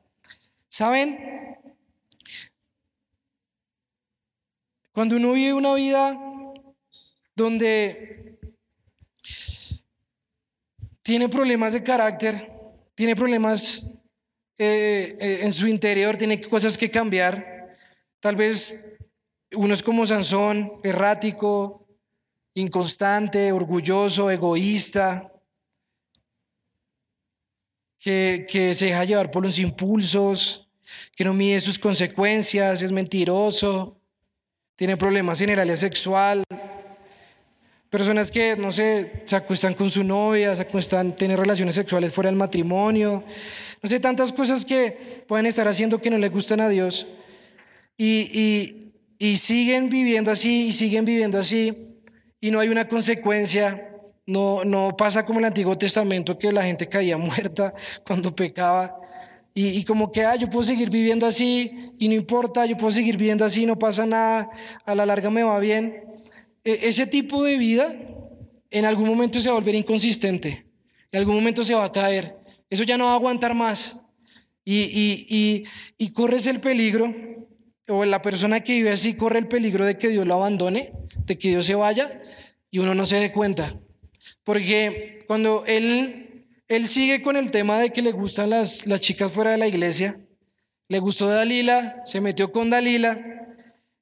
¿Saben? 0.70 1.55
Cuando 4.96 5.18
uno 5.18 5.34
vive 5.34 5.52
una 5.52 5.74
vida 5.74 6.18
donde 7.36 8.40
tiene 11.02 11.28
problemas 11.28 11.74
de 11.74 11.84
carácter, 11.84 12.50
tiene 12.96 13.14
problemas 13.14 13.92
eh, 14.58 15.18
eh, 15.20 15.40
en 15.42 15.52
su 15.52 15.68
interior, 15.68 16.16
tiene 16.16 16.40
cosas 16.40 16.78
que 16.78 16.90
cambiar, 16.90 17.78
tal 18.22 18.38
vez 18.38 18.82
uno 19.52 19.74
es 19.74 19.84
como 19.84 20.06
Sansón, 20.06 20.78
errático, 20.82 21.90
inconstante, 22.54 23.52
orgulloso, 23.52 24.32
egoísta, 24.32 25.30
que, 28.00 28.48
que, 28.50 28.74
se 28.74 28.86
deja 28.86 29.04
llevar 29.04 29.30
por 29.30 29.44
los 29.44 29.60
impulsos, 29.60 30.70
que 31.18 31.26
no 31.26 31.34
mide 31.34 31.60
sus 31.60 31.78
consecuencias, 31.78 32.82
es 32.82 32.94
mentiroso, 32.94 33.95
tiene 34.76 34.98
problemas 34.98 35.42
en 35.42 35.52
el 35.52 35.60
área 35.60 35.78
sexual. 35.78 36.44
Personas 37.90 38.30
que, 38.30 38.58
no 38.58 38.72
sé, 38.72 39.24
se 39.26 39.36
acuestan 39.36 39.74
con 39.74 39.90
su 39.90 40.04
novia, 40.04 40.56
se 40.56 40.64
acuestan, 40.64 41.16
tienen 41.16 41.38
relaciones 41.38 41.76
sexuales 41.76 42.12
fuera 42.12 42.30
del 42.30 42.38
matrimonio. 42.38 43.24
No 43.82 43.90
sé, 43.90 44.00
tantas 44.00 44.34
cosas 44.34 44.66
que 44.66 45.24
pueden 45.28 45.46
estar 45.46 45.68
haciendo 45.68 46.02
que 46.02 46.10
no 46.10 46.18
le 46.18 46.30
gustan 46.30 46.60
a 46.60 46.68
Dios. 46.68 47.08
Y, 47.98 48.30
y, 48.34 48.94
y 49.18 49.38
siguen 49.38 49.90
viviendo 49.90 50.32
así 50.32 50.68
y 50.68 50.72
siguen 50.74 51.06
viviendo 51.06 51.40
así 51.40 51.88
y 52.42 52.52
no 52.52 52.60
hay 52.60 52.70
una 52.70 52.88
consecuencia. 52.88 53.92
No, 54.28 54.66
no 54.66 54.98
pasa 54.98 55.26
como 55.26 55.40
en 55.40 55.46
el 55.46 55.50
Antiguo 55.50 55.78
Testamento 55.78 56.38
que 56.38 56.52
la 56.52 56.64
gente 56.64 56.90
caía 56.90 57.18
muerta 57.18 57.74
cuando 58.06 58.36
pecaba. 58.36 59.00
Y, 59.58 59.86
como 59.86 60.12
que, 60.12 60.22
ah, 60.22 60.36
yo 60.36 60.50
puedo 60.50 60.64
seguir 60.64 60.90
viviendo 60.90 61.26
así 61.26 61.72
y 61.98 62.10
no 62.10 62.14
importa, 62.14 62.66
yo 62.66 62.76
puedo 62.76 62.92
seguir 62.92 63.16
viviendo 63.16 63.46
así, 63.46 63.66
no 63.66 63.80
pasa 63.80 64.06
nada, 64.06 64.50
a 64.86 64.94
la 64.96 65.06
larga 65.06 65.30
me 65.30 65.44
va 65.44 65.58
bien. 65.60 66.04
E, 66.62 66.80
ese 66.90 67.08
tipo 67.08 67.42
de 67.42 67.58
vida 67.58 67.96
en 68.70 68.84
algún 68.84 69.08
momento 69.08 69.40
se 69.40 69.48
va 69.48 69.56
a 69.56 69.60
volver 69.60 69.76
inconsistente, 69.76 70.66
en 71.10 71.20
algún 71.20 71.36
momento 71.36 71.64
se 71.64 71.74
va 71.74 71.86
a 71.86 71.92
caer, 71.94 72.38
eso 72.70 72.84
ya 72.84 72.98
no 72.98 73.06
va 73.06 73.12
a 73.12 73.16
aguantar 73.16 73.54
más. 73.54 73.98
Y, 74.66 74.82
y, 74.82 75.26
y, 75.30 75.64
y 75.98 76.10
corres 76.10 76.48
el 76.48 76.60
peligro 76.60 77.16
o 77.88 78.04
la 78.04 78.22
persona 78.22 78.62
que 78.62 78.74
vive 78.74 78.92
así 78.92 79.14
corre 79.14 79.40
el 79.40 79.48
peligro 79.48 79.86
de 79.86 79.98
que 79.98 80.10
Dios 80.10 80.28
lo 80.28 80.34
abandone, 80.34 80.92
de 81.26 81.38
que 81.38 81.50
Dios 81.50 81.66
se 81.66 81.76
vaya 81.76 82.22
y 82.72 82.80
uno 82.80 82.94
no 82.94 83.06
se 83.06 83.18
dé 83.18 83.32
cuenta. 83.32 83.80
Porque 84.44 85.20
cuando 85.28 85.64
él, 85.66 86.25
él 86.68 86.88
sigue 86.88 87.22
con 87.22 87.36
el 87.36 87.52
tema 87.52 87.80
de 87.80 87.92
que 87.92 88.02
le 88.02 88.12
gustan 88.12 88.50
las, 88.50 88.88
las 88.88 89.02
chicas 89.02 89.32
fuera 89.32 89.52
de 89.52 89.58
la 89.58 89.68
iglesia, 89.68 90.20
le 90.88 91.00
gustó 91.00 91.28
Dalila, 91.28 92.02
se 92.04 92.22
metió 92.22 92.52
con 92.52 92.70
Dalila 92.70 93.20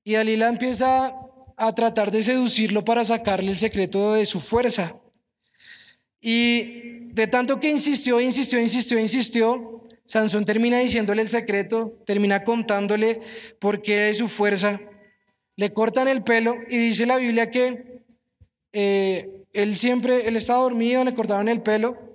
y 0.04 0.14
Dalila 0.14 0.50
empieza 0.50 1.16
a 1.56 1.76
tratar 1.76 2.12
de 2.12 2.24
seducirlo 2.24 2.84
para 2.84 3.06
sacarle 3.06 3.52
el 3.52 3.58
secreto 3.58 4.14
de 4.14 4.26
su 4.26 4.40
fuerza. 4.40 5.00
Y 6.20 7.10
de 7.14 7.28
tanto 7.28 7.60
que 7.60 7.70
insistió, 7.70 8.20
insistió, 8.20 8.60
insistió, 8.60 9.00
insistió, 9.00 9.84
Sansón 10.06 10.46
termina 10.46 10.80
diciéndole 10.80 11.22
el 11.22 11.30
secreto, 11.30 11.98
termina 12.06 12.44
contándole 12.44 13.22
por 13.60 13.82
qué 13.82 14.10
es 14.10 14.18
su 14.18 14.28
fuerza. 14.28 14.82
Le 15.56 15.72
cortan 15.72 16.08
el 16.08 16.24
pelo 16.24 16.56
y 16.70 16.78
dice 16.78 17.06
la 17.06 17.18
Biblia 17.18 17.50
que 17.50 18.02
eh, 18.74 19.30
él 19.54 19.78
siempre, 19.78 20.28
él 20.28 20.36
estaba 20.36 20.64
dormido, 20.64 21.04
le 21.04 21.14
cortaban 21.14 21.48
el 21.48 21.62
pelo. 21.62 22.13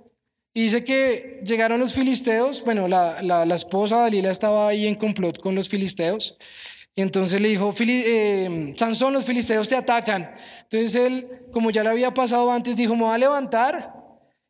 Y 0.53 0.63
dice 0.63 0.83
que 0.83 1.41
llegaron 1.45 1.79
los 1.79 1.93
filisteos, 1.93 2.63
bueno, 2.63 2.87
la, 2.87 3.21
la, 3.21 3.45
la 3.45 3.55
esposa 3.55 3.97
Dalila 3.97 4.31
estaba 4.31 4.67
ahí 4.67 4.87
en 4.87 4.95
complot 4.95 5.39
con 5.39 5.55
los 5.55 5.69
filisteos. 5.69 6.37
Y 6.95 7.01
entonces 7.01 7.39
le 7.39 7.49
dijo, 7.49 7.73
eh, 7.79 8.73
Sansón, 8.75 9.13
los 9.13 9.25
filisteos 9.25 9.69
te 9.69 9.75
atacan. 9.75 10.31
Entonces 10.63 10.95
él, 10.95 11.45
como 11.53 11.69
ya 11.71 11.83
le 11.83 11.89
había 11.89 12.13
pasado 12.13 12.51
antes, 12.51 12.75
dijo, 12.75 12.95
me 12.95 13.03
voy 13.03 13.13
a 13.13 13.17
levantar 13.17 13.93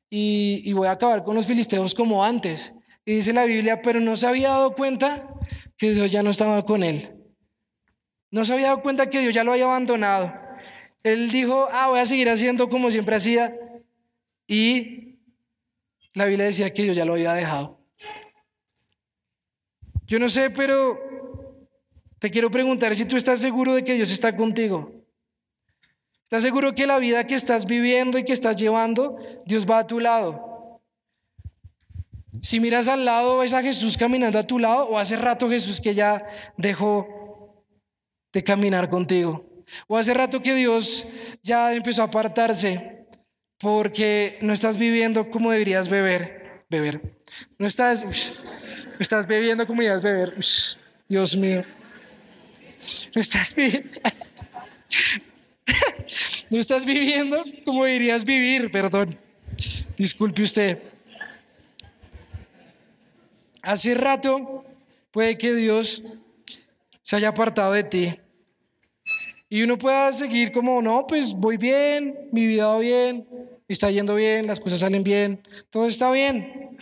y, 0.10 0.62
y 0.66 0.74
voy 0.74 0.88
a 0.88 0.92
acabar 0.92 1.24
con 1.24 1.36
los 1.36 1.46
filisteos 1.46 1.94
como 1.94 2.24
antes. 2.24 2.74
Y 3.06 3.16
dice 3.16 3.34
la 3.34 3.46
Biblia, 3.46 3.82
pero 3.82 4.00
no 4.00 4.16
se 4.16 4.26
había 4.26 4.50
dado 4.50 4.74
cuenta 4.74 5.28
que 5.78 5.92
Dios 5.92 6.12
ya 6.12 6.24
no 6.24 6.30
estaba 6.30 6.66
con 6.66 6.84
él. 6.84 7.14
No 8.32 8.46
se 8.46 8.54
había 8.54 8.68
dado 8.68 8.82
cuenta 8.82 9.10
que 9.10 9.20
Dios 9.20 9.34
ya 9.34 9.44
lo 9.44 9.52
había 9.52 9.66
abandonado. 9.66 10.34
Él 11.04 11.32
dijo, 11.32 11.68
ah, 11.72 11.90
voy 11.90 12.00
a 12.00 12.06
seguir 12.06 12.30
haciendo 12.30 12.70
como 12.70 12.90
siempre 12.92 13.16
hacía. 13.16 13.56
Y 14.48 15.09
la 16.13 16.26
Biblia 16.26 16.45
decía 16.45 16.74
que 16.74 16.84
Dios 16.84 16.95
ya 16.95 17.06
lo 17.06 17.13
había 17.13 17.34
dejado. 17.34 17.80
Yo 20.08 20.17
no 20.17 20.28
sé, 20.28 20.50
pero 20.50 21.00
te 22.17 22.32
quiero 22.32 22.50
preguntar 22.50 22.95
si 22.95 23.06
tú 23.06 23.15
estás 23.15 23.39
seguro 23.39 23.76
de 23.76 23.84
que 23.84 23.93
Dios 23.93 24.12
está 24.12 24.36
contigo. 24.36 24.91
¿Estás 26.24 26.43
seguro 26.43 26.76
que 26.76 26.88
la 26.88 27.00
vida 27.00 27.26
que 27.26 27.36
estás 27.36 27.65
viviendo 27.65 28.17
y 28.17 28.24
que 28.24 28.34
estás 28.34 28.58
llevando, 28.58 29.17
Dios 29.45 29.67
va 29.69 29.80
a 29.80 29.88
tu 29.88 30.00
lado? 30.00 30.82
Si 32.41 32.60
miras 32.60 32.88
al 32.88 33.06
lado, 33.06 33.39
ves 33.39 33.54
a 33.54 33.62
Jesús 33.62 33.98
caminando 33.98 34.39
a 34.39 34.48
tu 34.48 34.60
lado 34.60 34.88
o 34.89 34.98
hace 34.98 35.15
rato 35.15 35.50
Jesús 35.50 35.82
que 35.82 35.93
ya 35.93 36.26
dejó 36.58 37.65
de 38.32 38.43
caminar 38.43 38.89
contigo. 38.89 39.45
O 39.88 39.98
hace 39.98 40.13
rato 40.13 40.41
que 40.41 40.54
Dios 40.54 41.06
ya 41.43 41.74
empezó 41.74 42.02
a 42.02 42.06
apartarse 42.06 42.99
porque 43.60 44.38
no 44.41 44.54
estás 44.54 44.78
viviendo 44.78 45.30
como 45.30 45.52
deberías 45.52 45.89
beber. 45.89 46.63
Beber. 46.69 47.02
No 47.58 47.67
estás, 47.67 48.34
estás 49.00 49.28
bebiendo 49.28 49.67
como 49.67 49.82
deberías 49.82 50.02
beber. 50.02 50.38
Dios 51.08 51.36
mío. 51.36 51.65
No 53.13 53.22
estás 53.22 53.54
viviendo. 53.54 54.00
no 56.50 56.60
estás 56.60 56.86
viviendo 56.86 57.43
como 57.65 57.84
deberías 57.84 58.24
vivir, 58.24 58.72
perdón. 58.72 59.19
Disculpe 59.98 60.43
usted. 60.43 60.82
Hace 63.62 63.93
rato 63.93 64.63
puede 65.12 65.38
que 65.38 65.54
Dios 65.54 66.02
se 67.02 67.15
haya 67.17 67.30
apartado 67.30 67.74
de 67.74 67.84
ti. 67.84 68.19
Y 69.50 69.64
uno 69.64 69.78
pueda 69.78 70.14
seguir 70.14 70.52
como, 70.52 70.82
no, 70.82 71.08
pues 71.08 71.34
voy 71.34 71.58
bien, 71.58 72.30
mi 72.32 72.46
vida 72.46 72.68
va 72.68 72.78
bien, 72.78 73.28
está 73.68 73.90
yendo 73.90 74.14
bien, 74.14 74.46
las 74.46 74.60
cosas 74.60 74.80
salen 74.80 75.04
bien, 75.04 75.42
todo 75.72 75.88
está 75.88 76.12
bien. 76.12 76.78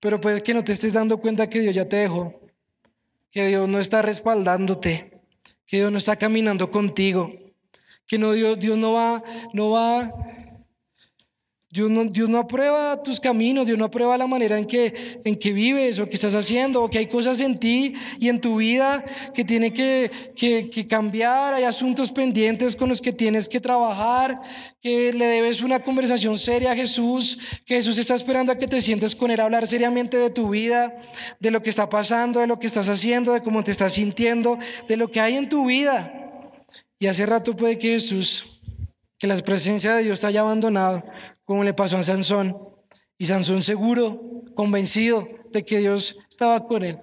Pero 0.00 0.20
puede 0.20 0.42
que 0.42 0.54
no 0.54 0.64
te 0.64 0.72
estés 0.72 0.92
dando 0.94 1.18
cuenta 1.18 1.48
que 1.48 1.60
Dios 1.60 1.74
ya 1.74 1.88
te 1.88 1.96
dejó, 1.96 2.40
que 3.30 3.46
Dios 3.46 3.68
no 3.68 3.78
está 3.78 4.02
respaldándote, 4.02 5.20
que 5.66 5.76
Dios 5.76 5.92
no 5.92 5.98
está 5.98 6.16
caminando 6.16 6.70
contigo, 6.70 7.32
que 8.06 8.18
no 8.18 8.32
Dios, 8.32 8.58
Dios 8.58 8.76
no 8.76 8.94
va, 8.94 9.22
no 9.52 9.70
va 9.70 10.12
Dios 11.70 11.90
no, 11.90 12.38
aprueba 12.38 12.98
tus 13.02 13.20
caminos, 13.20 13.66
Dios 13.66 13.76
no 13.76 13.84
aprueba 13.84 14.16
la 14.16 14.26
manera 14.26 14.58
en 14.58 14.64
que, 14.64 15.20
en 15.22 15.36
que 15.36 15.52
vives 15.52 15.98
o 15.98 16.08
que 16.08 16.14
estás 16.14 16.34
haciendo, 16.34 16.82
o 16.82 16.88
que 16.88 16.96
hay 16.96 17.08
cosas 17.08 17.40
en 17.40 17.58
ti 17.58 17.92
y 18.18 18.30
en 18.30 18.40
tu 18.40 18.56
vida 18.56 19.04
que 19.34 19.44
tiene 19.44 19.74
que, 19.74 20.10
que, 20.34 20.70
que, 20.70 20.86
cambiar, 20.86 21.52
hay 21.52 21.64
asuntos 21.64 22.10
pendientes 22.10 22.74
con 22.74 22.88
los 22.88 23.02
que 23.02 23.12
tienes 23.12 23.50
que 23.50 23.60
trabajar, 23.60 24.40
que 24.80 25.12
le 25.12 25.26
debes 25.26 25.60
una 25.60 25.80
conversación 25.80 26.38
seria 26.38 26.72
a 26.72 26.74
Jesús, 26.74 27.38
que 27.66 27.74
Jesús 27.74 27.98
está 27.98 28.14
esperando 28.14 28.50
a 28.50 28.56
que 28.56 28.66
te 28.66 28.80
sientes 28.80 29.14
con 29.14 29.30
Él 29.30 29.38
a 29.38 29.44
hablar 29.44 29.66
seriamente 29.66 30.16
de 30.16 30.30
tu 30.30 30.48
vida, 30.48 30.98
de 31.38 31.50
lo 31.50 31.62
que 31.62 31.68
está 31.68 31.90
pasando, 31.90 32.40
de 32.40 32.46
lo 32.46 32.58
que 32.58 32.66
estás 32.66 32.88
haciendo, 32.88 33.34
de 33.34 33.42
cómo 33.42 33.62
te 33.62 33.72
estás 33.72 33.92
sintiendo, 33.92 34.56
de 34.88 34.96
lo 34.96 35.10
que 35.10 35.20
hay 35.20 35.36
en 35.36 35.50
tu 35.50 35.66
vida. 35.66 36.14
Y 36.98 37.08
hace 37.08 37.26
rato 37.26 37.54
puede 37.54 37.76
que 37.76 37.88
Jesús, 37.90 38.46
que 39.18 39.26
la 39.26 39.36
presencia 39.36 39.94
de 39.96 40.04
Dios 40.04 40.20
te 40.20 40.28
haya 40.28 40.40
abandonado, 40.40 41.04
como 41.48 41.64
le 41.64 41.72
pasó 41.72 41.96
a 41.96 42.02
Sansón. 42.02 42.54
Y 43.16 43.24
Sansón 43.24 43.62
seguro, 43.62 44.44
convencido 44.54 45.26
de 45.50 45.64
que 45.64 45.78
Dios 45.78 46.14
estaba 46.28 46.66
con 46.66 46.84
él, 46.84 47.00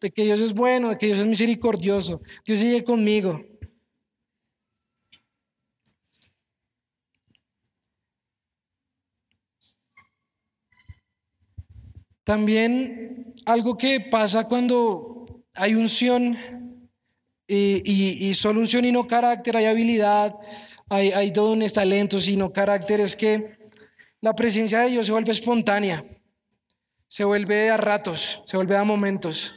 de 0.00 0.10
que 0.10 0.24
Dios 0.24 0.40
es 0.40 0.52
bueno, 0.52 0.88
de 0.88 0.98
que 0.98 1.06
Dios 1.06 1.20
es 1.20 1.26
misericordioso, 1.26 2.20
Dios 2.44 2.58
sigue 2.58 2.82
conmigo. 2.82 3.46
También 12.24 13.34
algo 13.44 13.78
que 13.78 14.00
pasa 14.00 14.48
cuando 14.48 15.44
hay 15.54 15.76
unción 15.76 16.36
y, 17.46 18.34
solo 18.34 18.58
unción 18.58 18.84
y 18.84 18.90
no 18.90 19.06
carácter, 19.06 19.56
hay 19.56 19.66
habilidad, 19.66 20.34
hay, 20.88 21.12
hay 21.12 21.30
dones, 21.30 21.74
talentos 21.74 22.28
y 22.28 22.36
no 22.36 22.52
carácter, 22.52 22.98
es 22.98 23.14
que 23.14 23.55
la 24.26 24.34
presencia 24.34 24.80
de 24.80 24.90
Dios 24.90 25.06
se 25.06 25.12
vuelve 25.12 25.30
espontánea, 25.30 26.04
se 27.06 27.22
vuelve 27.22 27.70
a 27.70 27.76
ratos, 27.76 28.42
se 28.44 28.56
vuelve 28.56 28.76
a 28.76 28.82
momentos. 28.82 29.54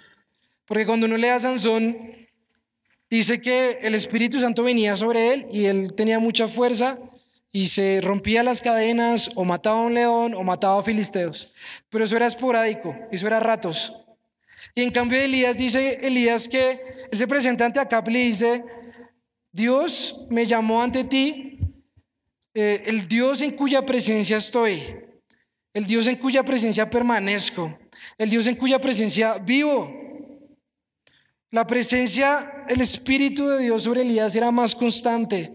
Porque 0.66 0.86
cuando 0.86 1.08
uno 1.08 1.18
lee 1.18 1.30
a 1.30 1.40
Sansón, 1.40 1.98
dice 3.10 3.42
que 3.42 3.80
el 3.82 3.96
Espíritu 3.96 4.40
Santo 4.40 4.62
venía 4.62 4.96
sobre 4.96 5.34
él 5.34 5.48
y 5.52 5.66
él 5.66 5.96
tenía 5.96 6.20
mucha 6.20 6.48
fuerza 6.48 7.00
y 7.52 7.66
se 7.70 8.00
rompía 8.04 8.44
las 8.44 8.62
cadenas 8.62 9.32
o 9.34 9.44
mataba 9.44 9.80
a 9.80 9.86
un 9.86 9.96
león 9.96 10.36
o 10.36 10.44
mataba 10.44 10.80
a 10.80 10.84
filisteos. 10.84 11.52
Pero 11.90 12.06
eso 12.06 12.16
era 12.16 12.28
esporádico, 12.28 12.96
eso 13.12 13.26
era 13.26 13.40
ratos. 13.40 13.92
Y 14.76 14.84
en 14.84 14.92
cambio 14.92 15.20
Elías 15.20 15.58
dice, 15.58 15.98
Elías 16.06 16.48
que 16.48 16.80
él 17.12 17.18
se 17.18 17.26
presenta 17.26 17.66
ante 17.66 17.80
Acap 17.80 18.08
y 18.08 18.14
dice, 18.14 18.64
Dios 19.52 20.28
me 20.30 20.46
llamó 20.46 20.84
ante 20.84 21.06
ti, 21.06 21.59
eh, 22.62 22.84
el 22.88 23.08
Dios 23.08 23.42
en 23.42 23.52
cuya 23.52 23.86
presencia 23.86 24.36
estoy, 24.36 24.84
el 25.74 25.86
Dios 25.86 26.08
en 26.08 26.18
cuya 26.18 26.44
presencia 26.44 26.90
permanezco, 26.90 27.80
el 28.18 28.30
Dios 28.30 28.48
en 28.48 28.56
cuya 28.56 28.80
presencia 28.82 29.38
vivo. 29.38 29.90
La 31.52 31.66
presencia, 31.66 32.66
el 32.68 32.82
Espíritu 32.82 33.48
de 33.48 33.60
Dios 33.60 33.84
sobre 33.84 34.02
Elías 34.02 34.36
era 34.36 34.52
más 34.52 34.76
constante. 34.76 35.54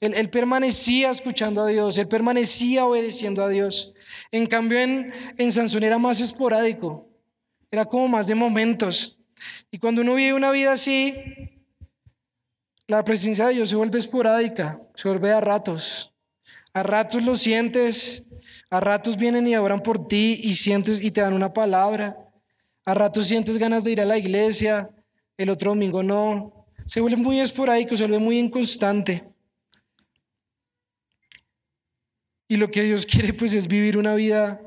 Él, 0.00 0.30
permanecía 0.30 1.10
escuchando 1.10 1.62
a 1.62 1.66
Dios, 1.66 1.98
él 1.98 2.08
permanecía 2.08 2.86
obedeciendo 2.86 3.44
a 3.44 3.48
Dios. 3.50 3.92
En 4.30 4.46
cambio, 4.46 4.78
en, 4.78 5.12
en 5.36 5.52
Sansón 5.52 5.82
era 5.82 5.98
más 5.98 6.20
esporádico, 6.22 7.10
era 7.70 7.84
como 7.84 8.08
más 8.08 8.26
de 8.26 8.34
momentos. 8.34 9.18
Y 9.70 9.78
cuando 9.78 10.00
uno 10.00 10.14
vive 10.14 10.32
una 10.32 10.50
vida 10.50 10.72
así, 10.72 11.14
la 12.86 13.04
presencia 13.04 13.48
de 13.48 13.54
Dios 13.54 13.68
se 13.68 13.76
vuelve 13.76 13.98
esporádica, 13.98 14.80
se 14.94 15.08
vuelve 15.08 15.30
a 15.30 15.42
ratos. 15.42 16.14
A 16.78 16.84
ratos 16.84 17.24
lo 17.24 17.34
sientes, 17.34 18.24
a 18.70 18.78
ratos 18.78 19.16
vienen 19.16 19.48
y 19.48 19.56
oran 19.56 19.82
por 19.82 20.06
ti 20.06 20.38
y 20.44 20.54
sientes 20.54 21.02
y 21.02 21.10
te 21.10 21.20
dan 21.20 21.32
una 21.32 21.52
palabra. 21.52 22.16
A 22.84 22.94
ratos 22.94 23.26
sientes 23.26 23.58
ganas 23.58 23.82
de 23.82 23.90
ir 23.90 24.00
a 24.00 24.04
la 24.04 24.16
iglesia, 24.16 24.88
el 25.36 25.50
otro 25.50 25.72
domingo 25.72 26.04
no. 26.04 26.68
Se 26.86 27.00
vuelve 27.00 27.16
muy 27.16 27.40
esporádico, 27.40 27.96
se 27.96 28.04
vuelve 28.04 28.20
muy 28.20 28.38
inconstante. 28.38 29.24
Y 32.46 32.56
lo 32.56 32.70
que 32.70 32.82
Dios 32.82 33.04
quiere 33.10 33.32
pues 33.32 33.54
es 33.54 33.66
vivir 33.66 33.98
una 33.98 34.14
vida 34.14 34.60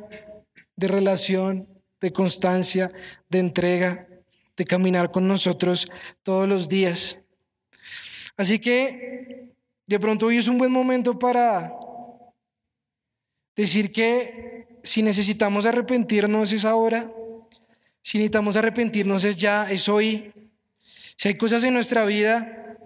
de 0.75 0.87
relación, 0.89 1.65
de 2.01 2.11
constancia, 2.11 2.91
de 3.29 3.39
entrega, 3.39 4.05
de 4.57 4.65
caminar 4.65 5.11
con 5.11 5.29
nosotros 5.29 5.87
todos 6.23 6.45
los 6.49 6.67
días. 6.67 7.21
Así 8.35 8.59
que 8.59 9.53
de 9.87 9.97
pronto 9.97 10.25
hoy 10.25 10.39
es 10.39 10.49
un 10.49 10.57
buen 10.57 10.73
momento 10.73 11.17
para 11.17 11.77
decir 13.55 13.91
que 13.91 14.67
si 14.83 15.01
necesitamos 15.01 15.65
arrepentirnos 15.65 16.51
es 16.51 16.65
ahora, 16.65 17.11
si 18.01 18.17
necesitamos 18.17 18.57
arrepentirnos 18.57 19.25
es 19.25 19.35
ya, 19.35 19.69
es 19.69 19.87
hoy. 19.87 20.31
Si 21.17 21.27
hay 21.27 21.35
cosas 21.35 21.63
en 21.63 21.73
nuestra 21.73 22.05
vida 22.05 22.77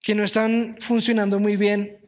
que 0.00 0.14
no 0.14 0.24
están 0.24 0.76
funcionando 0.78 1.38
muy 1.38 1.56
bien, 1.56 1.98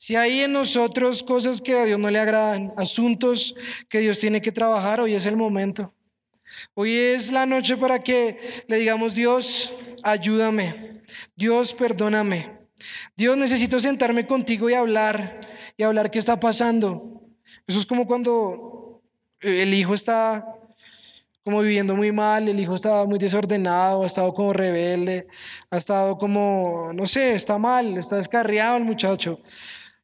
si 0.00 0.14
hay 0.14 0.42
en 0.42 0.52
nosotros 0.52 1.24
cosas 1.24 1.60
que 1.60 1.76
a 1.76 1.84
Dios 1.84 1.98
no 1.98 2.08
le 2.08 2.20
agradan, 2.20 2.72
asuntos 2.76 3.56
que 3.88 3.98
Dios 3.98 4.20
tiene 4.20 4.40
que 4.40 4.52
trabajar, 4.52 5.00
hoy 5.00 5.14
es 5.14 5.26
el 5.26 5.36
momento. 5.36 5.92
Hoy 6.74 6.92
es 6.92 7.32
la 7.32 7.46
noche 7.46 7.76
para 7.76 7.98
que 7.98 8.38
le 8.68 8.78
digamos, 8.78 9.16
Dios, 9.16 9.72
ayúdame. 10.04 11.02
Dios, 11.34 11.72
perdóname. 11.72 12.58
Dios, 13.16 13.36
necesito 13.36 13.80
sentarme 13.80 14.26
contigo 14.26 14.70
y 14.70 14.74
hablar, 14.74 15.40
y 15.78 15.84
hablar 15.84 16.10
qué 16.10 16.18
está 16.18 16.38
pasando. 16.38 17.22
Eso 17.66 17.78
es 17.78 17.86
como 17.86 18.06
cuando 18.06 19.00
el 19.40 19.72
hijo 19.72 19.94
está 19.94 20.44
como 21.44 21.62
viviendo 21.62 21.96
muy 21.96 22.12
mal, 22.12 22.46
el 22.46 22.60
hijo 22.60 22.74
estaba 22.74 23.06
muy 23.06 23.18
desordenado, 23.18 24.02
ha 24.02 24.06
estado 24.06 24.34
como 24.34 24.52
rebelde, 24.52 25.26
ha 25.70 25.78
estado 25.78 26.18
como, 26.18 26.90
no 26.92 27.06
sé, 27.06 27.34
está 27.34 27.56
mal, 27.56 27.96
está 27.96 28.16
descarriado 28.16 28.76
el 28.76 28.84
muchacho. 28.84 29.40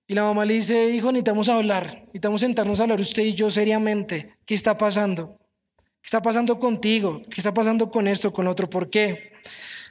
Y 0.07 0.14
la 0.14 0.22
mamá 0.22 0.47
le 0.47 0.55
dice, 0.55 0.89
hijo, 0.89 1.09
necesitamos 1.12 1.51
hablar, 1.51 1.85
necesitamos 2.07 2.41
sentarnos 2.41 2.81
a 2.81 2.85
hablar 2.85 3.01
usted 3.01 3.25
y 3.25 3.35
yo 3.35 3.51
seriamente. 3.51 4.37
¿Qué 4.47 4.55
está 4.55 4.79
pasando? 4.79 5.37
¿Qué 5.77 6.07
está 6.07 6.22
pasando 6.22 6.59
contigo? 6.59 7.20
¿Qué 7.29 7.41
está 7.41 7.53
pasando 7.53 7.91
con 7.91 8.09
esto, 8.09 8.33
con 8.33 8.47
otro? 8.47 8.70
¿Por 8.70 8.89
qué? 8.89 9.33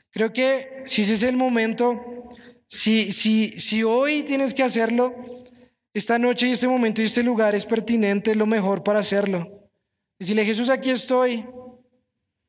Creo 0.09 0.33
que 0.33 0.83
si 0.85 1.01
ese 1.01 1.13
es 1.13 1.23
el 1.23 1.37
momento, 1.37 2.31
si, 2.67 3.11
si, 3.11 3.59
si 3.59 3.83
hoy 3.83 4.23
tienes 4.23 4.55
que 4.55 4.63
hacerlo, 4.63 5.42
esta 5.93 6.17
noche 6.17 6.47
y 6.47 6.51
este 6.51 6.67
momento 6.67 7.01
y 7.01 7.05
este 7.05 7.21
lugar 7.21 7.53
es 7.53 7.65
pertinente, 7.65 8.31
es 8.31 8.37
lo 8.37 8.47
mejor 8.47 8.83
para 8.83 8.99
hacerlo. 8.99 9.69
Decirle, 10.17 10.45
Jesús, 10.45 10.69
aquí 10.69 10.89
estoy, 10.89 11.45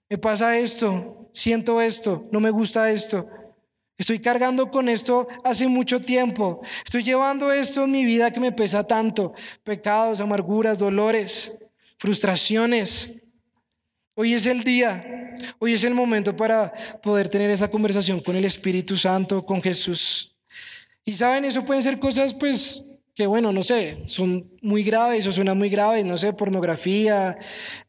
me 0.09 0.17
pasa 0.17 0.57
esto, 0.59 1.27
siento 1.33 1.81
esto, 1.81 2.25
no 2.33 2.41
me 2.41 2.51
gusta 2.51 2.91
esto. 2.91 3.29
Estoy 3.97 4.19
cargando 4.19 4.71
con 4.71 4.89
esto 4.89 5.29
hace 5.45 5.69
mucho 5.69 6.01
tiempo. 6.01 6.63
Estoy 6.85 7.05
llevando 7.05 7.53
esto 7.53 7.85
en 7.85 7.93
mi 7.93 8.05
vida 8.05 8.33
que 8.33 8.41
me 8.41 8.51
pesa 8.51 8.85
tanto. 8.85 9.33
Pecados, 9.63 10.21
amarguras, 10.21 10.79
dolores, 10.79 11.53
frustraciones. 11.97 13.23
Hoy 14.15 14.35
es 14.35 14.47
el 14.47 14.65
día, 14.65 15.35
hoy 15.59 15.75
es 15.75 15.85
el 15.85 15.95
momento 15.95 16.35
para 16.35 16.73
poder 17.03 17.29
tener 17.29 17.51
esa 17.51 17.69
conversación 17.69 18.21
con 18.21 18.37
el 18.37 18.45
Espíritu 18.45 18.97
Santo, 18.97 19.45
con 19.45 19.61
Jesús. 19.61 20.35
Y 21.05 21.15
saben, 21.15 21.45
eso 21.45 21.65
pueden 21.65 21.83
ser 21.83 21.99
cosas 21.99 22.33
pues 22.33 22.85
que 23.15 23.29
bueno, 23.29 23.53
no 23.53 23.63
sé, 23.63 24.03
son 24.07 24.51
muy 24.61 24.83
graves 24.83 25.25
o 25.29 25.33
suena 25.33 25.55
muy 25.55 25.69
grave, 25.69 26.03
no 26.03 26.19
sé, 26.19 26.33
pornografía, 26.33 27.39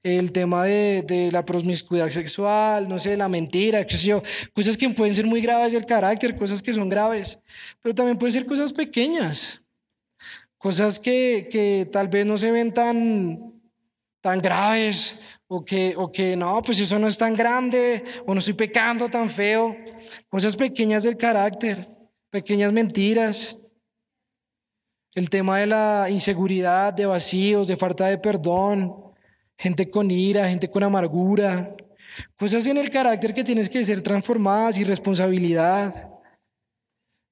el 0.04 0.32
tema 0.32 0.66
de, 0.66 1.30
la 1.32 1.44
promiscuidad 1.44 2.12
sexual, 2.12 2.88
no 2.88 3.00
sé, 3.00 3.18
la 3.18 3.28
mentira, 3.28 3.86
qué 3.86 3.98
sé 3.98 4.08
yo, 4.08 4.22
cosas 4.54 4.78
que 4.78 4.88
pueden 4.92 5.16
ser 5.16 5.26
muy 5.26 5.42
graves 5.42 5.74
del 5.74 5.86
carácter, 5.86 6.36
cosas 6.36 6.62
que 6.62 6.76
son 6.76 6.90
graves, 6.90 7.40
pero 7.82 7.96
también 7.96 8.18
pueden 8.20 8.34
ser 8.34 8.46
cosas 8.46 8.72
pequeñas, 8.72 9.64
cosas 10.60 11.00
que, 11.00 11.48
que 11.52 11.90
tal 11.92 12.08
vez 12.08 12.24
no 12.24 12.38
se 12.38 12.52
ven 12.52 12.72
tan, 12.72 13.52
tan 14.22 14.40
graves 14.40 15.18
o 15.48 15.66
que, 15.66 15.96
o 15.98 16.12
que 16.12 16.36
no, 16.36 16.62
pues 16.62 16.80
eso 16.80 17.00
no 17.00 17.08
es 17.08 17.18
tan 17.18 17.34
grande 17.34 18.04
o 18.28 18.34
no 18.36 18.40
estoy 18.40 18.54
pecando 18.54 19.10
tan 19.10 19.32
feo, 19.32 19.76
cosas 20.30 20.56
pequeñas 20.56 21.02
del 21.02 21.18
carácter, 21.18 21.90
pequeñas 22.30 22.72
mentiras 22.72 23.58
el 25.16 25.30
tema 25.30 25.60
de 25.60 25.66
la 25.66 26.08
inseguridad, 26.10 26.94
de 26.94 27.06
vacíos, 27.06 27.70
de 27.70 27.78
falta 27.78 28.08
de 28.08 28.18
perdón, 28.18 29.14
gente 29.58 29.90
con 29.90 30.12
ira, 30.12 30.48
gente 30.48 30.70
con 30.70 30.84
amargura, 30.84 31.74
cosas 32.36 32.68
en 32.68 32.78
el 32.78 32.90
carácter 32.90 33.34
que 33.34 33.44
tienes 33.44 33.70
que 33.70 33.84
ser 33.86 34.02
transformadas, 34.02 34.78
irresponsabilidad, 34.78 36.10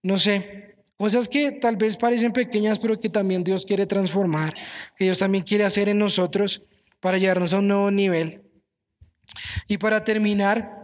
no 0.02 0.18
sé, 0.18 0.78
cosas 0.98 1.28
que 1.28 1.52
tal 1.52 1.76
vez 1.76 1.98
parecen 1.98 2.32
pequeñas, 2.32 2.80
pero 2.80 2.98
que 2.98 3.10
también 3.10 3.44
Dios 3.44 3.66
quiere 3.66 3.86
transformar, 3.86 4.54
que 4.96 5.04
Dios 5.04 5.20
también 5.20 5.44
quiere 5.44 5.66
hacer 5.66 5.90
en 5.90 6.00
nosotros 6.00 6.64
para 7.02 7.18
llevarnos 7.18 7.52
a 7.52 7.60
un 7.60 7.68
nuevo 7.68 7.92
nivel. 7.92 8.44
Y 9.68 9.78
para 9.78 10.06
terminar, 10.06 10.80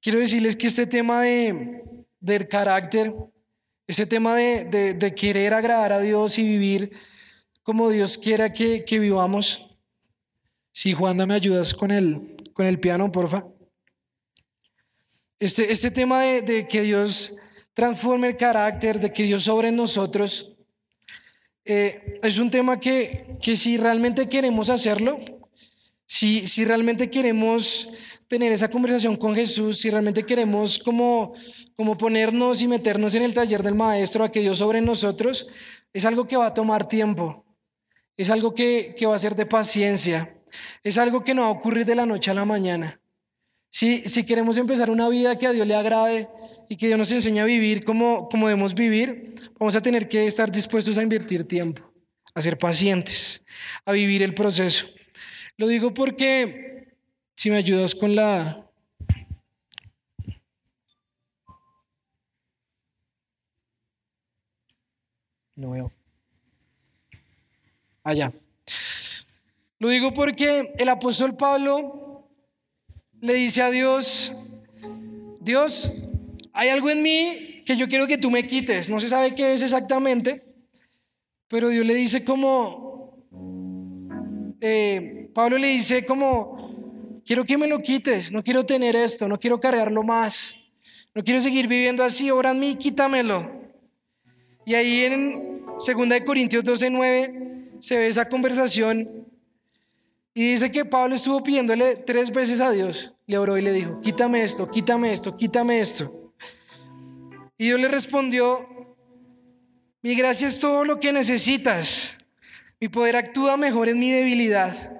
quiero 0.00 0.18
decirles 0.18 0.56
que 0.56 0.68
este 0.68 0.86
tema 0.86 1.22
de, 1.22 1.84
del 2.18 2.48
carácter, 2.48 3.14
ese 3.90 4.06
tema 4.06 4.36
de, 4.36 5.14
querer 5.16 5.52
agradar 5.52 5.92
a 5.92 5.98
Dios 5.98 6.38
y 6.38 6.44
vivir 6.44 6.96
como 7.64 7.90
Dios 7.90 8.18
quiera 8.18 8.52
que, 8.52 8.84
vivamos. 8.88 9.66
Si 10.70 10.92
Juanda 10.92 11.26
me 11.26 11.34
ayudas 11.34 11.74
con 11.74 11.90
el, 11.90 12.36
con 12.52 12.66
el 12.68 12.78
piano, 12.78 13.10
porfa. 13.10 13.48
Este, 15.40 15.72
este 15.72 15.90
tema 15.90 16.22
de, 16.22 16.68
que 16.68 16.82
Dios 16.82 17.34
transforme 17.74 18.28
el 18.28 18.36
carácter, 18.36 19.00
de 19.00 19.12
que 19.12 19.24
Dios 19.24 19.42
sobre 19.42 19.70
en 19.70 19.76
nosotros, 19.76 20.56
eh, 21.64 22.16
es 22.22 22.38
un 22.38 22.48
tema 22.48 22.78
que, 22.78 23.38
que 23.42 23.56
si 23.56 23.76
realmente 23.76 24.28
queremos 24.28 24.70
hacerlo, 24.70 25.18
si, 26.06 26.46
si 26.46 26.64
realmente 26.64 27.10
queremos 27.10 27.88
tener 28.30 28.52
esa 28.52 28.70
conversación 28.70 29.16
con 29.16 29.34
Jesús, 29.34 29.80
si 29.80 29.90
realmente 29.90 30.22
queremos 30.22 30.78
como, 30.78 31.34
como 31.74 31.98
ponernos 31.98 32.62
y 32.62 32.68
meternos 32.68 33.16
en 33.16 33.24
el 33.24 33.34
taller 33.34 33.60
del 33.60 33.74
Maestro 33.74 34.22
a 34.22 34.30
que 34.30 34.38
Dios 34.38 34.58
sobre 34.58 34.80
nosotros, 34.80 35.48
es 35.92 36.04
algo 36.04 36.28
que 36.28 36.36
va 36.36 36.46
a 36.46 36.54
tomar 36.54 36.86
tiempo, 36.86 37.44
es 38.16 38.30
algo 38.30 38.54
que, 38.54 38.94
que 38.96 39.04
va 39.04 39.16
a 39.16 39.18
ser 39.18 39.34
de 39.34 39.46
paciencia, 39.46 40.32
es 40.84 40.96
algo 40.96 41.24
que 41.24 41.34
no 41.34 41.42
va 41.42 41.48
a 41.48 41.50
ocurrir 41.50 41.84
de 41.84 41.96
la 41.96 42.06
noche 42.06 42.30
a 42.30 42.34
la 42.34 42.44
mañana. 42.44 43.00
Si, 43.68 44.06
si 44.06 44.22
queremos 44.22 44.56
empezar 44.58 44.90
una 44.90 45.08
vida 45.08 45.36
que 45.36 45.48
a 45.48 45.52
Dios 45.52 45.66
le 45.66 45.74
agrade 45.74 46.28
y 46.68 46.76
que 46.76 46.86
Dios 46.86 47.00
nos 47.00 47.10
enseñe 47.10 47.40
a 47.40 47.44
vivir 47.44 47.82
como, 47.82 48.28
como 48.28 48.46
debemos 48.46 48.74
vivir, 48.74 49.34
vamos 49.58 49.74
a 49.74 49.82
tener 49.82 50.06
que 50.06 50.28
estar 50.28 50.52
dispuestos 50.52 50.98
a 50.98 51.02
invertir 51.02 51.48
tiempo, 51.48 51.92
a 52.32 52.40
ser 52.40 52.56
pacientes, 52.58 53.42
a 53.84 53.90
vivir 53.90 54.22
el 54.22 54.34
proceso. 54.34 54.86
Lo 55.56 55.66
digo 55.66 55.92
porque, 55.92 56.69
si 57.40 57.48
me 57.48 57.56
ayudas 57.56 57.94
con 57.94 58.14
la... 58.14 58.70
No 65.56 65.70
veo. 65.70 65.90
Allá. 68.04 68.30
Lo 69.78 69.88
digo 69.88 70.12
porque 70.12 70.74
el 70.76 70.90
apóstol 70.90 71.34
Pablo 71.34 72.28
le 73.22 73.32
dice 73.32 73.62
a 73.62 73.70
Dios, 73.70 74.36
Dios, 75.40 75.90
hay 76.52 76.68
algo 76.68 76.90
en 76.90 77.00
mí 77.00 77.62
que 77.64 77.74
yo 77.74 77.88
quiero 77.88 78.06
que 78.06 78.18
tú 78.18 78.30
me 78.30 78.46
quites. 78.46 78.90
No 78.90 79.00
se 79.00 79.08
sabe 79.08 79.34
qué 79.34 79.54
es 79.54 79.62
exactamente, 79.62 80.44
pero 81.48 81.70
Dios 81.70 81.86
le 81.86 81.94
dice 81.94 82.22
como, 82.22 83.24
eh, 84.60 85.30
Pablo 85.32 85.56
le 85.56 85.68
dice 85.68 86.04
como, 86.04 86.59
quiero 87.30 87.44
que 87.44 87.56
me 87.56 87.68
lo 87.68 87.80
quites, 87.80 88.32
no 88.32 88.42
quiero 88.42 88.66
tener 88.66 88.96
esto, 88.96 89.28
no 89.28 89.38
quiero 89.38 89.60
cargarlo 89.60 90.02
más, 90.02 90.60
no 91.14 91.22
quiero 91.22 91.40
seguir 91.40 91.68
viviendo 91.68 92.02
así, 92.02 92.28
obra 92.28 92.50
en 92.50 92.58
mí, 92.58 92.74
quítamelo. 92.74 93.70
Y 94.66 94.74
ahí 94.74 95.04
en 95.04 95.64
2 95.64 95.86
Corintios 96.26 96.64
12, 96.64 96.90
9 96.90 97.68
se 97.78 97.96
ve 97.98 98.08
esa 98.08 98.28
conversación 98.28 99.28
y 100.34 100.50
dice 100.50 100.72
que 100.72 100.84
Pablo 100.84 101.14
estuvo 101.14 101.40
pidiéndole 101.40 101.98
tres 101.98 102.32
veces 102.32 102.60
a 102.60 102.72
Dios, 102.72 103.14
le 103.28 103.38
oró 103.38 103.56
y 103.56 103.62
le 103.62 103.70
dijo, 103.70 104.00
quítame 104.00 104.42
esto, 104.42 104.68
quítame 104.68 105.12
esto, 105.12 105.36
quítame 105.36 105.78
esto. 105.78 106.34
Y 107.56 107.66
Dios 107.66 107.78
le 107.78 107.86
respondió, 107.86 108.96
mi 110.02 110.16
gracia 110.16 110.48
es 110.48 110.58
todo 110.58 110.84
lo 110.84 110.98
que 110.98 111.12
necesitas, 111.12 112.18
mi 112.80 112.88
poder 112.88 113.14
actúa 113.14 113.56
mejor 113.56 113.88
en 113.88 114.00
mi 114.00 114.10
debilidad. 114.10 114.99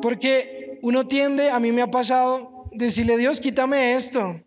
Porque 0.00 0.78
uno 0.82 1.06
tiende, 1.06 1.50
a 1.50 1.60
mí 1.60 1.72
me 1.72 1.82
ha 1.82 1.90
pasado, 1.90 2.68
decirle, 2.72 3.16
Dios, 3.16 3.40
quítame 3.40 3.94
esto. 3.94 4.40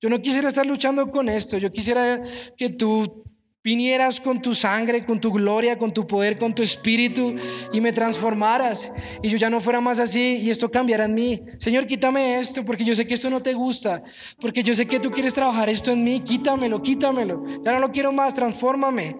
Yo 0.00 0.08
no 0.08 0.22
quisiera 0.22 0.48
estar 0.48 0.64
luchando 0.64 1.10
con 1.10 1.28
esto, 1.28 1.58
yo 1.58 1.72
quisiera 1.72 2.22
que 2.56 2.70
tú 2.70 3.24
vinieras 3.64 4.20
con 4.20 4.40
tu 4.40 4.54
sangre, 4.54 5.04
con 5.04 5.20
tu 5.20 5.32
gloria, 5.32 5.76
con 5.76 5.90
tu 5.90 6.06
poder, 6.06 6.38
con 6.38 6.54
tu 6.54 6.62
espíritu 6.62 7.34
y 7.72 7.80
me 7.80 7.92
transformaras 7.92 8.92
y 9.22 9.28
yo 9.28 9.36
ya 9.36 9.50
no 9.50 9.60
fuera 9.60 9.80
más 9.80 9.98
así 9.98 10.38
y 10.38 10.50
esto 10.50 10.70
cambiara 10.70 11.04
en 11.04 11.14
mí. 11.14 11.42
Señor, 11.58 11.86
quítame 11.86 12.38
esto 12.38 12.64
porque 12.64 12.84
yo 12.84 12.94
sé 12.94 13.06
que 13.06 13.14
esto 13.14 13.28
no 13.28 13.42
te 13.42 13.54
gusta, 13.54 14.02
porque 14.40 14.62
yo 14.62 14.72
sé 14.72 14.86
que 14.86 15.00
tú 15.00 15.10
quieres 15.10 15.34
trabajar 15.34 15.68
esto 15.68 15.90
en 15.90 16.04
mí, 16.04 16.20
quítamelo, 16.20 16.80
quítamelo. 16.80 17.44
Ya 17.64 17.72
no 17.72 17.80
lo 17.80 17.90
quiero 17.90 18.12
más, 18.12 18.34
transfórmame. 18.34 19.16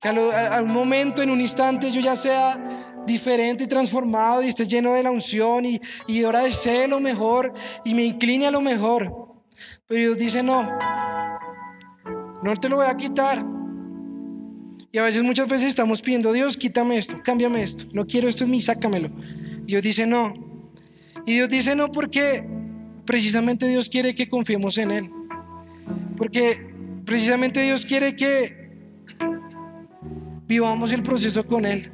Que 0.00 0.08
a, 0.08 0.62
un 0.62 0.72
momento, 0.72 1.22
en 1.22 1.30
un 1.30 1.40
instante, 1.40 1.90
yo 1.90 2.00
ya 2.00 2.14
sea 2.14 3.02
diferente 3.04 3.64
y 3.64 3.66
transformado 3.66 4.42
y 4.42 4.48
esté 4.48 4.64
lleno 4.66 4.92
de 4.92 5.02
la 5.02 5.10
unción 5.10 5.64
y, 5.64 5.80
y 6.06 6.22
ahora 6.22 6.44
desee 6.44 6.86
lo 6.86 7.00
mejor 7.00 7.52
y 7.84 7.94
me 7.94 8.04
incline 8.04 8.46
a 8.46 8.50
lo 8.50 8.60
mejor. 8.60 9.12
Pero 9.86 10.00
Dios 10.00 10.18
dice, 10.18 10.42
no, 10.42 10.68
no 12.42 12.54
te 12.54 12.68
lo 12.68 12.76
voy 12.76 12.86
a 12.86 12.96
quitar. 12.96 13.44
Y 14.92 14.98
a 14.98 15.02
veces, 15.02 15.22
muchas 15.22 15.48
veces 15.48 15.68
estamos 15.68 16.00
pidiendo, 16.00 16.32
Dios, 16.32 16.56
quítame 16.56 16.96
esto, 16.96 17.20
cámbiame 17.22 17.62
esto, 17.62 17.84
no 17.92 18.06
quiero 18.06 18.28
esto 18.28 18.44
en 18.44 18.50
mí, 18.50 18.62
sácamelo. 18.62 19.10
Y 19.66 19.72
Dios 19.72 19.82
dice 19.82 20.06
no. 20.06 20.32
Y 21.26 21.34
Dios 21.34 21.48
dice 21.48 21.74
no 21.74 21.90
porque 21.90 22.46
precisamente 23.04 23.66
Dios 23.66 23.88
quiere 23.88 24.14
que 24.14 24.28
confiemos 24.28 24.78
en 24.78 24.90
Él. 24.90 25.10
Porque 26.16 26.72
precisamente 27.04 27.62
Dios 27.62 27.84
quiere 27.84 28.16
que 28.16 28.57
vivamos 30.48 30.92
el 30.92 31.02
proceso 31.02 31.46
con 31.46 31.64
Él. 31.66 31.92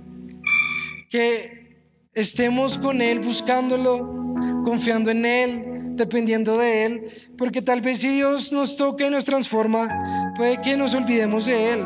Que 1.10 1.82
estemos 2.14 2.78
con 2.78 3.02
Él 3.02 3.18
buscándolo, 3.18 4.34
confiando 4.64 5.10
en 5.10 5.26
Él, 5.26 5.62
dependiendo 5.96 6.56
de 6.56 6.86
Él, 6.86 7.04
porque 7.36 7.60
tal 7.60 7.80
vez 7.80 7.98
si 7.98 8.08
Dios 8.08 8.52
nos 8.52 8.76
toca 8.76 9.06
y 9.06 9.10
nos 9.10 9.24
transforma, 9.24 10.32
puede 10.36 10.60
que 10.62 10.76
nos 10.76 10.94
olvidemos 10.94 11.46
de 11.46 11.72
Él. 11.72 11.84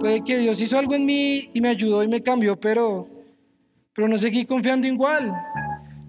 Puede 0.00 0.22
que 0.22 0.38
Dios 0.38 0.60
hizo 0.60 0.78
algo 0.78 0.94
en 0.94 1.04
mí 1.04 1.48
y 1.52 1.60
me 1.60 1.68
ayudó 1.68 2.02
y 2.02 2.08
me 2.08 2.22
cambió, 2.22 2.58
pero, 2.58 3.08
pero 3.94 4.08
no 4.08 4.16
seguí 4.16 4.44
confiando 4.44 4.86
igual, 4.86 5.32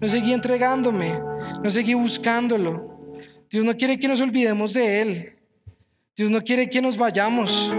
no 0.00 0.08
seguí 0.08 0.32
entregándome, 0.32 1.12
no 1.62 1.70
seguí 1.70 1.94
buscándolo. 1.94 2.94
Dios 3.50 3.64
no 3.64 3.76
quiere 3.76 3.98
que 3.98 4.08
nos 4.08 4.20
olvidemos 4.20 4.74
de 4.74 5.00
Él. 5.00 5.32
Dios 6.16 6.30
no 6.30 6.42
quiere 6.42 6.68
que 6.68 6.80
nos 6.80 6.96
vayamos 6.96 7.72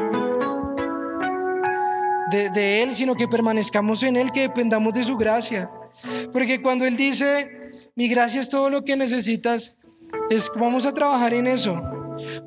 de, 2.32 2.84
Él, 2.84 2.96
sino 2.96 3.16
que 3.16 3.28
permanezcamos 3.28 4.04
en 4.04 4.16
Él, 4.16 4.32
que 4.32 4.42
dependamos 4.42 4.94
de 4.94 5.04
su 5.04 5.18
gracia. 5.18 5.72
Porque 6.32 6.62
cuando 6.62 6.86
Él 6.86 6.98
dice, 6.98 7.72
mi 7.96 8.08
gracia 8.08 8.42
es 8.42 8.50
todo 8.50 8.70
lo 8.70 8.84
que 8.84 8.96
necesitas. 8.96 9.74
Es, 10.30 10.52
vamos 10.56 10.86
a 10.86 10.94
trabajar 10.94 11.34
en 11.34 11.48
eso. 11.48 11.82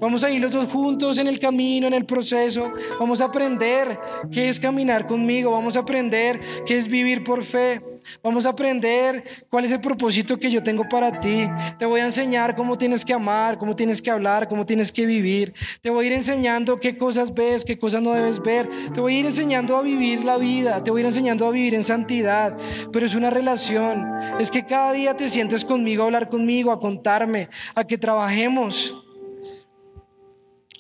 Vamos 0.01 0.25
a 0.25 0.31
ir 0.31 0.41
los 0.41 0.53
dos 0.53 0.71
juntos 0.71 1.19
en 1.19 1.27
el 1.27 1.39
camino, 1.39 1.87
en 1.87 1.95
el 1.95 2.05
proceso. 2.05 2.73
Vamos 2.99 3.21
a 3.21 3.27
aprender 3.27 3.99
qué 4.31 4.49
es 4.49 4.59
caminar 4.59 5.07
conmigo. 5.07 5.51
Vamos 5.51 5.77
a 5.77 5.81
aprender 5.81 6.41
qué 6.67 6.79
es 6.79 6.89
vivir 6.89 7.25
por 7.25 7.45
fe. 7.45 7.81
Vamos 8.23 8.47
a 8.47 8.51
aprender 8.51 9.47
cuál 9.49 9.65
es 9.65 9.73
el 9.73 9.81
propósito 9.81 10.39
que 10.39 10.51
yo 10.51 10.63
tengo 10.63 10.89
para 10.89 11.21
ti. 11.21 11.49
Te 11.79 11.87
voy 11.87 12.01
a 12.01 12.05
enseñar 12.05 12.57
cómo 12.57 12.77
tienes 12.77 13.05
que 13.05 13.13
amar, 13.13 13.59
cómo 13.59 13.77
tienes 13.77 14.03
que 14.03 14.11
hablar, 14.11 14.49
cómo 14.49 14.67
tienes 14.67 14.93
que 14.93 15.07
vivir. 15.07 15.55
Te 15.81 15.91
voy 15.91 16.05
a 16.05 16.09
ir 16.09 16.15
enseñando 16.15 16.79
qué 16.79 16.97
cosas 16.97 17.35
ves, 17.35 17.65
qué 17.65 17.79
cosas 17.79 18.03
no 18.03 18.13
debes 18.13 18.41
ver. 18.41 18.69
Te 18.95 19.01
voy 19.01 19.17
a 19.17 19.19
ir 19.21 19.27
enseñando 19.27 19.77
a 19.77 19.83
vivir 19.83 20.25
la 20.25 20.39
vida. 20.39 20.83
Te 20.83 20.91
voy 20.91 21.01
a 21.01 21.03
ir 21.03 21.07
enseñando 21.07 21.47
a 21.47 21.51
vivir 21.51 21.75
en 21.75 21.85
santidad. 21.85 22.57
Pero 22.93 23.07
es 23.07 23.15
una 23.15 23.31
relación. 23.31 24.07
Es 24.39 24.51
que 24.51 24.65
cada 24.65 24.93
día 24.93 25.17
te 25.17 25.29
sientes 25.29 25.65
conmigo 25.65 26.03
a 26.03 26.07
hablar 26.07 26.29
conmigo, 26.29 26.73
a 26.73 26.81
contarme, 26.81 27.49
a 27.75 27.85
que 27.85 27.99
trabajemos 27.99 28.95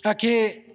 a 0.04 0.16
que 0.16 0.69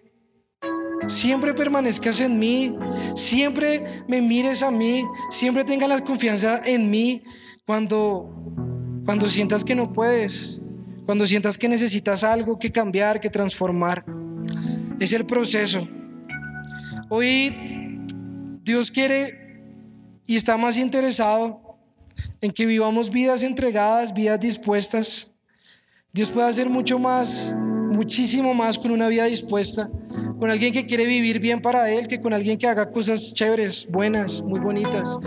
siempre 1.07 1.53
permanezcas 1.53 2.19
en 2.19 2.37
mí, 2.39 2.75
siempre 3.15 4.03
me 4.07 4.21
mires 4.21 4.63
a 4.63 4.71
mí, 4.71 5.03
siempre 5.29 5.63
tengas 5.63 5.89
la 5.89 5.99
confianza 6.01 6.61
en 6.65 6.89
mí 6.89 7.23
cuando, 7.65 8.29
cuando 9.05 9.29
sientas 9.29 9.63
que 9.63 9.75
no 9.75 9.91
puedes, 9.91 10.61
cuando 11.05 11.27
sientas 11.27 11.57
que 11.57 11.67
necesitas 11.67 12.23
algo 12.23 12.57
que 12.57 12.71
cambiar, 12.71 13.19
que 13.19 13.29
transformar. 13.29 14.05
Es 14.99 15.13
el 15.13 15.25
proceso. 15.25 15.87
Hoy 17.09 17.53
Dios 18.63 18.89
quiere 18.89 19.61
y 20.25 20.35
está 20.35 20.57
más 20.57 20.77
interesado 20.77 21.77
en 22.41 22.51
que 22.51 22.65
vivamos 22.65 23.09
vidas 23.09 23.43
entregadas, 23.43 24.13
vidas 24.13 24.39
dispuestas. 24.39 25.31
Dios 26.13 26.29
puede 26.29 26.47
hacer 26.47 26.69
mucho 26.69 26.97
más 26.97 27.53
muchísimo 27.95 28.53
más 28.53 28.77
con 28.77 28.91
una 28.91 29.07
vida 29.07 29.25
dispuesta, 29.25 29.89
con 30.39 30.49
alguien 30.49 30.73
que 30.73 30.86
quiere 30.86 31.05
vivir 31.05 31.39
bien 31.39 31.61
para 31.61 31.89
él, 31.89 32.07
que 32.07 32.19
con 32.19 32.33
alguien 32.33 32.57
que 32.57 32.67
haga 32.67 32.91
cosas 32.91 33.33
chéveres, 33.33 33.88
buenas, 33.89 34.41
muy 34.41 34.59
bonitas, 34.59 35.17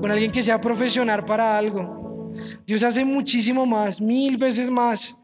con 0.00 0.10
alguien 0.10 0.30
que 0.30 0.42
sea 0.42 0.60
profesional 0.60 1.24
para 1.24 1.56
algo. 1.56 2.32
Dios 2.66 2.82
hace 2.82 3.04
muchísimo 3.04 3.66
más, 3.66 4.00
mil 4.00 4.36
veces 4.36 4.70
más. 4.70 5.16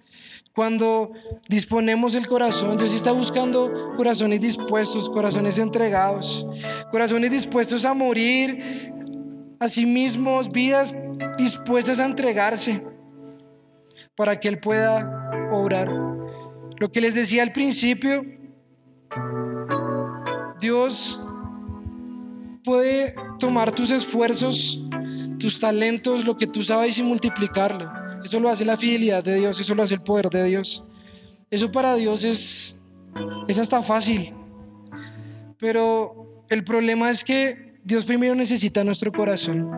Cuando 0.54 1.12
disponemos 1.50 2.14
el 2.14 2.26
corazón, 2.26 2.78
Dios 2.78 2.94
está 2.94 3.12
buscando 3.12 3.92
corazones 3.94 4.40
dispuestos, 4.40 5.10
corazones 5.10 5.58
entregados, 5.58 6.46
corazones 6.90 7.30
dispuestos 7.30 7.84
a 7.84 7.92
morir 7.92 8.90
a 9.58 9.68
sí 9.68 9.84
mismos, 9.84 10.50
vidas 10.50 10.96
dispuestas 11.36 12.00
a 12.00 12.06
entregarse 12.06 12.82
para 14.14 14.40
que 14.40 14.48
Él 14.48 14.58
pueda 14.58 15.50
obrar. 15.52 15.88
Lo 16.78 16.90
que 16.90 17.02
les 17.02 17.14
decía 17.14 17.42
al 17.42 17.52
principio, 17.52 18.24
Dios 20.60 21.20
puede 22.64 23.14
tomar 23.38 23.72
tus 23.72 23.90
esfuerzos, 23.90 24.82
tus 25.38 25.60
talentos, 25.60 26.24
lo 26.24 26.36
que 26.36 26.46
tú 26.46 26.64
sabes 26.64 26.98
y 26.98 27.02
multiplicarlo. 27.02 27.90
Eso 28.24 28.40
lo 28.40 28.48
hace 28.48 28.64
la 28.64 28.76
fidelidad 28.76 29.22
de 29.22 29.36
Dios, 29.36 29.60
eso 29.60 29.74
lo 29.74 29.82
hace 29.82 29.94
el 29.94 30.02
poder 30.02 30.30
de 30.30 30.44
Dios. 30.44 30.82
Eso 31.50 31.70
para 31.70 31.94
Dios 31.94 32.24
es, 32.24 32.82
es 33.46 33.58
hasta 33.58 33.82
fácil. 33.82 34.34
Pero 35.58 36.44
el 36.48 36.64
problema 36.64 37.10
es 37.10 37.22
que 37.22 37.76
Dios 37.84 38.04
primero 38.04 38.34
necesita 38.34 38.82
nuestro 38.82 39.12
corazón. 39.12 39.70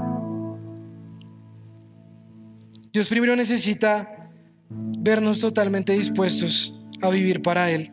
Dios 2.91 3.07
primero 3.07 3.37
necesita 3.37 4.31
vernos 4.71 5.41
totalmente 5.41 5.93
dispuestos 5.93 6.75
a 7.03 7.11
vivir 7.11 7.43
para 7.43 7.71
Él. 7.71 7.93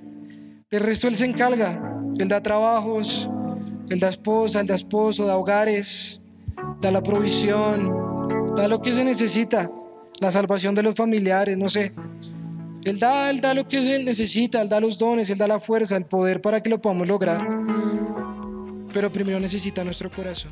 Del 0.71 0.81
resto 0.81 1.07
Él 1.07 1.15
se 1.15 1.25
encarga. 1.25 1.93
Él 2.17 2.27
da 2.27 2.41
trabajos, 2.41 3.29
Él 3.89 3.99
da 3.99 4.09
esposa, 4.09 4.61
Él 4.61 4.67
da 4.67 4.75
esposo, 4.75 5.25
da 5.25 5.37
hogares, 5.37 6.21
da 6.81 6.91
la 6.91 7.03
provisión, 7.03 7.91
da 8.55 8.67
lo 8.67 8.81
que 8.81 8.93
se 8.93 9.03
necesita, 9.03 9.69
la 10.19 10.31
salvación 10.31 10.73
de 10.73 10.83
los 10.83 10.95
familiares, 10.95 11.57
no 11.57 11.69
sé. 11.69 11.93
Él 12.83 12.99
da, 12.99 13.29
Él 13.29 13.41
da 13.41 13.53
lo 13.53 13.67
que 13.67 13.81
se 13.83 14.01
necesita, 14.03 14.61
Él 14.61 14.69
da 14.69 14.79
los 14.79 14.97
dones, 14.97 15.29
Él 15.29 15.37
da 15.37 15.47
la 15.47 15.59
fuerza, 15.59 15.97
el 15.97 16.05
poder 16.05 16.41
para 16.41 16.61
que 16.61 16.69
lo 16.69 16.81
podamos 16.81 17.07
lograr. 17.07 17.47
pero 18.93 19.11
primero 19.11 19.39
necesita 19.39 19.83
nuestro 19.83 20.09
corazón. 20.09 20.51